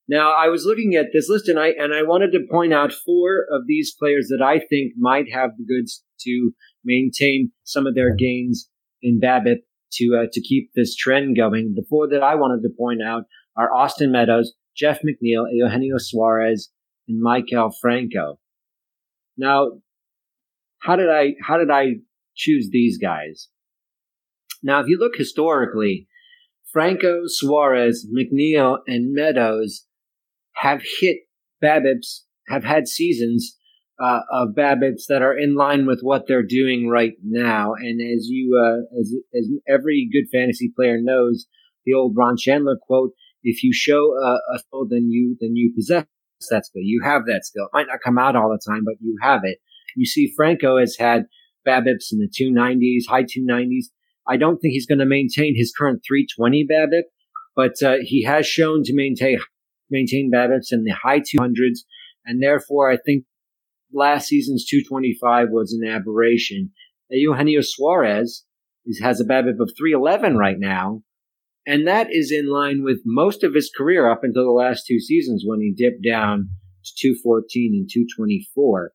Now, 0.08 0.32
I 0.32 0.48
was 0.48 0.64
looking 0.64 0.96
at 0.96 1.06
this 1.12 1.28
list 1.28 1.48
and 1.48 1.58
I 1.58 1.68
and 1.68 1.94
I 1.94 2.02
wanted 2.02 2.32
to 2.32 2.46
point 2.50 2.72
out 2.72 2.92
four 2.92 3.46
of 3.52 3.62
these 3.68 3.94
players 3.96 4.26
that 4.28 4.42
I 4.44 4.58
think 4.58 4.94
might 4.98 5.32
have 5.32 5.50
the 5.56 5.64
goods 5.64 6.02
to 6.22 6.52
maintain 6.84 7.52
some 7.62 7.86
of 7.86 7.94
their 7.94 8.14
gains 8.14 8.68
in 9.02 9.20
BABIP 9.20 9.58
to 9.92 10.22
uh, 10.22 10.26
to 10.32 10.40
keep 10.40 10.70
this 10.74 10.94
trend 10.94 11.36
going. 11.36 11.74
The 11.74 11.84
four 11.88 12.08
that 12.08 12.22
I 12.22 12.34
wanted 12.34 12.62
to 12.62 12.74
point 12.76 13.00
out 13.02 13.24
are 13.56 13.74
Austin 13.74 14.12
Meadows, 14.12 14.52
Jeff 14.76 14.98
McNeil, 14.98 15.46
Eugenio 15.52 15.96
Suarez, 15.98 16.70
and 17.08 17.22
Maikel 17.22 17.72
Franco. 17.80 18.38
Now, 19.36 19.80
how 20.80 20.96
did 20.96 21.10
I 21.10 21.34
how 21.42 21.58
did 21.58 21.70
I 21.70 21.96
choose 22.34 22.68
these 22.70 22.98
guys? 22.98 23.48
Now, 24.62 24.80
if 24.80 24.86
you 24.88 24.98
look 24.98 25.16
historically, 25.16 26.06
Franco, 26.72 27.22
Suarez, 27.26 28.06
McNeil, 28.14 28.78
and 28.86 29.14
Meadows 29.14 29.86
have 30.56 30.82
hit 31.00 31.18
BABIPs, 31.62 32.24
have 32.48 32.64
had 32.64 32.86
seasons 32.86 33.56
uh, 34.00 34.20
of 34.32 34.50
BABIPs 34.56 35.06
that 35.08 35.22
are 35.22 35.36
in 35.36 35.54
line 35.54 35.86
with 35.86 36.00
what 36.00 36.26
they're 36.26 36.46
doing 36.46 36.88
right 36.88 37.12
now. 37.22 37.74
And 37.74 38.00
as 38.00 38.28
you, 38.28 38.58
uh, 38.58 38.98
as, 38.98 39.14
as 39.34 39.48
every 39.68 40.08
good 40.10 40.28
fantasy 40.32 40.72
player 40.74 40.98
knows, 41.00 41.46
the 41.84 41.92
old 41.92 42.14
Ron 42.16 42.36
Shandler 42.36 42.78
quote, 42.80 43.10
if 43.42 43.62
you 43.62 43.72
show 43.72 44.14
a, 44.14 44.38
a 44.54 44.58
skill, 44.58 44.86
then 44.88 45.10
you, 45.10 45.36
then 45.40 45.54
you 45.54 45.72
possess 45.74 46.06
that 46.50 46.66
skill. 46.66 46.82
You 46.82 47.02
have 47.04 47.22
that 47.26 47.44
skill. 47.44 47.64
It 47.64 47.76
might 47.76 47.88
not 47.88 48.00
come 48.02 48.18
out 48.18 48.36
all 48.36 48.50
the 48.50 48.72
time, 48.72 48.82
but 48.84 48.94
you 49.00 49.16
have 49.20 49.40
it. 49.44 49.58
You 49.96 50.06
see, 50.06 50.32
Franco 50.34 50.78
has 50.78 50.96
had 50.98 51.24
BABIPs 51.66 52.12
in 52.12 52.18
the 52.18 52.28
290s, 52.28 53.08
high 53.08 53.24
290s. 53.24 53.86
I 54.26 54.36
don't 54.36 54.58
think 54.58 54.72
he's 54.72 54.86
going 54.86 55.00
to 55.00 55.06
maintain 55.06 55.54
his 55.56 55.72
current 55.76 56.02
320 56.06 56.66
BABIP, 56.70 57.02
but 57.56 57.82
uh, 57.82 57.96
he 58.02 58.24
has 58.24 58.46
shown 58.46 58.82
to 58.84 58.94
maintain 58.94 59.38
maintain 59.90 60.30
BABIPs 60.32 60.68
in 60.70 60.84
the 60.84 60.94
high 61.02 61.20
200s, 61.20 61.80
and 62.24 62.40
therefore 62.42 62.90
I 62.90 62.96
think 62.96 63.24
last 63.92 64.28
season's 64.28 64.66
225 64.66 65.48
was 65.50 65.72
an 65.72 65.88
aberration. 65.88 66.70
Eugenio 67.10 67.60
Suarez 67.60 68.44
is, 68.86 69.00
has 69.00 69.20
a 69.20 69.24
BABIP 69.24 69.60
of 69.60 69.72
311 69.76 70.36
right 70.36 70.58
now, 70.58 71.02
and 71.66 71.86
that 71.86 72.08
is 72.10 72.32
in 72.32 72.48
line 72.48 72.82
with 72.82 73.00
most 73.04 73.42
of 73.42 73.54
his 73.54 73.70
career 73.76 74.10
up 74.10 74.20
until 74.22 74.44
the 74.44 74.50
last 74.50 74.84
two 74.86 75.00
seasons 75.00 75.44
when 75.46 75.60
he 75.60 75.72
dipped 75.76 76.04
down 76.04 76.50
to 76.84 76.92
214 77.00 77.72
and 77.74 77.90
224. 77.92 78.92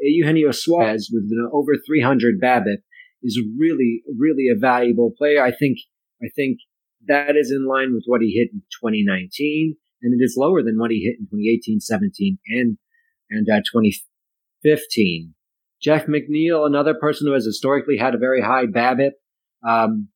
Eugenio 0.00 0.50
Suarez 0.50 1.10
with 1.12 1.24
an 1.30 1.48
over 1.52 1.72
300 1.86 2.40
BABIP 2.40 2.78
is 3.22 3.40
really, 3.58 4.02
really 4.18 4.46
a 4.52 4.58
valuable 4.58 5.12
player. 5.16 5.42
I 5.42 5.52
think, 5.52 5.78
I 6.22 6.26
think 6.34 6.58
that 7.06 7.36
is 7.36 7.52
in 7.52 7.68
line 7.68 7.94
with 7.94 8.04
what 8.06 8.20
he 8.20 8.32
hit 8.32 8.50
in 8.52 8.62
2019 8.80 9.76
and 10.02 10.20
it 10.20 10.22
is 10.22 10.34
lower 10.36 10.62
than 10.62 10.78
what 10.78 10.90
he 10.90 11.04
hit 11.04 11.18
in 11.18 11.26
2018, 11.26 11.80
17, 11.80 12.38
and 12.48 12.78
and 13.30 13.48
uh, 13.48 13.62
2015. 14.62 15.34
Jeff 15.80 16.06
McNeil, 16.06 16.66
another 16.66 16.94
person 16.94 17.26
who 17.26 17.34
has 17.34 17.44
historically 17.44 17.96
had 17.96 18.14
a 18.14 18.18
very 18.18 18.40
high 18.40 18.66
BABIP, 18.66 19.12
um, 19.66 20.08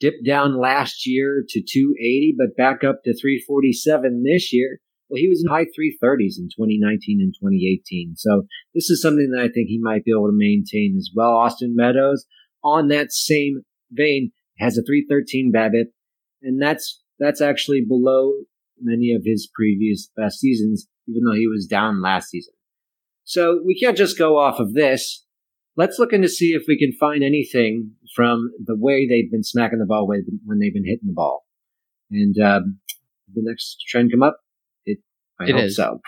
dipped 0.00 0.24
down 0.24 0.58
last 0.58 1.06
year 1.06 1.44
to 1.46 1.60
280, 1.60 2.34
but 2.38 2.56
back 2.56 2.82
up 2.82 3.02
to 3.04 3.14
347 3.14 4.24
this 4.24 4.52
year. 4.52 4.80
Well, 5.08 5.18
he 5.18 5.28
was 5.28 5.42
in 5.44 5.50
high 5.50 5.64
330s 5.64 6.38
in 6.38 6.48
2019 6.48 7.18
and 7.20 7.34
2018. 7.34 8.14
So 8.16 8.44
this 8.74 8.88
is 8.88 9.02
something 9.02 9.30
that 9.34 9.42
I 9.42 9.48
think 9.48 9.68
he 9.68 9.80
might 9.82 10.04
be 10.04 10.12
able 10.12 10.28
to 10.28 10.32
maintain 10.32 10.94
as 10.96 11.10
well. 11.14 11.32
Austin 11.32 11.74
Meadows, 11.76 12.24
on 12.64 12.88
that 12.88 13.12
same 13.12 13.62
vein, 13.90 14.32
has 14.58 14.78
a 14.78 14.82
313 14.82 15.52
BABIP, 15.54 15.90
and 16.42 16.62
that's 16.62 17.02
that's 17.18 17.40
actually 17.40 17.82
below 17.86 18.32
many 18.80 19.12
of 19.12 19.22
his 19.24 19.50
previous 19.54 20.08
best 20.16 20.38
seasons, 20.38 20.86
even 21.06 21.22
though 21.24 21.36
he 21.36 21.46
was 21.46 21.66
down 21.66 22.00
last 22.00 22.30
season. 22.30 22.54
So 23.30 23.60
we 23.64 23.78
can't 23.78 23.96
just 23.96 24.18
go 24.18 24.38
off 24.38 24.58
of 24.58 24.74
this. 24.74 25.24
Let's 25.76 26.00
look 26.00 26.12
into 26.12 26.28
see 26.28 26.50
if 26.50 26.64
we 26.66 26.76
can 26.76 26.90
find 26.98 27.22
anything 27.22 27.92
from 28.16 28.50
the 28.58 28.74
way 28.76 29.06
they've 29.06 29.30
been 29.30 29.44
smacking 29.44 29.78
the 29.78 29.86
ball 29.86 30.08
when 30.08 30.58
they've 30.58 30.74
been 30.74 30.84
hitting 30.84 31.06
the 31.06 31.12
ball. 31.12 31.44
And 32.10 32.36
um, 32.40 32.80
the 33.32 33.42
next 33.44 33.84
trend 33.86 34.10
come 34.10 34.24
up, 34.24 34.38
it 34.84 34.98
I 35.38 35.44
it 35.44 35.52
hope 35.52 35.62
is. 35.62 35.76
so. 35.76 36.00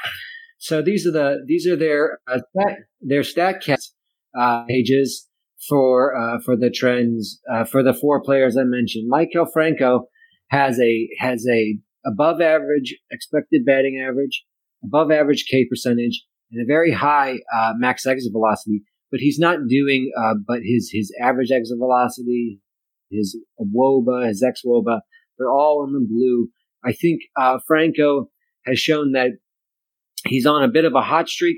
So 0.58 0.82
these 0.82 1.06
are 1.06 1.12
the 1.12 1.44
these 1.46 1.64
are 1.64 1.76
their 1.76 2.18
uh, 2.26 2.40
stat, 2.56 2.78
their 3.00 3.22
Statcast 3.22 3.92
uh, 4.36 4.64
pages 4.64 5.28
for 5.68 6.16
uh, 6.16 6.40
for 6.44 6.56
the 6.56 6.70
trends 6.70 7.40
uh, 7.54 7.62
for 7.62 7.84
the 7.84 7.94
four 7.94 8.20
players 8.20 8.56
I 8.56 8.64
mentioned. 8.64 9.08
Maikel 9.08 9.46
Franco 9.52 10.06
has 10.50 10.80
a 10.80 11.08
has 11.20 11.46
a 11.48 11.78
above 12.04 12.40
average 12.40 12.96
expected 13.12 13.64
batting 13.64 14.04
average, 14.04 14.44
above 14.82 15.12
average 15.12 15.46
K 15.48 15.68
percentage, 15.70 16.24
and 16.52 16.62
a 16.62 16.66
very 16.66 16.92
high 16.92 17.38
uh, 17.54 17.72
max 17.76 18.06
exit 18.06 18.32
velocity. 18.32 18.82
But 19.10 19.20
he's 19.20 19.38
not 19.38 19.58
doing, 19.68 20.10
uh, 20.18 20.34
but 20.46 20.60
his 20.62 20.90
his 20.92 21.12
average 21.20 21.50
exit 21.50 21.78
velocity, 21.78 22.60
his 23.10 23.38
woba, 23.60 24.26
his 24.26 24.42
ex 24.42 24.62
woba, 24.64 25.00
they're 25.38 25.50
all 25.50 25.84
in 25.86 25.92
the 25.92 26.06
blue. 26.08 26.48
I 26.84 26.92
think 26.92 27.22
uh, 27.36 27.58
Franco 27.66 28.30
has 28.64 28.78
shown 28.78 29.12
that 29.12 29.30
he's 30.26 30.46
on 30.46 30.62
a 30.62 30.68
bit 30.68 30.84
of 30.84 30.94
a 30.94 31.02
hot 31.02 31.28
streak. 31.28 31.56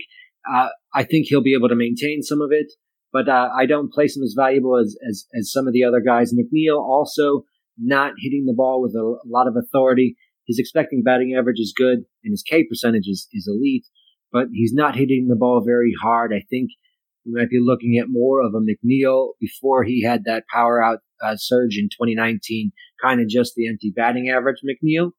Uh, 0.52 0.68
I 0.94 1.04
think 1.04 1.26
he'll 1.28 1.42
be 1.42 1.54
able 1.54 1.68
to 1.68 1.76
maintain 1.76 2.22
some 2.22 2.40
of 2.40 2.50
it, 2.50 2.72
but 3.12 3.28
uh, 3.28 3.48
I 3.56 3.66
don't 3.66 3.92
place 3.92 4.16
him 4.16 4.22
as 4.22 4.34
valuable 4.36 4.76
as, 4.76 4.96
as 5.08 5.26
as 5.38 5.52
some 5.52 5.66
of 5.66 5.72
the 5.72 5.84
other 5.84 6.00
guys. 6.00 6.34
McNeil 6.34 6.78
also 6.78 7.44
not 7.78 8.12
hitting 8.18 8.46
the 8.46 8.54
ball 8.54 8.82
with 8.82 8.94
a, 8.94 9.00
a 9.00 9.28
lot 9.28 9.46
of 9.46 9.56
authority. 9.56 10.16
His 10.46 10.58
expecting 10.58 11.02
batting 11.02 11.34
average 11.36 11.58
is 11.58 11.74
good 11.76 12.00
and 12.22 12.32
his 12.32 12.42
K 12.42 12.64
percentage 12.64 13.06
is, 13.06 13.28
is 13.32 13.48
elite, 13.48 13.86
but 14.34 14.48
he's 14.52 14.74
not 14.74 14.96
hitting 14.96 15.28
the 15.28 15.36
ball 15.36 15.62
very 15.64 15.94
hard. 16.02 16.32
I 16.34 16.44
think 16.50 16.70
we 17.24 17.32
might 17.32 17.48
be 17.48 17.60
looking 17.62 17.98
at 17.98 18.08
more 18.10 18.44
of 18.44 18.52
a 18.52 18.58
McNeil 18.58 19.34
before 19.40 19.84
he 19.84 20.02
had 20.02 20.24
that 20.24 20.44
power 20.52 20.82
out 20.82 20.98
uh, 21.22 21.36
surge 21.36 21.78
in 21.78 21.88
2019, 21.88 22.72
kind 23.00 23.20
of 23.20 23.28
just 23.28 23.54
the 23.54 23.68
empty 23.68 23.92
batting 23.94 24.28
average 24.28 24.58
McNeil. 24.66 25.12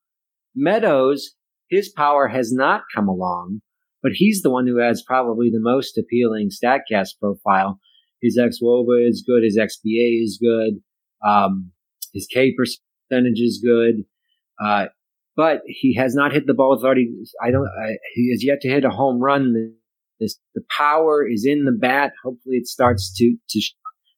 Meadows, 0.53 1.31
his 1.69 1.89
power 1.89 2.27
has 2.27 2.51
not 2.51 2.83
come 2.93 3.07
along, 3.07 3.61
but 4.03 4.11
he's 4.13 4.41
the 4.41 4.51
one 4.51 4.67
who 4.67 4.79
has 4.79 5.01
probably 5.01 5.49
the 5.49 5.61
most 5.61 5.97
appealing 5.97 6.49
StatCast 6.49 7.17
profile. 7.19 7.79
His 8.21 8.37
xwOBA 8.37 9.07
is 9.07 9.23
good, 9.25 9.43
his 9.43 9.57
xBA 9.57 10.21
is 10.23 10.37
good. 10.41 10.81
Um, 11.25 11.71
his 12.13 12.27
K 12.27 12.53
percentage 12.53 13.39
is 13.39 13.63
good. 13.63 14.03
Uh, 14.61 14.87
but 15.35 15.61
he 15.65 15.95
has 15.95 16.15
not 16.15 16.33
hit 16.33 16.47
the 16.47 16.53
ball 16.53 16.75
with 16.75 16.85
already. 16.85 17.09
I 17.43 17.51
don't. 17.51 17.67
I, 17.67 17.97
he 18.13 18.31
has 18.31 18.43
yet 18.43 18.61
to 18.61 18.69
hit 18.69 18.85
a 18.85 18.89
home 18.89 19.19
run. 19.19 19.73
This, 20.19 20.39
the 20.53 20.63
power 20.75 21.27
is 21.27 21.45
in 21.45 21.65
the 21.65 21.77
bat. 21.77 22.13
Hopefully, 22.23 22.55
it 22.57 22.67
starts 22.67 23.13
to 23.17 23.35
to. 23.49 23.61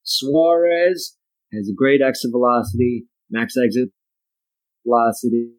Suarez 0.04 1.18
has 1.54 1.70
a 1.70 1.76
great 1.76 2.02
exit 2.02 2.32
velocity, 2.32 3.06
max 3.30 3.56
exit 3.58 3.90
velocity. 4.86 5.52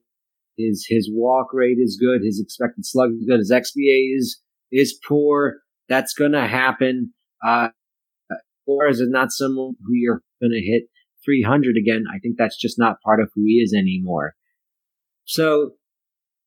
His 0.57 0.87
his 0.89 1.11
walk 1.13 1.53
rate 1.53 1.79
is 1.79 1.99
good. 2.01 2.23
His 2.25 2.41
expected 2.41 2.87
slug 2.87 3.11
is 3.13 3.27
good. 3.29 3.39
His 3.39 3.53
XBA 3.53 4.17
is 4.17 4.41
is 4.71 4.99
poor. 5.07 5.59
That's 5.89 6.13
going 6.15 6.33
to 6.33 6.47
happen. 6.47 7.15
Uh, 7.47 7.69
Suarez 8.65 9.01
is 9.01 9.09
not 9.09 9.33
someone 9.33 9.75
who 9.87 9.95
you're 9.95 10.23
going 10.43 10.53
to 10.53 10.61
hit 10.61 10.85
300 11.25 11.77
again. 11.77 12.05
I 12.13 12.19
think 12.19 12.37
that's 12.37 12.59
just 12.59 12.79
not 12.79 13.01
part 13.03 13.21
of 13.21 13.31
who 13.35 13.45
he 13.47 13.55
is 13.55 13.75
anymore. 13.75 14.35
So 15.29 15.72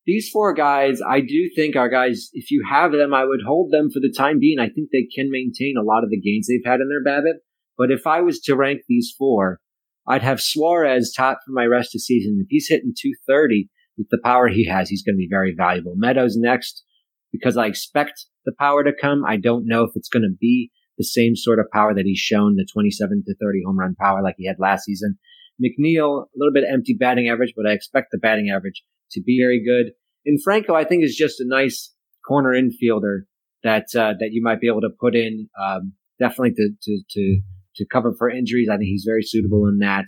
these 0.08 0.28
four 0.30 0.56
guys, 0.56 1.02
I 1.08 1.22
do 1.22 1.50
think 1.56 1.76
are 1.76 1.88
guys, 1.88 2.30
if 2.34 2.50
you 2.50 2.66
have 2.68 2.92
them, 2.92 3.14
I 3.14 3.26
would 3.26 3.42
hold 3.46 3.72
them 3.72 3.92
for 3.92 4.00
the 4.00 4.14
time 4.16 4.40
being. 4.40 4.58
I 4.60 4.70
think 4.70 4.90
they 4.92 5.08
can 5.16 5.30
maintain 5.30 5.76
a 5.78 5.84
lot 5.86 6.04
of 6.04 6.10
the 6.10 6.20
gains 6.20 6.48
they've 6.48 6.66
had 6.66 6.80
in 6.80 6.90
their 6.90 7.04
BABIP. 7.04 7.38
But 7.78 7.92
if 7.92 8.08
I 8.08 8.22
was 8.22 8.40
to 8.42 8.56
rank 8.56 8.82
these 8.90 9.14
four, 9.16 9.60
I'd 10.08 10.24
have 10.24 10.42
Suarez 10.42 11.14
top 11.16 11.40
for 11.46 11.52
my 11.52 11.66
rest 11.66 11.94
of 11.94 12.02
season. 12.02 12.40
If 12.42 12.48
he's 12.50 12.68
hitting 12.68 12.94
230 13.00 13.70
with 14.00 14.08
the 14.10 14.20
power 14.24 14.48
he 14.48 14.66
has, 14.66 14.90
he's 14.90 15.04
going 15.04 15.16
to 15.16 15.18
be 15.20 15.30
very 15.30 15.54
valuable. 15.56 15.94
Meadows 15.96 16.36
next 16.36 16.84
because 17.32 17.58
I 17.58 17.68
expect 17.68 18.26
the 18.46 18.54
power 18.58 18.84
to 18.84 18.92
come. 19.00 19.24
I 19.26 19.38
don't 19.38 19.68
know 19.68 19.84
if 19.84 19.92
it's 19.94 20.10
going 20.10 20.24
to 20.24 20.36
be 20.40 20.72
the 20.98 21.04
same 21.04 21.36
sort 21.36 21.60
of 21.60 21.70
power 21.72 21.94
that 21.94 22.06
he's 22.06 22.18
shown, 22.18 22.56
the 22.56 22.68
27 22.72 23.24
to 23.28 23.36
30 23.36 23.62
home 23.64 23.78
run 23.78 23.96
power 24.00 24.24
like 24.24 24.36
he 24.40 24.48
had 24.48 24.58
last 24.60 24.86
season. 24.86 25.20
McNeil, 25.62 26.24
a 26.24 26.36
little 26.36 26.54
bit 26.54 26.64
empty 26.72 26.96
batting 27.00 27.30
average, 27.30 27.54
but 27.56 27.68
I 27.68 27.74
expect 27.74 28.08
the 28.12 28.18
batting 28.18 28.50
average 28.50 28.84
to 29.12 29.22
be 29.22 29.40
very 29.42 29.64
good. 29.64 29.94
And 30.26 30.42
Franco, 30.42 30.76
I 30.76 30.84
think 30.84 31.04
is 31.04 31.16
just 31.16 31.40
a 31.40 31.46
nice 31.48 31.94
corner 32.28 32.52
infielder 32.52 33.22
that 33.64 33.88
uh, 33.96 34.14
that 34.20 34.30
you 34.32 34.42
might 34.42 34.60
be 34.60 34.68
able 34.68 34.82
to 34.82 34.90
put 35.00 35.16
in, 35.16 35.50
um, 35.62 35.94
definitely 36.20 36.54
to, 36.56 36.70
to 36.82 37.02
to 37.12 37.42
to 37.76 37.86
cover 37.92 38.14
for 38.18 38.30
injuries. 38.30 38.70
I 38.70 38.78
think 38.78 38.88
he's 38.88 39.06
very 39.08 39.24
suitable 39.24 39.68
in 39.68 39.80
that. 39.80 40.06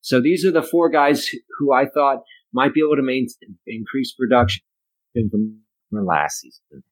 So 0.00 0.20
these 0.20 0.44
are 0.44 0.52
the 0.52 0.62
four 0.62 0.90
guys 0.90 1.28
who 1.58 1.72
I 1.72 1.86
thought 1.86 2.18
might 2.52 2.74
be 2.74 2.80
able 2.80 2.96
to 2.96 3.02
maintain 3.02 3.58
increase 3.66 4.14
production 4.14 4.62
from, 5.30 5.60
last 5.92 6.40
season. 6.40 6.82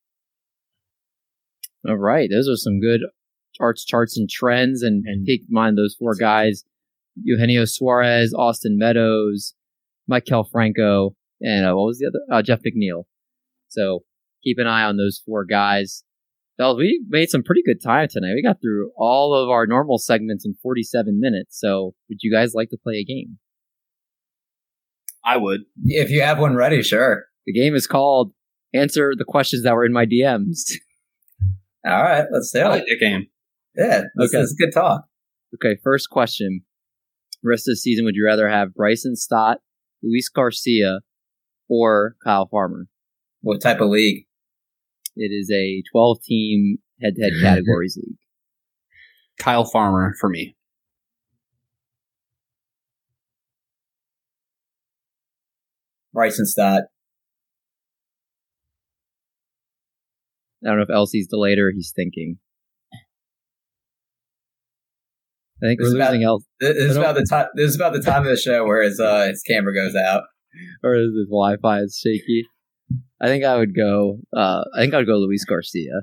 All 1.89 1.97
right, 1.97 2.31
those 2.31 2.49
are 2.49 2.57
some 2.57 2.81
good 2.81 3.01
charts, 3.55 3.85
charts, 3.85 4.17
and 4.17 4.31
trends, 4.31 4.83
and, 4.83 5.05
and 5.07 5.27
keep 5.27 5.43
in 5.43 5.49
mind 5.51 5.77
those 5.77 5.97
four 5.99 6.15
guys: 6.15 6.65
Eugenio 7.23 7.65
Suarez, 7.65 8.33
Austin 8.35 8.79
Meadows, 8.79 9.55
Maikel 10.11 10.45
Franco, 10.51 11.15
and 11.41 11.67
uh, 11.67 11.75
what 11.75 11.87
was 11.87 11.99
the 11.99 12.07
other? 12.07 12.21
Uh, 12.39 12.43
Jeff 12.43 12.61
McNeil. 12.61 13.05
So 13.69 14.05
keep 14.45 14.59
an 14.59 14.67
eye 14.67 14.83
on 14.85 14.97
those 14.97 15.23
four 15.25 15.45
guys. 15.45 16.05
Well, 16.59 16.77
we 16.77 17.05
made 17.09 17.29
some 17.31 17.43
pretty 17.43 17.63
good 17.65 17.83
time 17.83 18.09
tonight. 18.11 18.35
We 18.35 18.43
got 18.43 18.61
through 18.61 18.93
all 18.97 19.35
of 19.35 19.49
our 19.49 19.67
normal 19.67 19.99
segments 19.99 20.45
in 20.47 20.55
47 20.63 21.19
minutes. 21.19 21.59
So 21.59 21.95
would 22.09 22.19
you 22.23 22.33
guys 22.33 22.53
like 22.55 22.71
to 22.71 22.77
play 22.77 22.95
a 22.97 23.05
game? 23.05 23.39
I 25.25 25.37
would. 25.37 25.63
If 25.85 26.11
you 26.11 26.21
have 26.23 26.39
one 26.39 26.55
ready, 26.55 26.83
sure. 26.83 27.25
The 27.47 27.53
game 27.53 27.75
is 27.75 27.87
called 27.87 28.33
Answer 28.75 29.13
the 29.17 29.25
Questions 29.25 29.63
That 29.65 29.75
Were 29.75 29.85
in 29.85 29.93
My 29.93 30.07
DMs. 30.07 30.73
All 31.85 32.03
right, 32.03 32.27
let's 32.33 32.51
do 32.53 32.61
I 32.61 32.69
like 32.69 32.85
that 32.87 32.99
game. 33.01 33.27
Yeah, 33.77 34.03
this 34.17 34.33
Okay. 34.35 34.43
is 34.43 34.55
good 34.59 34.73
talk. 34.73 35.05
Okay, 35.55 35.79
first 35.83 36.11
question. 36.11 36.63
Rest 37.45 37.68
of 37.68 37.72
the 37.72 37.76
season, 37.76 38.05
would 38.05 38.14
you 38.14 38.24
rather 38.24 38.49
have 38.49 38.74
Bryson 38.74 39.16
Stott, 39.16 39.59
Luis 40.03 40.28
Garcia, 40.28 41.01
or 41.68 42.14
Kyle 42.22 42.47
Farmer? 42.47 42.86
What 43.40 43.61
type 43.61 43.80
of 43.80 43.88
league? 43.88 44.26
It 45.16 45.32
is 45.32 45.51
a 45.51 45.82
12 45.93 46.18
team 46.22 46.78
head 47.03 47.14
to 47.16 47.22
head 47.22 47.32
categories 47.43 47.99
league. 48.01 48.16
Kyle 49.38 49.64
Farmer 49.64 50.14
for 50.20 50.28
me. 50.28 50.57
Bryson 56.12 56.47
Stott. 56.47 56.84
I 60.64 60.68
don't 60.68 60.76
know 60.76 60.82
if 60.82 60.90
LC's 60.90 61.26
delayed 61.26 61.59
or 61.59 61.72
he's 61.74 61.93
thinking. 61.95 62.38
I 65.63 65.67
think 65.67 65.81
This 65.81 65.85
we're 65.85 65.89
is 65.89 65.95
about- 65.95 66.41
This 66.61 66.75
this 66.75 66.91
is 66.91 66.97
about 66.97 67.15
the 67.15 67.27
time. 67.29 67.47
This 67.55 67.69
is 67.71 67.77
about 67.77 67.93
the 67.93 68.03
time 68.03 68.23
of 68.23 68.29
the 68.29 68.37
show 68.37 68.65
where 68.65 68.83
his 68.83 68.99
uh, 68.99 69.27
his 69.29 69.43
camera 69.43 69.75
goes 69.75 69.95
out. 69.95 70.25
or 70.83 70.95
his 70.95 71.11
Wi-Fi 71.29 71.81
is 71.81 71.99
shaky. 72.03 72.47
I 73.21 73.27
think 73.29 73.45
I 73.45 73.57
would 73.57 73.75
go. 73.75 74.19
Uh, 74.37 74.65
I 74.77 74.81
think 74.81 74.93
I 74.95 74.99
would 74.99 75.07
go 75.07 75.17
Luis 75.19 75.45
Garcia. 75.45 76.03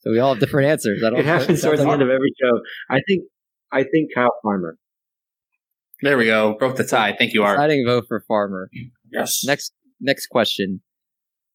So 0.00 0.10
we 0.10 0.18
all 0.18 0.32
have 0.34 0.40
different 0.40 0.68
answers. 0.68 1.02
I 1.04 1.10
don't. 1.10 1.20
It 1.20 1.24
happens 1.26 1.62
towards 1.62 1.80
the 1.82 1.88
end 1.88 2.02
of 2.02 2.08
every 2.10 2.32
show. 2.42 2.60
I 2.90 3.00
think 3.06 3.24
I 3.70 3.82
think 3.84 4.10
Kyle 4.14 4.34
Farmer. 4.42 4.76
There 6.02 6.16
we 6.16 6.24
go. 6.24 6.56
Broke 6.58 6.76
the 6.76 6.84
tie. 6.84 7.14
Thank 7.16 7.34
you, 7.34 7.42
Art. 7.42 7.58
I 7.58 7.68
didn't 7.68 7.86
vote 7.86 8.06
for 8.08 8.24
Farmer. 8.26 8.70
Yes. 9.12 9.44
Next 9.44 9.72
next 10.00 10.26
question. 10.28 10.80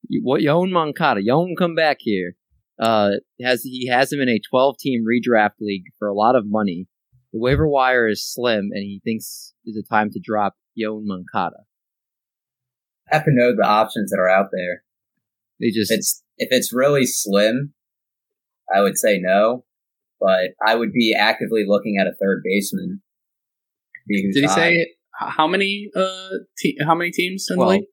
You- 0.08 0.22
What 0.24 0.42
Yon 0.42 0.72
Moncada? 0.72 1.22
Yon 1.24 1.56
come 1.58 1.76
back 1.76 1.98
here. 2.00 2.36
Uh, 2.80 3.12
has 3.42 3.64
he 3.64 3.88
has 3.88 4.12
him 4.14 4.20
in 4.22 4.30
a 4.30 4.40
12 4.50 4.78
team 4.80 5.04
redraft 5.04 5.56
league 5.60 5.86
for 5.98 6.08
a 6.08 6.14
lot 6.14 6.36
of 6.36 6.44
money. 6.46 6.88
The 7.36 7.42
waiver 7.42 7.68
wire 7.68 8.08
is 8.08 8.26
slim, 8.26 8.70
and 8.72 8.82
he 8.82 9.02
thinks 9.04 9.54
is 9.66 9.76
a 9.76 9.84
time 9.84 10.10
to 10.12 10.22
drop 10.24 10.56
Yon 10.74 11.06
Moncada. 11.06 11.66
I 13.12 13.18
have 13.18 13.26
to 13.26 13.32
know 13.34 13.54
the 13.54 13.68
options 13.68 14.10
that 14.12 14.22
are 14.22 14.30
out 14.30 14.52
there. 14.54 14.84
They 15.60 15.70
just 15.72 15.92
If 15.92 15.98
it's 16.00 16.24
if 16.38 16.48
it's 16.52 16.72
really 16.74 17.06
slim, 17.06 17.74
I 18.74 18.80
would 18.80 18.98
say 18.98 19.20
no. 19.22 19.66
But 20.22 20.52
I 20.66 20.76
would 20.76 20.94
be 20.94 21.14
actively 21.14 21.66
looking 21.68 21.98
at 22.00 22.08
a 22.08 22.14
third 22.22 22.42
baseman. 22.46 23.02
Did 24.08 24.34
he 24.34 24.48
say 24.48 24.72
h- 24.72 24.88
how 25.12 25.46
many 25.46 25.90
uh 25.94 26.30
te- 26.58 26.78
how 26.88 26.96
many 26.96 27.12
teams 27.12 27.48
in 27.50 27.58
Twelve. 27.58 27.70
the 27.70 27.78
league? 27.80 27.88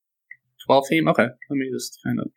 Twelve 0.69 0.85
team. 0.89 1.09
Okay, 1.09 1.25
let 1.25 1.57
me 1.57 1.69
just 1.75 1.99
kind 2.07 2.21
of. 2.21 2.31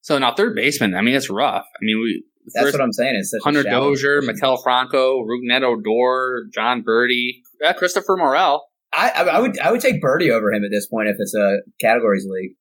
So 0.00 0.18
now 0.18 0.34
third 0.34 0.56
baseman. 0.56 0.94
I 0.94 1.02
mean, 1.02 1.14
it's 1.14 1.28
rough. 1.28 1.66
I 1.66 1.78
mean, 1.82 2.00
we 2.00 2.24
That's 2.54 2.72
what 2.72 2.80
I'm 2.80 2.92
saying. 2.92 3.16
It's 3.16 3.30
such 3.30 3.40
Hunter 3.42 3.60
a 3.60 3.64
Dozier, 3.64 4.20
position. 4.20 4.40
Maikel 4.40 4.62
Franco, 4.62 5.24
Rougned 5.24 5.62
Odor, 5.62 6.46
Jon 6.52 6.82
Berti, 6.82 7.42
yeah, 7.60 7.72
Christopher 7.72 8.16
Morel. 8.16 8.64
I, 8.92 9.10
I 9.10 9.22
I 9.22 9.40
would 9.40 9.58
I 9.58 9.72
would 9.72 9.80
take 9.80 10.02
Berti 10.02 10.30
over 10.30 10.52
him 10.52 10.64
at 10.64 10.70
this 10.70 10.86
point 10.86 11.08
if 11.08 11.16
it's 11.18 11.34
a 11.34 11.58
categories 11.80 12.26
league. 12.28 12.52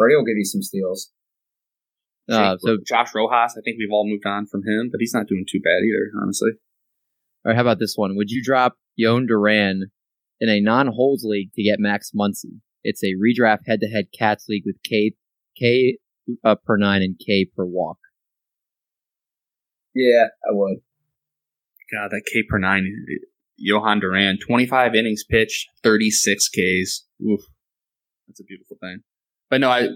Berti 0.00 0.16
will 0.16 0.24
give 0.24 0.36
you 0.36 0.44
some 0.44 0.62
steals. 0.62 1.10
uh, 2.30 2.56
so. 2.60 2.78
Josh 2.86 3.14
Rojas. 3.14 3.56
I 3.58 3.60
think 3.64 3.76
we've 3.78 3.90
all 3.90 4.08
moved 4.08 4.26
on 4.26 4.46
from 4.46 4.62
him, 4.66 4.88
but 4.90 5.00
he's 5.00 5.14
not 5.14 5.26
doing 5.26 5.44
too 5.50 5.60
bad 5.60 5.82
either, 5.82 6.22
honestly. 6.22 6.50
All 7.44 7.50
right, 7.50 7.56
how 7.56 7.62
about 7.62 7.78
this 7.78 7.94
one? 7.96 8.16
Would 8.16 8.30
you 8.30 8.42
drop 8.42 8.76
Yon 8.96 9.26
Duran 9.26 9.90
in 10.40 10.48
a 10.48 10.60
non-holds 10.60 11.24
league 11.24 11.52
to 11.54 11.62
get 11.62 11.80
Max 11.80 12.12
Muncy? 12.14 12.60
It's 12.84 13.02
a 13.02 13.14
redraft 13.14 13.60
head-to-head 13.66 14.06
cats 14.16 14.46
league 14.48 14.64
with 14.64 14.76
K 14.88 15.14
K 15.58 15.98
uh, 16.44 16.54
per 16.64 16.76
nine 16.76 17.02
and 17.02 17.18
K 17.18 17.46
per 17.56 17.64
walk. 17.64 17.98
Yeah, 19.98 20.26
I 20.48 20.52
would. 20.52 20.76
God, 21.92 22.10
that 22.10 22.22
K 22.32 22.42
per 22.48 22.58
nine, 22.58 22.86
Jhoan 23.58 24.00
Duran, 24.00 24.38
25 24.46 24.94
innings 24.94 25.24
pitched, 25.28 25.68
36 25.82 26.48
Ks. 26.48 27.04
Oof. 27.26 27.40
That's 28.28 28.40
a 28.40 28.44
beautiful 28.44 28.76
thing. 28.80 29.00
But 29.50 29.60
no, 29.62 29.70
I, 29.70 29.88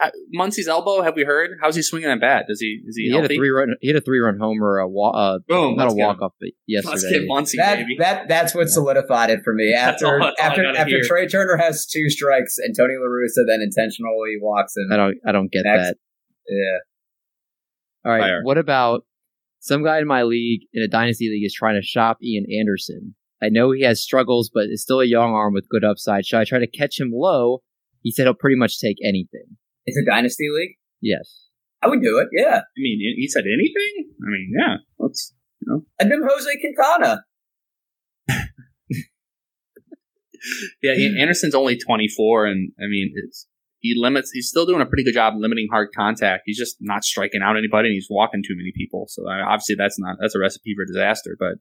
I 0.00 0.10
Muncy's 0.34 0.66
elbow, 0.68 1.02
have 1.02 1.14
we 1.14 1.24
heard? 1.24 1.50
How's 1.62 1.76
he 1.76 1.82
swinging 1.82 2.08
that 2.08 2.20
bat? 2.20 2.46
Does 2.48 2.60
he, 2.60 2.80
is 2.86 2.96
he, 2.96 3.04
He 3.04 3.10
hit 3.14 3.24
a 3.24 3.28
three-run. 3.28 3.74
He 3.82 3.88
hit 3.88 3.96
a 3.96 4.00
three-run 4.00 4.38
homer. 4.40 4.78
A 4.78 4.88
wa- 4.88 5.10
uh, 5.10 5.38
Boom. 5.46 5.76
not 5.76 5.84
let's 5.84 5.94
a 5.94 5.96
walk-off, 5.98 6.32
but 6.40 6.48
Let's 6.68 7.04
yesterday. 7.04 7.20
get 7.20 7.28
Muncy, 7.28 7.56
That 7.58 7.76
baby. 7.76 7.96
that 7.98 8.28
that's 8.28 8.54
what 8.54 8.68
solidified 8.70 9.28
it 9.30 9.40
for 9.44 9.52
me. 9.52 9.72
After 9.76 9.90
that's 9.90 10.02
all 10.02 10.22
I 10.22 10.46
after 10.48 10.66
after 10.66 10.88
hear. 10.90 11.02
Trea 11.06 11.28
Turner 11.28 11.58
has 11.58 11.86
two 11.86 12.08
strikes 12.08 12.56
and 12.58 12.74
Tony 12.76 12.94
La 12.98 13.06
Russa 13.06 13.46
then 13.46 13.60
intentionally 13.62 14.36
walks 14.40 14.74
him. 14.76 14.88
I 14.92 14.96
don't. 14.96 15.16
I 15.26 15.32
don't 15.32 15.52
get 15.52 15.62
Next. 15.64 15.88
that. 15.88 15.96
Yeah. 16.48 16.78
All 18.06 18.12
right. 18.12 18.20
Fire. 18.20 18.40
What 18.44 18.58
about 18.58 19.04
some 19.60 19.82
guy 19.82 19.98
in 19.98 20.06
my 20.06 20.22
league 20.22 20.62
in 20.72 20.82
a 20.82 20.88
dynasty 20.88 21.28
league 21.28 21.44
is 21.44 21.54
trying 21.54 21.74
to 21.74 21.86
shop 21.86 22.18
Ian 22.22 22.46
Anderson? 22.58 23.14
I 23.42 23.48
know 23.50 23.72
he 23.72 23.82
has 23.82 24.02
struggles, 24.02 24.50
but 24.52 24.64
is 24.70 24.82
still 24.82 25.00
a 25.00 25.06
young 25.06 25.32
arm 25.34 25.52
with 25.52 25.68
good 25.68 25.84
upside. 25.84 26.24
Should 26.24 26.38
I 26.38 26.44
try 26.44 26.58
to 26.58 26.66
catch 26.66 26.98
him 26.98 27.10
low? 27.12 27.62
He 28.02 28.10
said 28.12 28.24
he'll 28.24 28.34
pretty 28.34 28.56
much 28.56 28.78
take 28.78 28.96
anything. 29.04 29.56
It's 29.84 29.98
a 29.98 30.04
dynasty 30.04 30.48
league. 30.50 30.76
Yes. 31.02 31.46
I 31.82 31.88
would 31.88 32.00
do 32.00 32.18
it. 32.18 32.28
Yeah. 32.32 32.58
I 32.58 32.78
mean, 32.78 33.14
he 33.16 33.28
said 33.28 33.44
anything? 33.44 34.10
I 34.22 34.28
mean, 34.30 34.52
yeah. 34.58 34.76
Let's, 34.98 35.34
You 35.60 35.72
know. 35.72 35.84
And 35.98 36.10
then 36.10 36.20
Jose 36.26 36.50
Quintana. 36.60 37.24
yeah, 40.82 40.92
Ian 40.94 41.18
Anderson's 41.18 41.54
only 41.54 41.76
24, 41.76 42.46
and 42.46 42.72
I 42.78 42.86
mean, 42.88 43.12
it's, 43.14 43.46
he 43.80 43.94
limits, 43.96 44.30
he's 44.32 44.48
still 44.48 44.66
doing 44.66 44.80
a 44.80 44.86
pretty 44.86 45.04
good 45.04 45.14
job 45.14 45.34
limiting 45.36 45.68
hard 45.70 45.90
contact. 45.96 46.42
He's 46.46 46.58
just 46.58 46.76
not 46.80 47.04
striking 47.04 47.42
out 47.42 47.56
anybody, 47.56 47.88
and 47.88 47.94
he's 47.94 48.08
walking 48.10 48.42
too 48.42 48.56
many 48.56 48.72
people. 48.74 49.06
So 49.08 49.28
I, 49.28 49.40
obviously, 49.40 49.76
that's 49.76 49.98
not, 49.98 50.16
that's 50.20 50.34
a 50.34 50.38
recipe 50.38 50.74
for 50.74 50.84
disaster. 50.84 51.36
But 51.38 51.54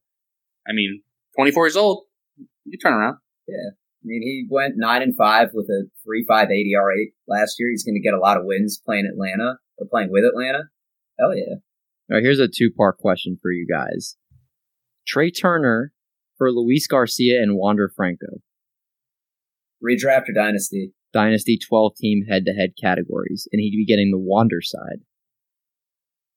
I 0.68 0.74
mean, 0.74 1.02
24 1.36 1.68
years 1.68 1.76
old. 1.76 2.06
You 2.66 2.78
turn 2.78 2.94
around. 2.94 3.18
Yeah, 3.48 3.72
I 3.78 4.06
mean, 4.06 4.22
he 4.24 4.48
went 4.50 4.74
nine 4.78 5.02
and 5.02 5.16
five 5.16 5.50
with 5.54 5.68
a 5.70 5.86
three 6.04 6.26
five 6.28 6.48
ADR 6.48 6.90
eight 7.00 7.14
last 7.28 7.56
year. 7.60 7.70
He's 7.70 7.84
going 7.84 7.96
to 7.96 8.02
get 8.02 8.14
a 8.14 8.20
lot 8.20 8.38
of 8.38 8.46
wins 8.46 8.82
playing 8.84 9.06
Atlanta 9.06 9.58
or 9.78 9.88
playing 9.90 10.10
with 10.12 10.24
Atlanta. 10.24 10.64
Hell 11.20 11.36
yeah! 11.36 11.56
All 12.10 12.16
right, 12.18 12.24
here's 12.24 12.40
a 12.40 12.48
two 12.48 12.72
part 12.76 12.98
question 12.98 13.38
for 13.42 13.52
you 13.52 13.68
guys. 13.68 14.18
Trea 15.08 15.32
Turner 15.32 15.92
for 16.38 16.52
Luis 16.52 16.88
Garcia 16.88 17.42
and 17.42 17.56
Wander 17.56 17.92
Franco. 17.96 18.42
Redraft 19.84 20.30
or 20.30 20.34
dynasty? 20.34 20.94
Dynasty 21.16 21.58
12 21.58 21.94
team 21.96 22.26
head 22.30 22.44
to 22.46 22.52
head 22.52 22.72
categories, 22.80 23.48
and 23.52 23.60
he'd 23.62 23.72
be 23.76 23.86
getting 23.86 24.12
the 24.12 24.20
Wander 24.20 24.60
side. 24.62 25.00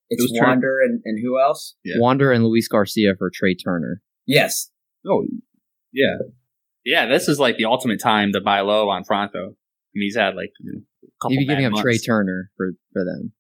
It's 0.08 0.22
Who's 0.22 0.32
turn? 0.38 0.48
Wander 0.48 0.80
and, 0.80 1.02
and 1.04 1.18
who 1.22 1.38
else? 1.38 1.74
Yeah. 1.84 1.96
Wander 1.98 2.32
and 2.32 2.44
Luis 2.44 2.68
Garcia 2.68 3.14
for 3.18 3.30
Trea 3.34 3.54
Turner. 3.54 4.00
Yes, 4.26 4.70
Oh, 5.06 5.24
yeah. 5.92 6.16
Yeah, 6.84 7.06
this 7.06 7.28
is 7.28 7.38
like 7.38 7.56
the 7.56 7.64
ultimate 7.66 8.00
time 8.00 8.32
to 8.32 8.40
buy 8.40 8.60
low 8.60 8.88
on 8.88 9.04
Franco. 9.04 9.38
I 9.38 9.94
mean, 9.94 10.06
he's 10.06 10.16
had 10.16 10.34
like 10.34 10.50
you 10.60 10.72
know, 10.72 10.80
a 11.02 11.06
couple 11.20 11.30
He'd 11.30 11.38
be 11.38 11.46
giving 11.46 11.68
bad 11.70 11.78
up 11.78 11.82
Trea. 11.82 11.98
Turner 11.98 12.50
for, 12.56 12.72
for 12.92 13.04
them. 13.04 13.32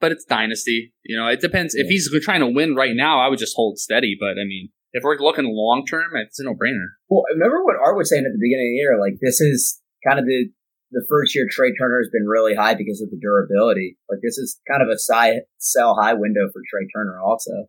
but 0.00 0.12
it's 0.12 0.24
dynasty. 0.24 0.92
You 1.04 1.16
know, 1.16 1.28
it 1.28 1.40
depends. 1.40 1.74
If 1.74 1.88
he's 1.88 2.10
trying 2.24 2.40
to 2.40 2.46
win 2.48 2.74
right 2.74 2.94
now, 2.94 3.20
I 3.20 3.28
would 3.28 3.38
just 3.38 3.54
hold 3.56 3.78
steady. 3.78 4.16
But 4.18 4.32
I 4.40 4.44
mean, 4.46 4.70
if 4.92 5.02
we're 5.04 5.18
looking 5.18 5.44
long 5.46 5.84
term, 5.86 6.10
it's 6.14 6.38
a 6.40 6.44
no 6.44 6.52
brainer. 6.54 6.86
Well, 7.08 7.24
remember 7.32 7.62
what 7.64 7.76
Art 7.84 7.96
was 7.96 8.08
saying 8.10 8.24
at 8.24 8.32
the 8.32 8.40
beginning 8.40 8.66
of 8.66 8.72
the 8.72 8.80
year? 8.80 9.00
Like 9.00 9.18
this 9.20 9.40
is 9.40 9.80
kind 10.06 10.18
of 10.18 10.26
the 10.26 10.46
the 10.92 11.04
first 11.08 11.34
year 11.34 11.46
Trea 11.50 11.74
Turner 11.74 11.98
has 11.98 12.10
been 12.12 12.26
really 12.26 12.54
high 12.54 12.74
because 12.74 13.00
of 13.02 13.10
the 13.10 13.18
durability. 13.20 13.98
Like 14.08 14.20
this 14.22 14.38
is 14.38 14.60
kind 14.70 14.82
of 14.82 14.88
a 14.88 14.98
side 14.98 15.40
sell 15.58 15.96
high 16.00 16.14
window 16.14 16.48
for 16.52 16.62
Trea 16.70 16.86
Turner 16.94 17.20
also. 17.20 17.66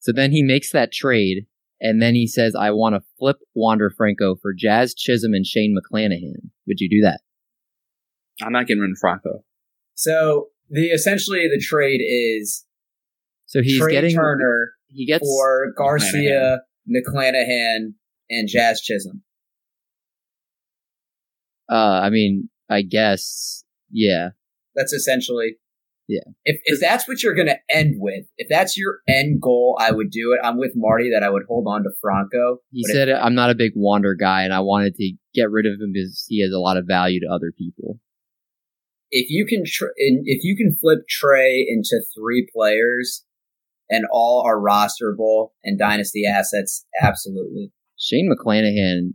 So 0.00 0.12
then 0.12 0.32
he 0.32 0.42
makes 0.42 0.72
that 0.72 0.92
trade, 0.92 1.46
and 1.80 2.02
then 2.02 2.14
he 2.14 2.26
says, 2.26 2.54
I 2.54 2.70
want 2.70 2.94
to 2.94 3.00
flip 3.18 3.36
Wander 3.54 3.90
Franco 3.90 4.36
for 4.40 4.52
Jazz 4.56 4.94
Chisholm 4.94 5.34
and 5.34 5.46
Shane 5.46 5.76
McClanahan. 5.76 6.50
Would 6.66 6.80
you 6.80 6.88
do 6.88 7.00
that? 7.02 7.20
I'm 8.42 8.52
not 8.52 8.66
getting 8.66 8.80
rid 8.80 8.90
of 8.90 8.98
Franco. 9.00 9.44
So 9.94 10.48
the 10.70 10.88
essentially 10.88 11.48
the 11.48 11.60
trade 11.60 12.00
is 12.00 12.64
So 13.46 13.62
he's 13.62 13.80
Trea 13.80 13.92
getting 13.92 14.14
Turner 14.14 14.72
he 14.88 15.06
gets 15.06 15.26
for 15.26 15.72
Garcia, 15.76 16.60
McClanahan, 16.88 17.94
and 18.30 18.48
Jazz 18.48 18.80
Chisholm. 18.80 19.22
Uh 21.70 22.00
I 22.02 22.10
mean, 22.10 22.48
I 22.70 22.82
guess 22.82 23.64
yeah. 23.90 24.30
That's 24.74 24.92
essentially 24.92 25.56
Yeah. 26.08 26.20
If 26.44 26.60
if 26.64 26.80
that's 26.80 27.06
what 27.08 27.22
you're 27.22 27.34
going 27.34 27.48
to 27.48 27.58
end 27.70 27.96
with, 27.98 28.24
if 28.38 28.48
that's 28.48 28.76
your 28.76 29.00
end 29.08 29.40
goal, 29.42 29.76
I 29.80 29.90
would 29.92 30.10
do 30.10 30.32
it. 30.32 30.44
I'm 30.46 30.58
with 30.58 30.72
Marty 30.74 31.10
that 31.12 31.22
I 31.22 31.30
would 31.30 31.44
hold 31.48 31.66
on 31.68 31.82
to 31.82 31.90
Franco. 32.00 32.58
He 32.70 32.82
But 32.84 32.90
if- 32.90 32.94
said 32.94 33.08
I'm 33.10 33.34
not 33.34 33.50
a 33.50 33.54
big 33.54 33.72
Wander 33.76 34.14
guy 34.14 34.42
and 34.44 34.52
I 34.54 34.60
wanted 34.60 34.94
to 34.96 35.12
get 35.34 35.50
rid 35.50 35.66
of 35.66 35.72
him 35.80 35.92
because 35.92 36.24
he 36.28 36.42
has 36.42 36.52
a 36.52 36.58
lot 36.58 36.76
of 36.76 36.86
value 36.86 37.20
to 37.20 37.26
other 37.32 37.52
people. 37.56 37.98
if 39.10 39.30
you 39.30 39.46
can 39.46 39.62
tr- 39.66 39.94
if 39.96 40.44
you 40.44 40.54
can 40.54 40.76
flip 40.80 41.00
Trea 41.08 41.64
into 41.68 41.96
three 42.14 42.46
players 42.54 43.24
and 43.88 44.04
all 44.12 44.42
are 44.46 44.58
rosterable 44.60 45.52
and 45.64 45.78
dynasty 45.78 46.26
assets, 46.26 46.84
absolutely. 47.00 47.72
Shane 47.98 48.30
McClanahan 48.30 49.14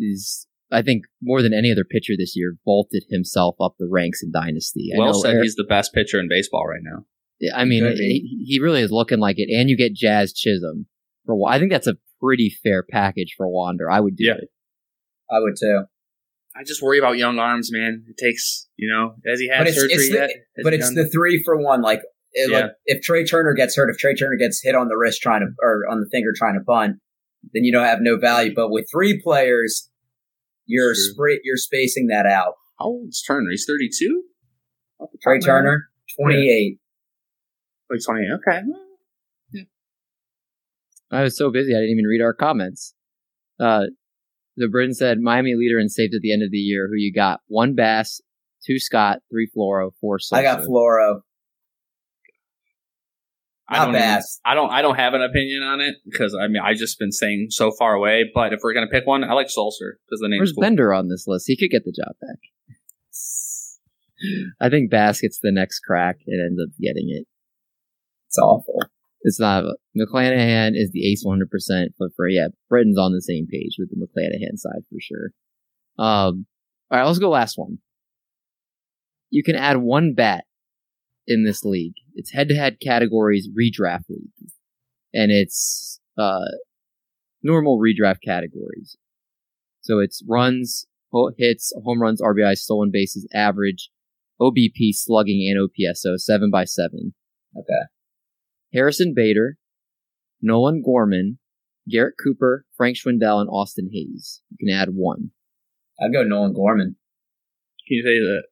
is 0.00 0.48
I 0.72 0.82
think 0.82 1.04
more 1.22 1.42
than 1.42 1.52
any 1.52 1.70
other 1.72 1.84
pitcher 1.84 2.12
this 2.16 2.34
year 2.36 2.54
vaulted 2.64 3.04
himself 3.10 3.56
up 3.60 3.74
the 3.78 3.88
ranks 3.90 4.22
in 4.22 4.30
dynasty. 4.32 4.90
I 4.94 4.98
Well 4.98 5.12
know 5.12 5.20
said. 5.20 5.30
Eric- 5.34 5.42
He's 5.44 5.54
the 5.56 5.64
best 5.68 5.92
pitcher 5.92 6.18
in 6.20 6.28
baseball 6.28 6.66
right 6.66 6.82
now. 6.82 7.04
Yeah, 7.40 7.56
I 7.56 7.64
mean, 7.64 7.84
he, 7.96 8.44
he 8.46 8.60
really 8.60 8.82
is 8.82 8.90
looking 8.92 9.18
like 9.18 9.36
it. 9.38 9.48
And 9.52 9.68
you 9.70 9.76
get 9.76 9.94
Jazz 9.94 10.32
Chisholm 10.32 10.86
for. 11.26 11.38
I 11.48 11.58
think 11.58 11.70
that's 11.72 11.86
a 11.86 11.96
pretty 12.20 12.54
fair 12.62 12.82
package 12.88 13.34
for 13.36 13.48
Wander. 13.48 13.90
I 13.90 13.98
would 14.00 14.14
do 14.16 14.24
Yeah. 14.26 14.34
it. 14.34 14.48
I 15.30 15.38
would 15.40 15.54
too. 15.58 15.84
I 16.54 16.64
just 16.64 16.82
worry 16.82 16.98
about 16.98 17.16
young 17.16 17.38
arms, 17.38 17.70
man. 17.72 18.04
It 18.08 18.16
takes, 18.22 18.68
you 18.76 18.90
know, 18.90 19.14
has 19.26 19.40
he 19.40 19.48
had 19.48 19.64
But 19.64 19.72
surgery 19.74 19.94
it's 19.94 20.08
the- 20.10 20.14
yet? 20.16 20.30
Has 20.56 20.64
But 20.64 20.74
it's 20.74 20.86
done- 20.88 20.96
the 20.96 21.08
three 21.08 21.42
for 21.44 21.56
one. 21.56 21.80
Like, 21.80 22.00
it, 22.32 22.50
Yeah. 22.50 22.58
like 22.60 22.70
if 22.86 23.02
Trea 23.02 23.24
Turner 23.24 23.54
gets 23.54 23.74
hurt, 23.76 23.88
if 23.90 23.96
Trea 23.98 24.14
Turner 24.14 24.36
gets 24.36 24.60
hit 24.62 24.74
on 24.74 24.88
the 24.88 24.96
wrist 24.96 25.22
trying 25.22 25.40
to 25.40 25.48
or 25.62 25.84
on 25.90 26.00
the 26.00 26.08
finger 26.12 26.30
trying 26.36 26.54
to 26.54 26.60
bunt, 26.64 26.96
then 27.54 27.64
you 27.64 27.72
don't 27.72 27.86
have 27.86 28.00
no 28.02 28.18
value. 28.18 28.52
But 28.54 28.70
with 28.70 28.86
three 28.92 29.20
players, 29.22 29.88
you're 30.70 30.94
True. 30.94 31.12
spray, 31.12 31.40
you're 31.44 31.56
spacing 31.56 32.06
that 32.06 32.26
out. 32.26 32.54
How 32.78 32.86
old's 32.86 33.22
Turner? 33.22 33.50
He's 33.50 33.64
32? 33.66 34.22
Trea 35.22 35.40
Turner, 35.40 35.88
twenty 36.18 36.48
eight. 36.50 36.78
Like 37.90 38.00
28. 38.04 38.26
Okay. 38.34 39.66
I 41.12 41.22
was 41.22 41.36
so 41.36 41.50
busy 41.50 41.74
I 41.74 41.78
didn't 41.80 41.90
even 41.90 42.04
read 42.04 42.22
our 42.22 42.32
comments. 42.34 42.94
Uh, 43.58 43.86
the 44.56 44.68
Britton 44.68 44.94
said 44.94 45.18
Miami 45.18 45.54
leader 45.56 45.78
and 45.78 45.90
saved 45.90 46.14
at 46.14 46.20
the 46.20 46.32
end 46.32 46.42
of 46.42 46.50
the 46.52 46.58
year. 46.58 46.86
Who 46.88 46.94
you 46.96 47.12
got? 47.12 47.40
One 47.48 47.74
Bass, 47.74 48.20
two 48.64 48.78
Scott, 48.78 49.18
three 49.30 49.50
Floro, 49.56 49.90
four. 50.00 50.18
I 50.32 50.42
got 50.42 50.60
Sosa. 50.60 50.70
Floro. 53.70 53.78
I 53.80 53.84
don't 53.84 53.94
even- 53.94 54.22
I 54.44 54.54
don't. 54.54 54.70
I 54.70 54.82
don't 54.82 54.96
have 54.96 55.14
an 55.14 55.22
opinion 55.22 55.62
on 55.62 55.80
it 55.80 55.96
because 56.04 56.34
I 56.34 56.48
mean 56.48 56.60
I 56.62 56.74
just 56.74 56.98
been 56.98 57.12
saying 57.12 57.48
so 57.50 57.70
far 57.78 57.94
away. 57.94 58.24
But 58.34 58.52
if 58.52 58.60
we're 58.62 58.74
gonna 58.74 58.88
pick 58.90 59.06
one, 59.06 59.22
I 59.24 59.32
like 59.34 59.46
Sulser 59.46 59.98
because 60.06 60.20
the 60.20 60.28
name. 60.28 60.38
Where's 60.40 60.52
cool. 60.52 60.62
Bender 60.62 60.92
on 60.92 61.08
this 61.08 61.24
list? 61.26 61.44
He 61.46 61.56
could 61.56 61.70
get 61.70 61.84
the 61.84 61.92
job 61.92 62.14
back. 62.20 62.38
I 64.60 64.68
think 64.68 64.90
Bass 64.90 65.20
gets 65.20 65.38
the 65.40 65.50
next 65.52 65.80
crack 65.80 66.16
and 66.26 66.40
ends 66.44 66.60
up 66.62 66.68
getting 66.78 67.08
it. 67.08 67.26
It's 68.28 68.38
awful. 68.38 68.80
It's 69.22 69.40
not 69.40 69.64
McClanahan 69.98 70.72
is 70.74 70.90
the 70.92 71.10
ace 71.10 71.22
100, 71.24 71.50
percent 71.50 71.92
but 71.98 72.08
for 72.16 72.28
yeah, 72.28 72.48
Britton's 72.68 72.98
on 72.98 73.12
the 73.12 73.22
same 73.22 73.46
page 73.50 73.76
with 73.78 73.90
the 73.90 73.96
McClanahan 73.96 74.56
side 74.56 74.82
for 74.88 74.98
sure. 75.00 75.30
Um, 75.98 76.46
all 76.90 76.98
right, 76.98 77.04
let's 77.06 77.18
go 77.18 77.30
last 77.30 77.58
one. 77.58 77.78
You 79.30 79.42
can 79.42 79.56
add 79.56 79.76
one 79.78 80.14
bat 80.14 80.44
in 81.30 81.44
this 81.44 81.64
league. 81.64 81.94
It's 82.14 82.32
head-to-head 82.32 82.78
categories 82.82 83.48
redraft 83.56 84.10
league, 84.10 84.50
and 85.14 85.30
it's 85.30 86.00
uh 86.18 86.50
normal 87.42 87.78
redraft 87.78 88.18
categories. 88.24 88.96
So 89.82 90.00
it's 90.00 90.22
runs, 90.28 90.86
hits, 91.38 91.72
home 91.84 92.02
runs, 92.02 92.20
RBI, 92.20 92.56
stolen 92.56 92.90
bases, 92.92 93.26
average, 93.32 93.90
OBP, 94.40 94.92
slugging, 94.92 95.48
and 95.48 95.62
OPS. 95.62 96.02
So 96.02 96.16
seven 96.16 96.50
by 96.50 96.64
seven. 96.64 97.14
Okay. 97.56 97.88
Harrison 98.74 99.14
Bader, 99.14 99.56
Nolan 100.42 100.82
Gorman, 100.84 101.38
Garrett 101.90 102.14
Cooper, 102.22 102.64
Frank 102.76 102.96
Schwindel, 102.96 103.40
and 103.40 103.48
Austin 103.50 103.90
Hays. 103.92 104.42
You 104.50 104.68
can 104.68 104.76
add 104.76 104.90
one. 104.92 105.30
I'd 106.00 106.12
go 106.12 106.22
Nolan 106.22 106.54
Gorman. 106.54 106.96
Can 107.86 107.96
you 107.96 108.02
say 108.02 108.18
that? 108.18 108.42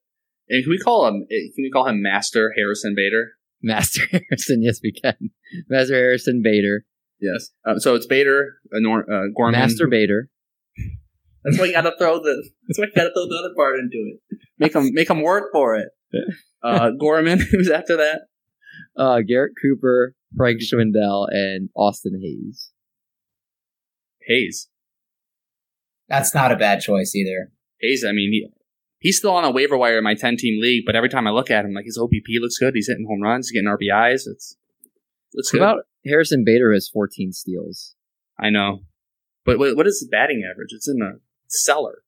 And 0.50 0.64
can 0.64 0.70
we 0.70 0.78
call 0.78 1.06
him? 1.06 1.26
Can 1.28 1.62
we 1.62 1.70
call 1.70 1.86
him 1.88 2.02
Master 2.02 2.52
Harrison 2.56 2.94
Bader? 2.96 3.32
Master 3.62 4.02
Harrison, 4.10 4.62
yes, 4.62 4.80
we 4.82 4.92
can. 4.92 5.30
Master 5.68 5.94
Harrison 5.94 6.42
Bader, 6.42 6.84
Yes. 7.20 7.50
Uh, 7.66 7.78
so 7.78 7.94
it's 7.96 8.06
Bader, 8.06 8.58
uh, 8.72 8.78
Nor, 8.78 9.00
uh, 9.12 9.26
Gorman. 9.36 9.58
Master 9.58 9.88
Bader, 9.88 10.28
That's 11.44 11.58
why 11.58 11.64
you 11.66 11.72
gotta 11.72 11.92
throw 11.98 12.18
the. 12.18 12.48
That's 12.68 12.78
why 12.78 12.84
you 12.86 12.92
gotta 12.94 13.10
throw 13.12 13.26
the 13.26 13.36
other 13.44 13.54
part 13.56 13.78
into 13.80 13.96
it. 13.96 14.38
Make 14.58 14.74
him 14.74 14.90
make 14.92 15.10
him 15.10 15.22
work 15.22 15.50
for 15.52 15.76
it. 15.76 15.88
Uh, 16.60 16.90
Gorman, 16.98 17.38
who's 17.52 17.70
after 17.70 17.96
that? 17.98 18.22
uh, 18.96 19.20
Garrett 19.20 19.52
Cooper, 19.62 20.14
Frank 20.36 20.58
Schwindel, 20.60 21.28
and 21.30 21.68
Austin 21.76 22.20
Hays. 22.20 22.72
Hays. 24.26 24.68
That's 26.08 26.34
not 26.34 26.50
a 26.50 26.56
bad 26.56 26.80
choice 26.80 27.14
either. 27.14 27.52
Hays. 27.80 28.04
I 28.04 28.10
mean, 28.10 28.32
he, 28.32 28.48
he's 29.00 29.18
still 29.18 29.32
on 29.32 29.44
a 29.44 29.50
waiver 29.50 29.76
wire 29.76 29.98
in 29.98 30.04
my 30.04 30.14
ten 30.14 30.36
team 30.36 30.60
league, 30.60 30.84
but 30.86 30.96
every 30.96 31.08
time 31.08 31.26
I 31.26 31.30
look 31.30 31.50
at 31.50 31.64
him, 31.64 31.72
like 31.74 31.84
his 31.86 31.98
OPP 31.98 32.26
looks 32.40 32.58
good. 32.58 32.74
He's 32.74 32.88
hitting 32.88 33.06
home 33.08 33.22
runs. 33.22 33.48
He's 33.48 33.60
getting 33.60 33.68
RBIs. 33.68 34.22
It's 34.26 34.56
looks 35.34 35.52
What 35.52 35.58
good. 35.58 35.62
about 35.64 35.84
Harrison 36.06 36.42
Bader 36.44 36.72
has 36.72 36.88
14 36.92 37.32
steals. 37.32 37.94
I 38.40 38.50
know, 38.50 38.80
but 39.44 39.58
what, 39.58 39.76
what 39.76 39.86
is 39.86 40.00
his 40.00 40.08
batting 40.10 40.42
average? 40.48 40.68
It's 40.72 40.88
in 40.88 40.98
the 40.98 41.20
cellar. 41.48 42.02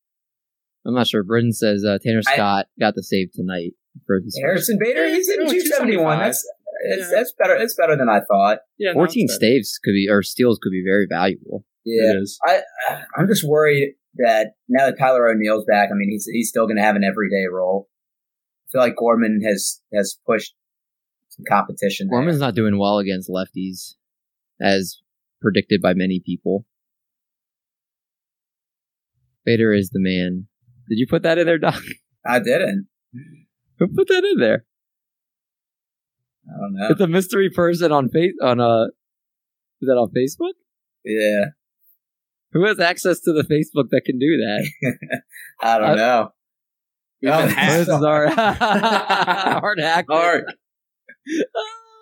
I'm 0.87 0.95
not 0.95 1.07
sure. 1.09 1.23
Britton 1.23 1.53
says 1.53 1.85
uh, 1.85 1.99
Tanner 2.03 2.23
I- 2.27 2.35
Scott 2.35 2.67
got 2.79 2.95
the 2.95 3.03
save 3.03 3.33
tonight 3.33 3.73
for 4.07 4.21
his 4.25 4.39
Harrison 4.41 4.79
Bader, 4.81 5.09
he's 5.09 5.29
in 5.29 5.41
Oh, 5.43 5.51
271. 5.51 6.19
275. 6.19 6.19
That's 6.21 6.47
it's, 6.83 7.11
Yeah. 7.11 7.17
that's 7.19 7.33
better. 7.39 7.59
That's 7.59 7.75
better 7.75 7.97
than 7.97 8.09
I 8.09 8.21
thought. 8.21 8.61
Yeah, 8.79 8.93
14 8.95 9.29
staves 9.29 9.79
could 9.83 9.93
be 9.93 10.07
or 10.09 10.23
steals 10.23 10.59
could 10.63 10.71
be 10.71 10.83
very 10.87 11.07
valuable. 11.11 11.65
Yeah, 11.85 12.13
It 12.13 12.17
is. 12.23 12.39
I 12.47 12.63
I'm 13.17 13.27
just 13.27 13.43
worried 13.47 13.95
that 14.17 14.53
now 14.69 14.87
that 14.87 14.99
Tyler 14.99 15.29
O'Neill's 15.29 15.65
back, 15.65 15.89
I 15.91 15.95
mean 15.95 16.11
he's 16.11 16.27
he's 16.27 16.49
still 16.49 16.67
going 16.67 16.77
to 16.77 16.83
have 16.83 16.97
an 16.97 17.05
everyday 17.05 17.47
role. 17.53 17.89
I 18.67 18.73
feel 18.73 18.81
like 18.83 18.97
Gorman 18.97 19.41
has 19.45 19.81
has 19.95 20.19
pushed 20.27 20.55
some 21.29 21.45
competition. 21.49 22.09
there. 22.09 22.19
Gorman's 22.19 22.41
not 22.41 22.55
doing 22.55 22.79
well 22.79 22.99
against 22.99 23.31
lefties, 23.31 23.95
as 24.61 25.01
predicted 25.41 25.81
by 25.81 25.95
many 25.95 26.21
people. 26.25 26.67
Bader 29.45 29.73
is 29.73 29.91
the 29.91 30.01
man. 30.01 30.47
Did 30.89 30.99
you 30.99 31.07
put 31.09 31.23
that 31.23 31.39
in 31.39 31.47
there, 31.47 31.59
Doc? 31.59 31.83
I 32.27 32.39
didn't. 32.41 32.89
Who 33.79 33.89
put 33.89 34.09
that 34.09 34.25
in 34.25 34.39
there? 34.39 34.65
I 36.49 36.61
don't 36.61 36.75
know. 36.75 36.89
It's 36.91 37.01
a 37.01 37.07
mystery 37.07 37.49
person 37.51 37.93
on 37.93 38.09
face 38.09 38.35
on 38.43 38.61
uh 38.61 38.85
is 39.81 39.87
that 39.89 39.97
on 39.97 40.11
Facebook? 40.11 40.53
Yeah, 41.05 41.47
Who 42.53 42.65
has 42.67 42.81
access 42.81 43.21
to 43.21 43.33
the 43.33 43.43
Facebook 43.43 43.91
that 43.91 44.03
can 44.05 44.19
do 44.19 44.37
that? 44.39 44.71
I 45.63 45.79
don't 45.79 45.91
Uh, 45.91 45.95
know. 45.95 46.29
Oh. 47.27 47.47
This 47.47 47.89
is 47.89 47.89
our 47.91 48.29
hard 48.35 49.79
hack. 49.79 50.07
Hard. 50.09 50.45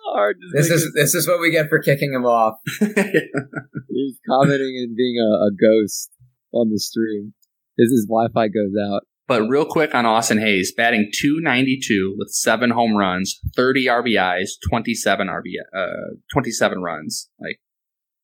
Hard. 0.05 0.37
This 0.53 0.69
making- 0.69 0.75
is 0.87 0.93
this 0.95 1.13
is 1.15 1.27
what 1.27 1.39
we 1.39 1.51
get 1.51 1.69
for 1.69 1.79
kicking 1.79 2.13
him 2.13 2.25
off. 2.25 2.55
He's 2.79 4.17
commenting 4.27 4.75
and 4.81 4.95
being 4.95 5.17
a, 5.19 5.45
a 5.45 5.49
ghost 5.51 6.09
on 6.53 6.69
the 6.71 6.79
stream. 6.79 7.33
His, 7.77 7.91
his 7.91 8.05
Wi-Fi 8.09 8.47
goes 8.47 8.71
out. 8.91 9.01
But 9.27 9.47
real 9.47 9.65
quick 9.65 9.93
on 9.93 10.05
Austin 10.07 10.39
Hays, 10.39 10.73
batting 10.75 11.11
292 11.13 12.15
with 12.17 12.29
seven 12.31 12.71
home 12.71 12.95
runs, 12.95 13.39
30 13.55 13.85
RBIs, 13.85 14.51
27 14.67 15.27
RBI, 15.27 15.77
uh, 15.77 16.15
27 16.33 16.81
runs. 16.81 17.29
Like 17.39 17.59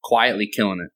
quietly 0.04 0.48
killing 0.54 0.80
it. 0.84 0.92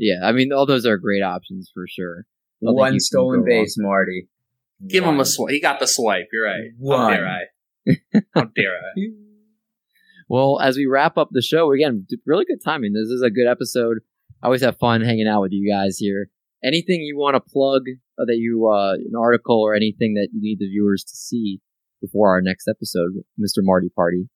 Yeah, 0.00 0.20
I 0.24 0.32
mean, 0.32 0.50
all 0.50 0.64
those 0.64 0.86
are 0.86 0.96
great 0.96 1.22
options 1.22 1.70
for 1.74 1.84
sure. 1.86 2.24
I 2.62 2.66
don't 2.66 2.74
think 2.74 2.76
you 2.76 2.92
One 2.94 3.00
stolen 3.00 3.40
go 3.40 3.46
wrong. 3.46 3.62
base, 3.62 3.76
Marty. 3.78 4.28
Give 4.88 5.04
him 5.04 5.20
a 5.20 5.26
swipe. 5.26 5.50
He 5.52 5.60
got 5.60 5.78
the 5.78 5.86
swipe. 5.86 6.28
You're 6.32 6.46
right. 6.46 6.70
How 6.88 7.10
dare 7.10 7.28
I? 7.28 7.40
How 8.34 8.44
dare 8.44 8.76
I? 8.76 9.00
Well, 10.32 10.60
as 10.60 10.76
we 10.76 10.86
wrap 10.86 11.18
up 11.18 11.30
the 11.32 11.42
show, 11.42 11.72
again, 11.72 12.06
really 12.24 12.44
good 12.44 12.62
timing. 12.64 12.92
This 12.92 13.08
is 13.08 13.20
a 13.20 13.30
good 13.30 13.48
episode. 13.50 13.98
I 14.40 14.46
always 14.46 14.60
have 14.62 14.78
fun 14.78 15.00
hanging 15.00 15.26
out 15.26 15.40
with 15.42 15.50
you 15.50 15.68
guys 15.68 15.98
here. 15.98 16.28
Anything 16.62 17.00
you 17.00 17.18
want 17.18 17.34
to 17.34 17.40
plug 17.40 17.82
uh, 18.16 18.26
that 18.26 18.36
you, 18.36 18.68
uh, 18.68 18.92
an 18.92 19.14
article 19.18 19.60
or 19.60 19.74
anything 19.74 20.14
that 20.14 20.28
you 20.32 20.40
need 20.40 20.60
the 20.60 20.68
viewers 20.68 21.02
to 21.02 21.16
see 21.16 21.60
before 22.00 22.30
our 22.30 22.40
next 22.40 22.68
episode, 22.68 23.10
Mr. 23.40 23.58
Marty 23.58 23.88
Party? 23.88 24.28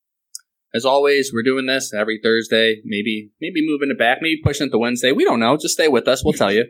As 0.74 0.84
always, 0.84 1.30
we're 1.32 1.44
doing 1.44 1.66
this 1.66 1.92
every 1.94 2.18
Thursday. 2.22 2.80
Maybe, 2.84 3.30
maybe 3.40 3.64
moving 3.64 3.90
it 3.90 3.98
back. 3.98 4.18
Maybe 4.20 4.40
pushing 4.42 4.66
it 4.66 4.70
to 4.70 4.78
Wednesday. 4.78 5.12
We 5.12 5.24
don't 5.24 5.38
know. 5.38 5.56
Just 5.56 5.74
stay 5.74 5.88
with 5.88 6.08
us. 6.08 6.24
We'll 6.24 6.32
tell 6.32 6.52
you. 6.52 6.64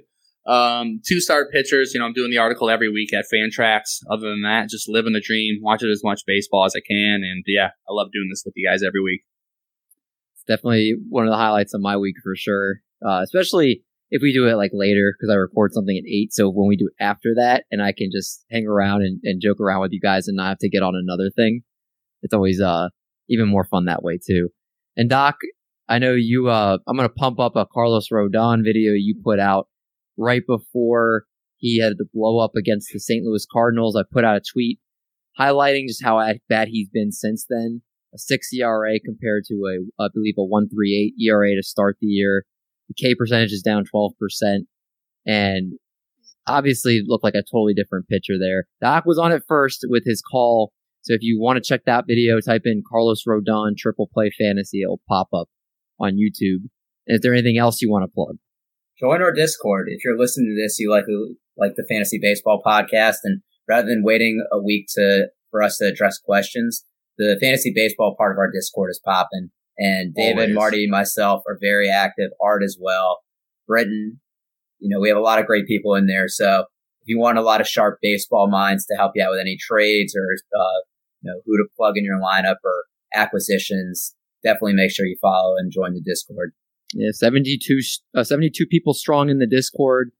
Um, 0.46 1.00
two 1.06 1.20
star 1.20 1.48
pitchers. 1.50 1.92
You 1.94 2.00
know, 2.00 2.06
I'm 2.06 2.12
doing 2.12 2.30
the 2.30 2.38
article 2.38 2.68
every 2.68 2.90
week 2.90 3.14
at 3.14 3.24
Fantrax. 3.32 4.00
Other 4.10 4.28
than 4.28 4.42
that, 4.42 4.68
just 4.68 4.88
living 4.88 5.14
the 5.14 5.22
dream, 5.24 5.60
watching 5.62 5.90
as 5.90 6.02
much 6.04 6.22
baseball 6.26 6.66
as 6.66 6.74
I 6.76 6.82
can, 6.86 7.22
and 7.24 7.42
yeah, 7.46 7.68
I 7.88 7.92
love 7.92 8.08
doing 8.12 8.28
this 8.30 8.42
with 8.44 8.52
you 8.56 8.68
guys 8.68 8.82
every 8.82 9.02
week. 9.02 9.22
It's 10.34 10.44
definitely 10.46 10.96
one 11.08 11.24
of 11.24 11.30
the 11.30 11.38
highlights 11.38 11.72
of 11.72 11.80
my 11.80 11.96
week 11.96 12.16
for 12.22 12.36
sure. 12.36 12.80
Uh, 13.04 13.20
especially 13.22 13.84
if 14.10 14.20
we 14.20 14.34
do 14.34 14.46
it 14.46 14.56
like 14.56 14.70
later 14.74 15.14
because 15.18 15.32
I 15.32 15.36
record 15.36 15.72
something 15.72 15.96
at 15.96 16.08
eight. 16.08 16.32
So 16.34 16.50
when 16.50 16.68
we 16.68 16.76
do 16.76 16.88
it 16.88 17.02
after 17.02 17.34
that, 17.36 17.64
and 17.70 17.82
I 17.82 17.92
can 17.92 18.10
just 18.12 18.44
hang 18.50 18.66
around 18.66 19.02
and, 19.02 19.20
and 19.24 19.40
joke 19.40 19.60
around 19.60 19.80
with 19.80 19.92
you 19.92 20.00
guys 20.00 20.28
and 20.28 20.36
not 20.36 20.48
have 20.48 20.58
to 20.58 20.68
get 20.68 20.82
on 20.82 20.94
another 20.94 21.30
thing, 21.34 21.62
it's 22.20 22.34
always 22.34 22.60
uh 22.60 22.88
even 23.28 23.48
more 23.48 23.64
fun 23.64 23.86
that 23.86 24.02
way 24.02 24.18
too. 24.24 24.48
And 24.96 25.10
Doc, 25.10 25.36
I 25.88 25.98
know 25.98 26.12
you. 26.12 26.48
Uh, 26.48 26.78
I'm 26.86 26.96
gonna 26.96 27.08
pump 27.08 27.38
up 27.40 27.56
a 27.56 27.66
Carlos 27.66 28.08
Rodon 28.12 28.64
video 28.64 28.92
you 28.92 29.16
put 29.22 29.38
out 29.38 29.68
right 30.16 30.42
before 30.46 31.24
he 31.56 31.80
had 31.80 31.94
the 31.98 32.06
blow 32.12 32.38
up 32.38 32.52
against 32.56 32.90
the 32.92 33.00
St. 33.00 33.24
Louis 33.24 33.46
Cardinals. 33.50 33.96
I 33.96 34.02
put 34.10 34.24
out 34.24 34.36
a 34.36 34.40
tweet 34.40 34.78
highlighting 35.38 35.88
just 35.88 36.04
how 36.04 36.22
bad 36.48 36.68
he's 36.68 36.88
been 36.88 37.10
since 37.10 37.46
then 37.48 37.82
a 38.14 38.18
six 38.18 38.48
ERA 38.52 38.98
compared 39.04 39.44
to 39.48 39.54
a, 39.54 40.02
I 40.02 40.08
believe, 40.14 40.34
a 40.38 40.44
one 40.44 40.68
three 40.68 40.94
eight 40.94 41.22
ERA 41.22 41.54
to 41.56 41.62
start 41.62 41.96
the 42.00 42.06
year. 42.06 42.44
The 42.88 42.94
K 42.94 43.14
percentage 43.14 43.52
is 43.52 43.62
down 43.62 43.84
twelve 43.84 44.12
percent, 44.18 44.66
and 45.26 45.72
obviously 46.46 47.02
looked 47.04 47.24
like 47.24 47.34
a 47.34 47.42
totally 47.42 47.74
different 47.74 48.08
pitcher 48.08 48.34
there. 48.38 48.66
Doc 48.80 49.04
was 49.04 49.18
on 49.18 49.32
it 49.32 49.42
first 49.48 49.84
with 49.88 50.04
his 50.06 50.22
call, 50.22 50.72
so 51.04 51.12
if 51.12 51.20
you 51.20 51.38
want 51.38 51.58
to 51.58 51.62
check 51.62 51.82
that 51.84 52.06
video, 52.08 52.40
type 52.40 52.62
in 52.64 52.82
Carlos 52.90 53.24
Rodon 53.28 53.76
triple 53.76 54.08
play 54.12 54.30
fantasy. 54.36 54.82
It'll 54.82 55.02
pop 55.06 55.28
up 55.34 55.48
on 56.00 56.12
YouTube. 56.12 56.64
And 57.06 57.16
is 57.16 57.20
there 57.20 57.34
anything 57.34 57.58
else 57.58 57.82
you 57.82 57.90
want 57.90 58.04
to 58.04 58.12
plug? 58.12 58.36
Join 58.98 59.20
our 59.20 59.32
Discord 59.32 59.88
if 59.90 60.02
you're 60.02 60.18
listening 60.18 60.56
to 60.56 60.62
this. 60.62 60.78
You 60.78 60.90
like 60.90 61.04
like 61.58 61.72
the 61.76 61.84
fantasy 61.88 62.18
baseball 62.20 62.62
podcast, 62.64 63.16
and 63.24 63.42
rather 63.68 63.86
than 63.86 64.02
waiting 64.02 64.42
a 64.50 64.62
week 64.62 64.86
to 64.94 65.26
for 65.50 65.62
us 65.62 65.76
to 65.78 65.86
address 65.86 66.18
questions, 66.18 66.86
the 67.18 67.36
fantasy 67.40 67.72
baseball 67.74 68.14
part 68.16 68.32
of 68.32 68.38
our 68.38 68.50
Discord 68.50 68.90
is 68.90 69.00
popping. 69.04 69.50
And 69.76 70.14
David, 70.14 70.42
Always. 70.42 70.54
Marty, 70.54 70.88
myself 70.88 71.42
are 71.46 71.58
very 71.60 71.90
active. 71.90 72.30
Art 72.40 72.62
as 72.64 72.78
well. 72.80 73.18
Britton, 73.66 74.20
you 74.78 74.88
know, 74.88 75.00
we 75.00 75.08
have 75.08 75.18
a 75.18 75.22
lot 75.22 75.38
of 75.38 75.46
great 75.46 75.66
people 75.66 75.94
in 75.96 76.06
there. 76.06 76.28
So 76.28 76.60
if 76.60 77.08
you 77.08 77.18
want 77.18 77.36
a 77.36 77.42
lot 77.42 77.60
of 77.60 77.68
sharp 77.68 77.98
baseball 78.00 78.48
minds 78.48 78.86
to 78.86 78.94
help 78.96 79.12
you 79.14 79.22
out 79.22 79.32
with 79.32 79.40
any 79.40 79.58
trades 79.60 80.14
or 80.16 80.36
uh, 80.58 80.80
you 81.24 81.30
know 81.30 81.40
who 81.44 81.56
to 81.56 81.68
plug 81.76 81.96
in 81.96 82.04
your 82.04 82.18
lineup 82.18 82.56
or 82.64 82.84
acquisitions, 83.14 84.14
definitely 84.42 84.74
make 84.74 84.90
sure 84.90 85.06
you 85.06 85.16
follow 85.20 85.54
and 85.56 85.72
join 85.72 85.94
the 85.94 86.00
Discord. 86.00 86.52
Yeah, 86.92 87.10
72, 87.12 87.80
uh, 88.14 88.22
72 88.22 88.66
people 88.66 88.94
strong 88.94 89.30
in 89.30 89.38
the 89.38 89.46
Discord. 89.46 90.10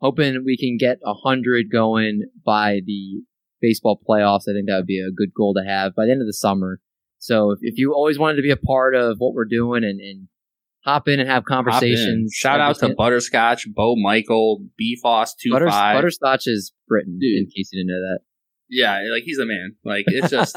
Hoping 0.00 0.42
we 0.44 0.56
can 0.56 0.76
get 0.76 0.98
100 1.02 1.70
going 1.70 2.24
by 2.44 2.80
the 2.84 3.22
baseball 3.60 4.00
playoffs. 4.08 4.42
I 4.48 4.52
think 4.52 4.66
that 4.68 4.76
would 4.76 4.86
be 4.86 5.00
a 5.00 5.12
good 5.12 5.32
goal 5.34 5.54
to 5.54 5.64
have 5.66 5.94
by 5.94 6.06
the 6.06 6.12
end 6.12 6.20
of 6.20 6.26
the 6.26 6.34
summer. 6.34 6.80
So 7.18 7.52
if, 7.52 7.60
if 7.62 7.78
you 7.78 7.94
always 7.94 8.18
wanted 8.18 8.36
to 8.36 8.42
be 8.42 8.50
a 8.50 8.56
part 8.56 8.94
of 8.94 9.16
what 9.18 9.32
we're 9.32 9.46
doing 9.46 9.84
and, 9.84 10.00
and 10.00 10.28
hop 10.84 11.08
in 11.08 11.20
and 11.20 11.28
have 11.28 11.44
conversations. 11.44 12.32
Shout 12.34 12.60
out 12.60 12.78
to 12.80 12.94
Butterscotch, 12.94 13.66
Bo 13.74 13.94
Michael, 13.96 14.66
BFOS 14.80 15.30
two 15.40 15.52
Butters, 15.52 15.70
five. 15.70 15.96
Butterscotch 15.96 16.46
is 16.46 16.72
Britton, 16.86 17.18
Dude. 17.18 17.38
in 17.38 17.46
case 17.46 17.70
you 17.72 17.80
didn't 17.80 17.88
know 17.88 18.00
that. 18.00 18.18
Yeah, 18.68 19.00
like 19.12 19.24
he's 19.24 19.38
a 19.38 19.46
man. 19.46 19.76
Like 19.84 20.04
it's 20.06 20.30
just, 20.30 20.56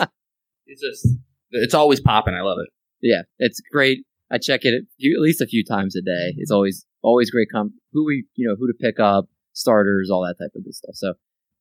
it's 0.65 0.81
just, 0.81 1.07
it's 1.51 1.73
always 1.73 1.99
popping. 1.99 2.33
I 2.33 2.41
love 2.41 2.57
it. 2.61 2.69
Yeah, 3.01 3.23
it's 3.39 3.61
great. 3.71 3.99
I 4.31 4.37
check 4.37 4.61
it 4.63 4.73
at, 4.73 4.81
at 4.81 5.21
least 5.21 5.41
a 5.41 5.47
few 5.47 5.63
times 5.63 5.95
a 5.95 6.01
day. 6.01 6.33
It's 6.37 6.51
always 6.51 6.85
always 7.01 7.31
great. 7.31 7.47
Com- 7.51 7.73
who 7.93 8.05
we 8.05 8.25
you 8.35 8.47
know 8.47 8.55
who 8.57 8.67
to 8.67 8.73
pick 8.79 8.99
up, 8.99 9.25
starters, 9.53 10.09
all 10.11 10.21
that 10.21 10.41
type 10.41 10.51
of 10.55 10.63
good 10.63 10.75
stuff. 10.75 10.95
So 10.95 11.13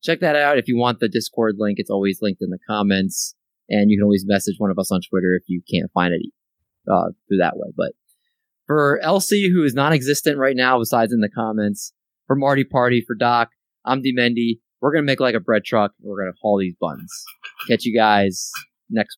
check 0.03 0.19
that 0.19 0.35
out 0.35 0.57
if 0.57 0.67
you 0.67 0.77
want 0.77 0.99
the 0.99 1.09
Discord 1.09 1.55
link. 1.57 1.77
It's 1.79 1.89
always 1.89 2.19
linked 2.21 2.41
in 2.41 2.49
the 2.49 2.59
comments, 2.67 3.35
and 3.69 3.89
you 3.89 3.97
can 3.97 4.03
always 4.03 4.25
message 4.27 4.55
one 4.57 4.71
of 4.71 4.79
us 4.79 4.91
on 4.91 5.01
Twitter 5.09 5.39
if 5.39 5.43
you 5.47 5.61
can't 5.71 5.91
find 5.93 6.13
it 6.13 6.21
uh, 6.91 7.09
through 7.27 7.37
that 7.37 7.57
way. 7.57 7.69
But 7.75 7.93
for 8.65 8.99
LC, 9.03 9.49
who 9.49 9.63
is 9.63 9.73
non-existent 9.73 10.37
right 10.37 10.55
now, 10.55 10.77
besides 10.79 11.13
in 11.13 11.21
the 11.21 11.29
comments, 11.29 11.93
for 12.27 12.35
Marty 12.35 12.65
Party, 12.65 13.03
for 13.05 13.15
Doc, 13.15 13.49
I'm 13.85 14.01
D 14.01 14.13
Mendy. 14.15 14.59
We're 14.81 14.91
gonna 14.91 15.03
make 15.03 15.19
like 15.19 15.35
a 15.35 15.39
bread 15.39 15.63
truck. 15.63 15.91
And 16.01 16.09
we're 16.09 16.21
gonna 16.21 16.35
haul 16.41 16.59
these 16.59 16.75
buns. 16.79 17.11
Catch 17.67 17.85
you 17.85 17.95
guys 17.95 18.51
next. 18.89 19.15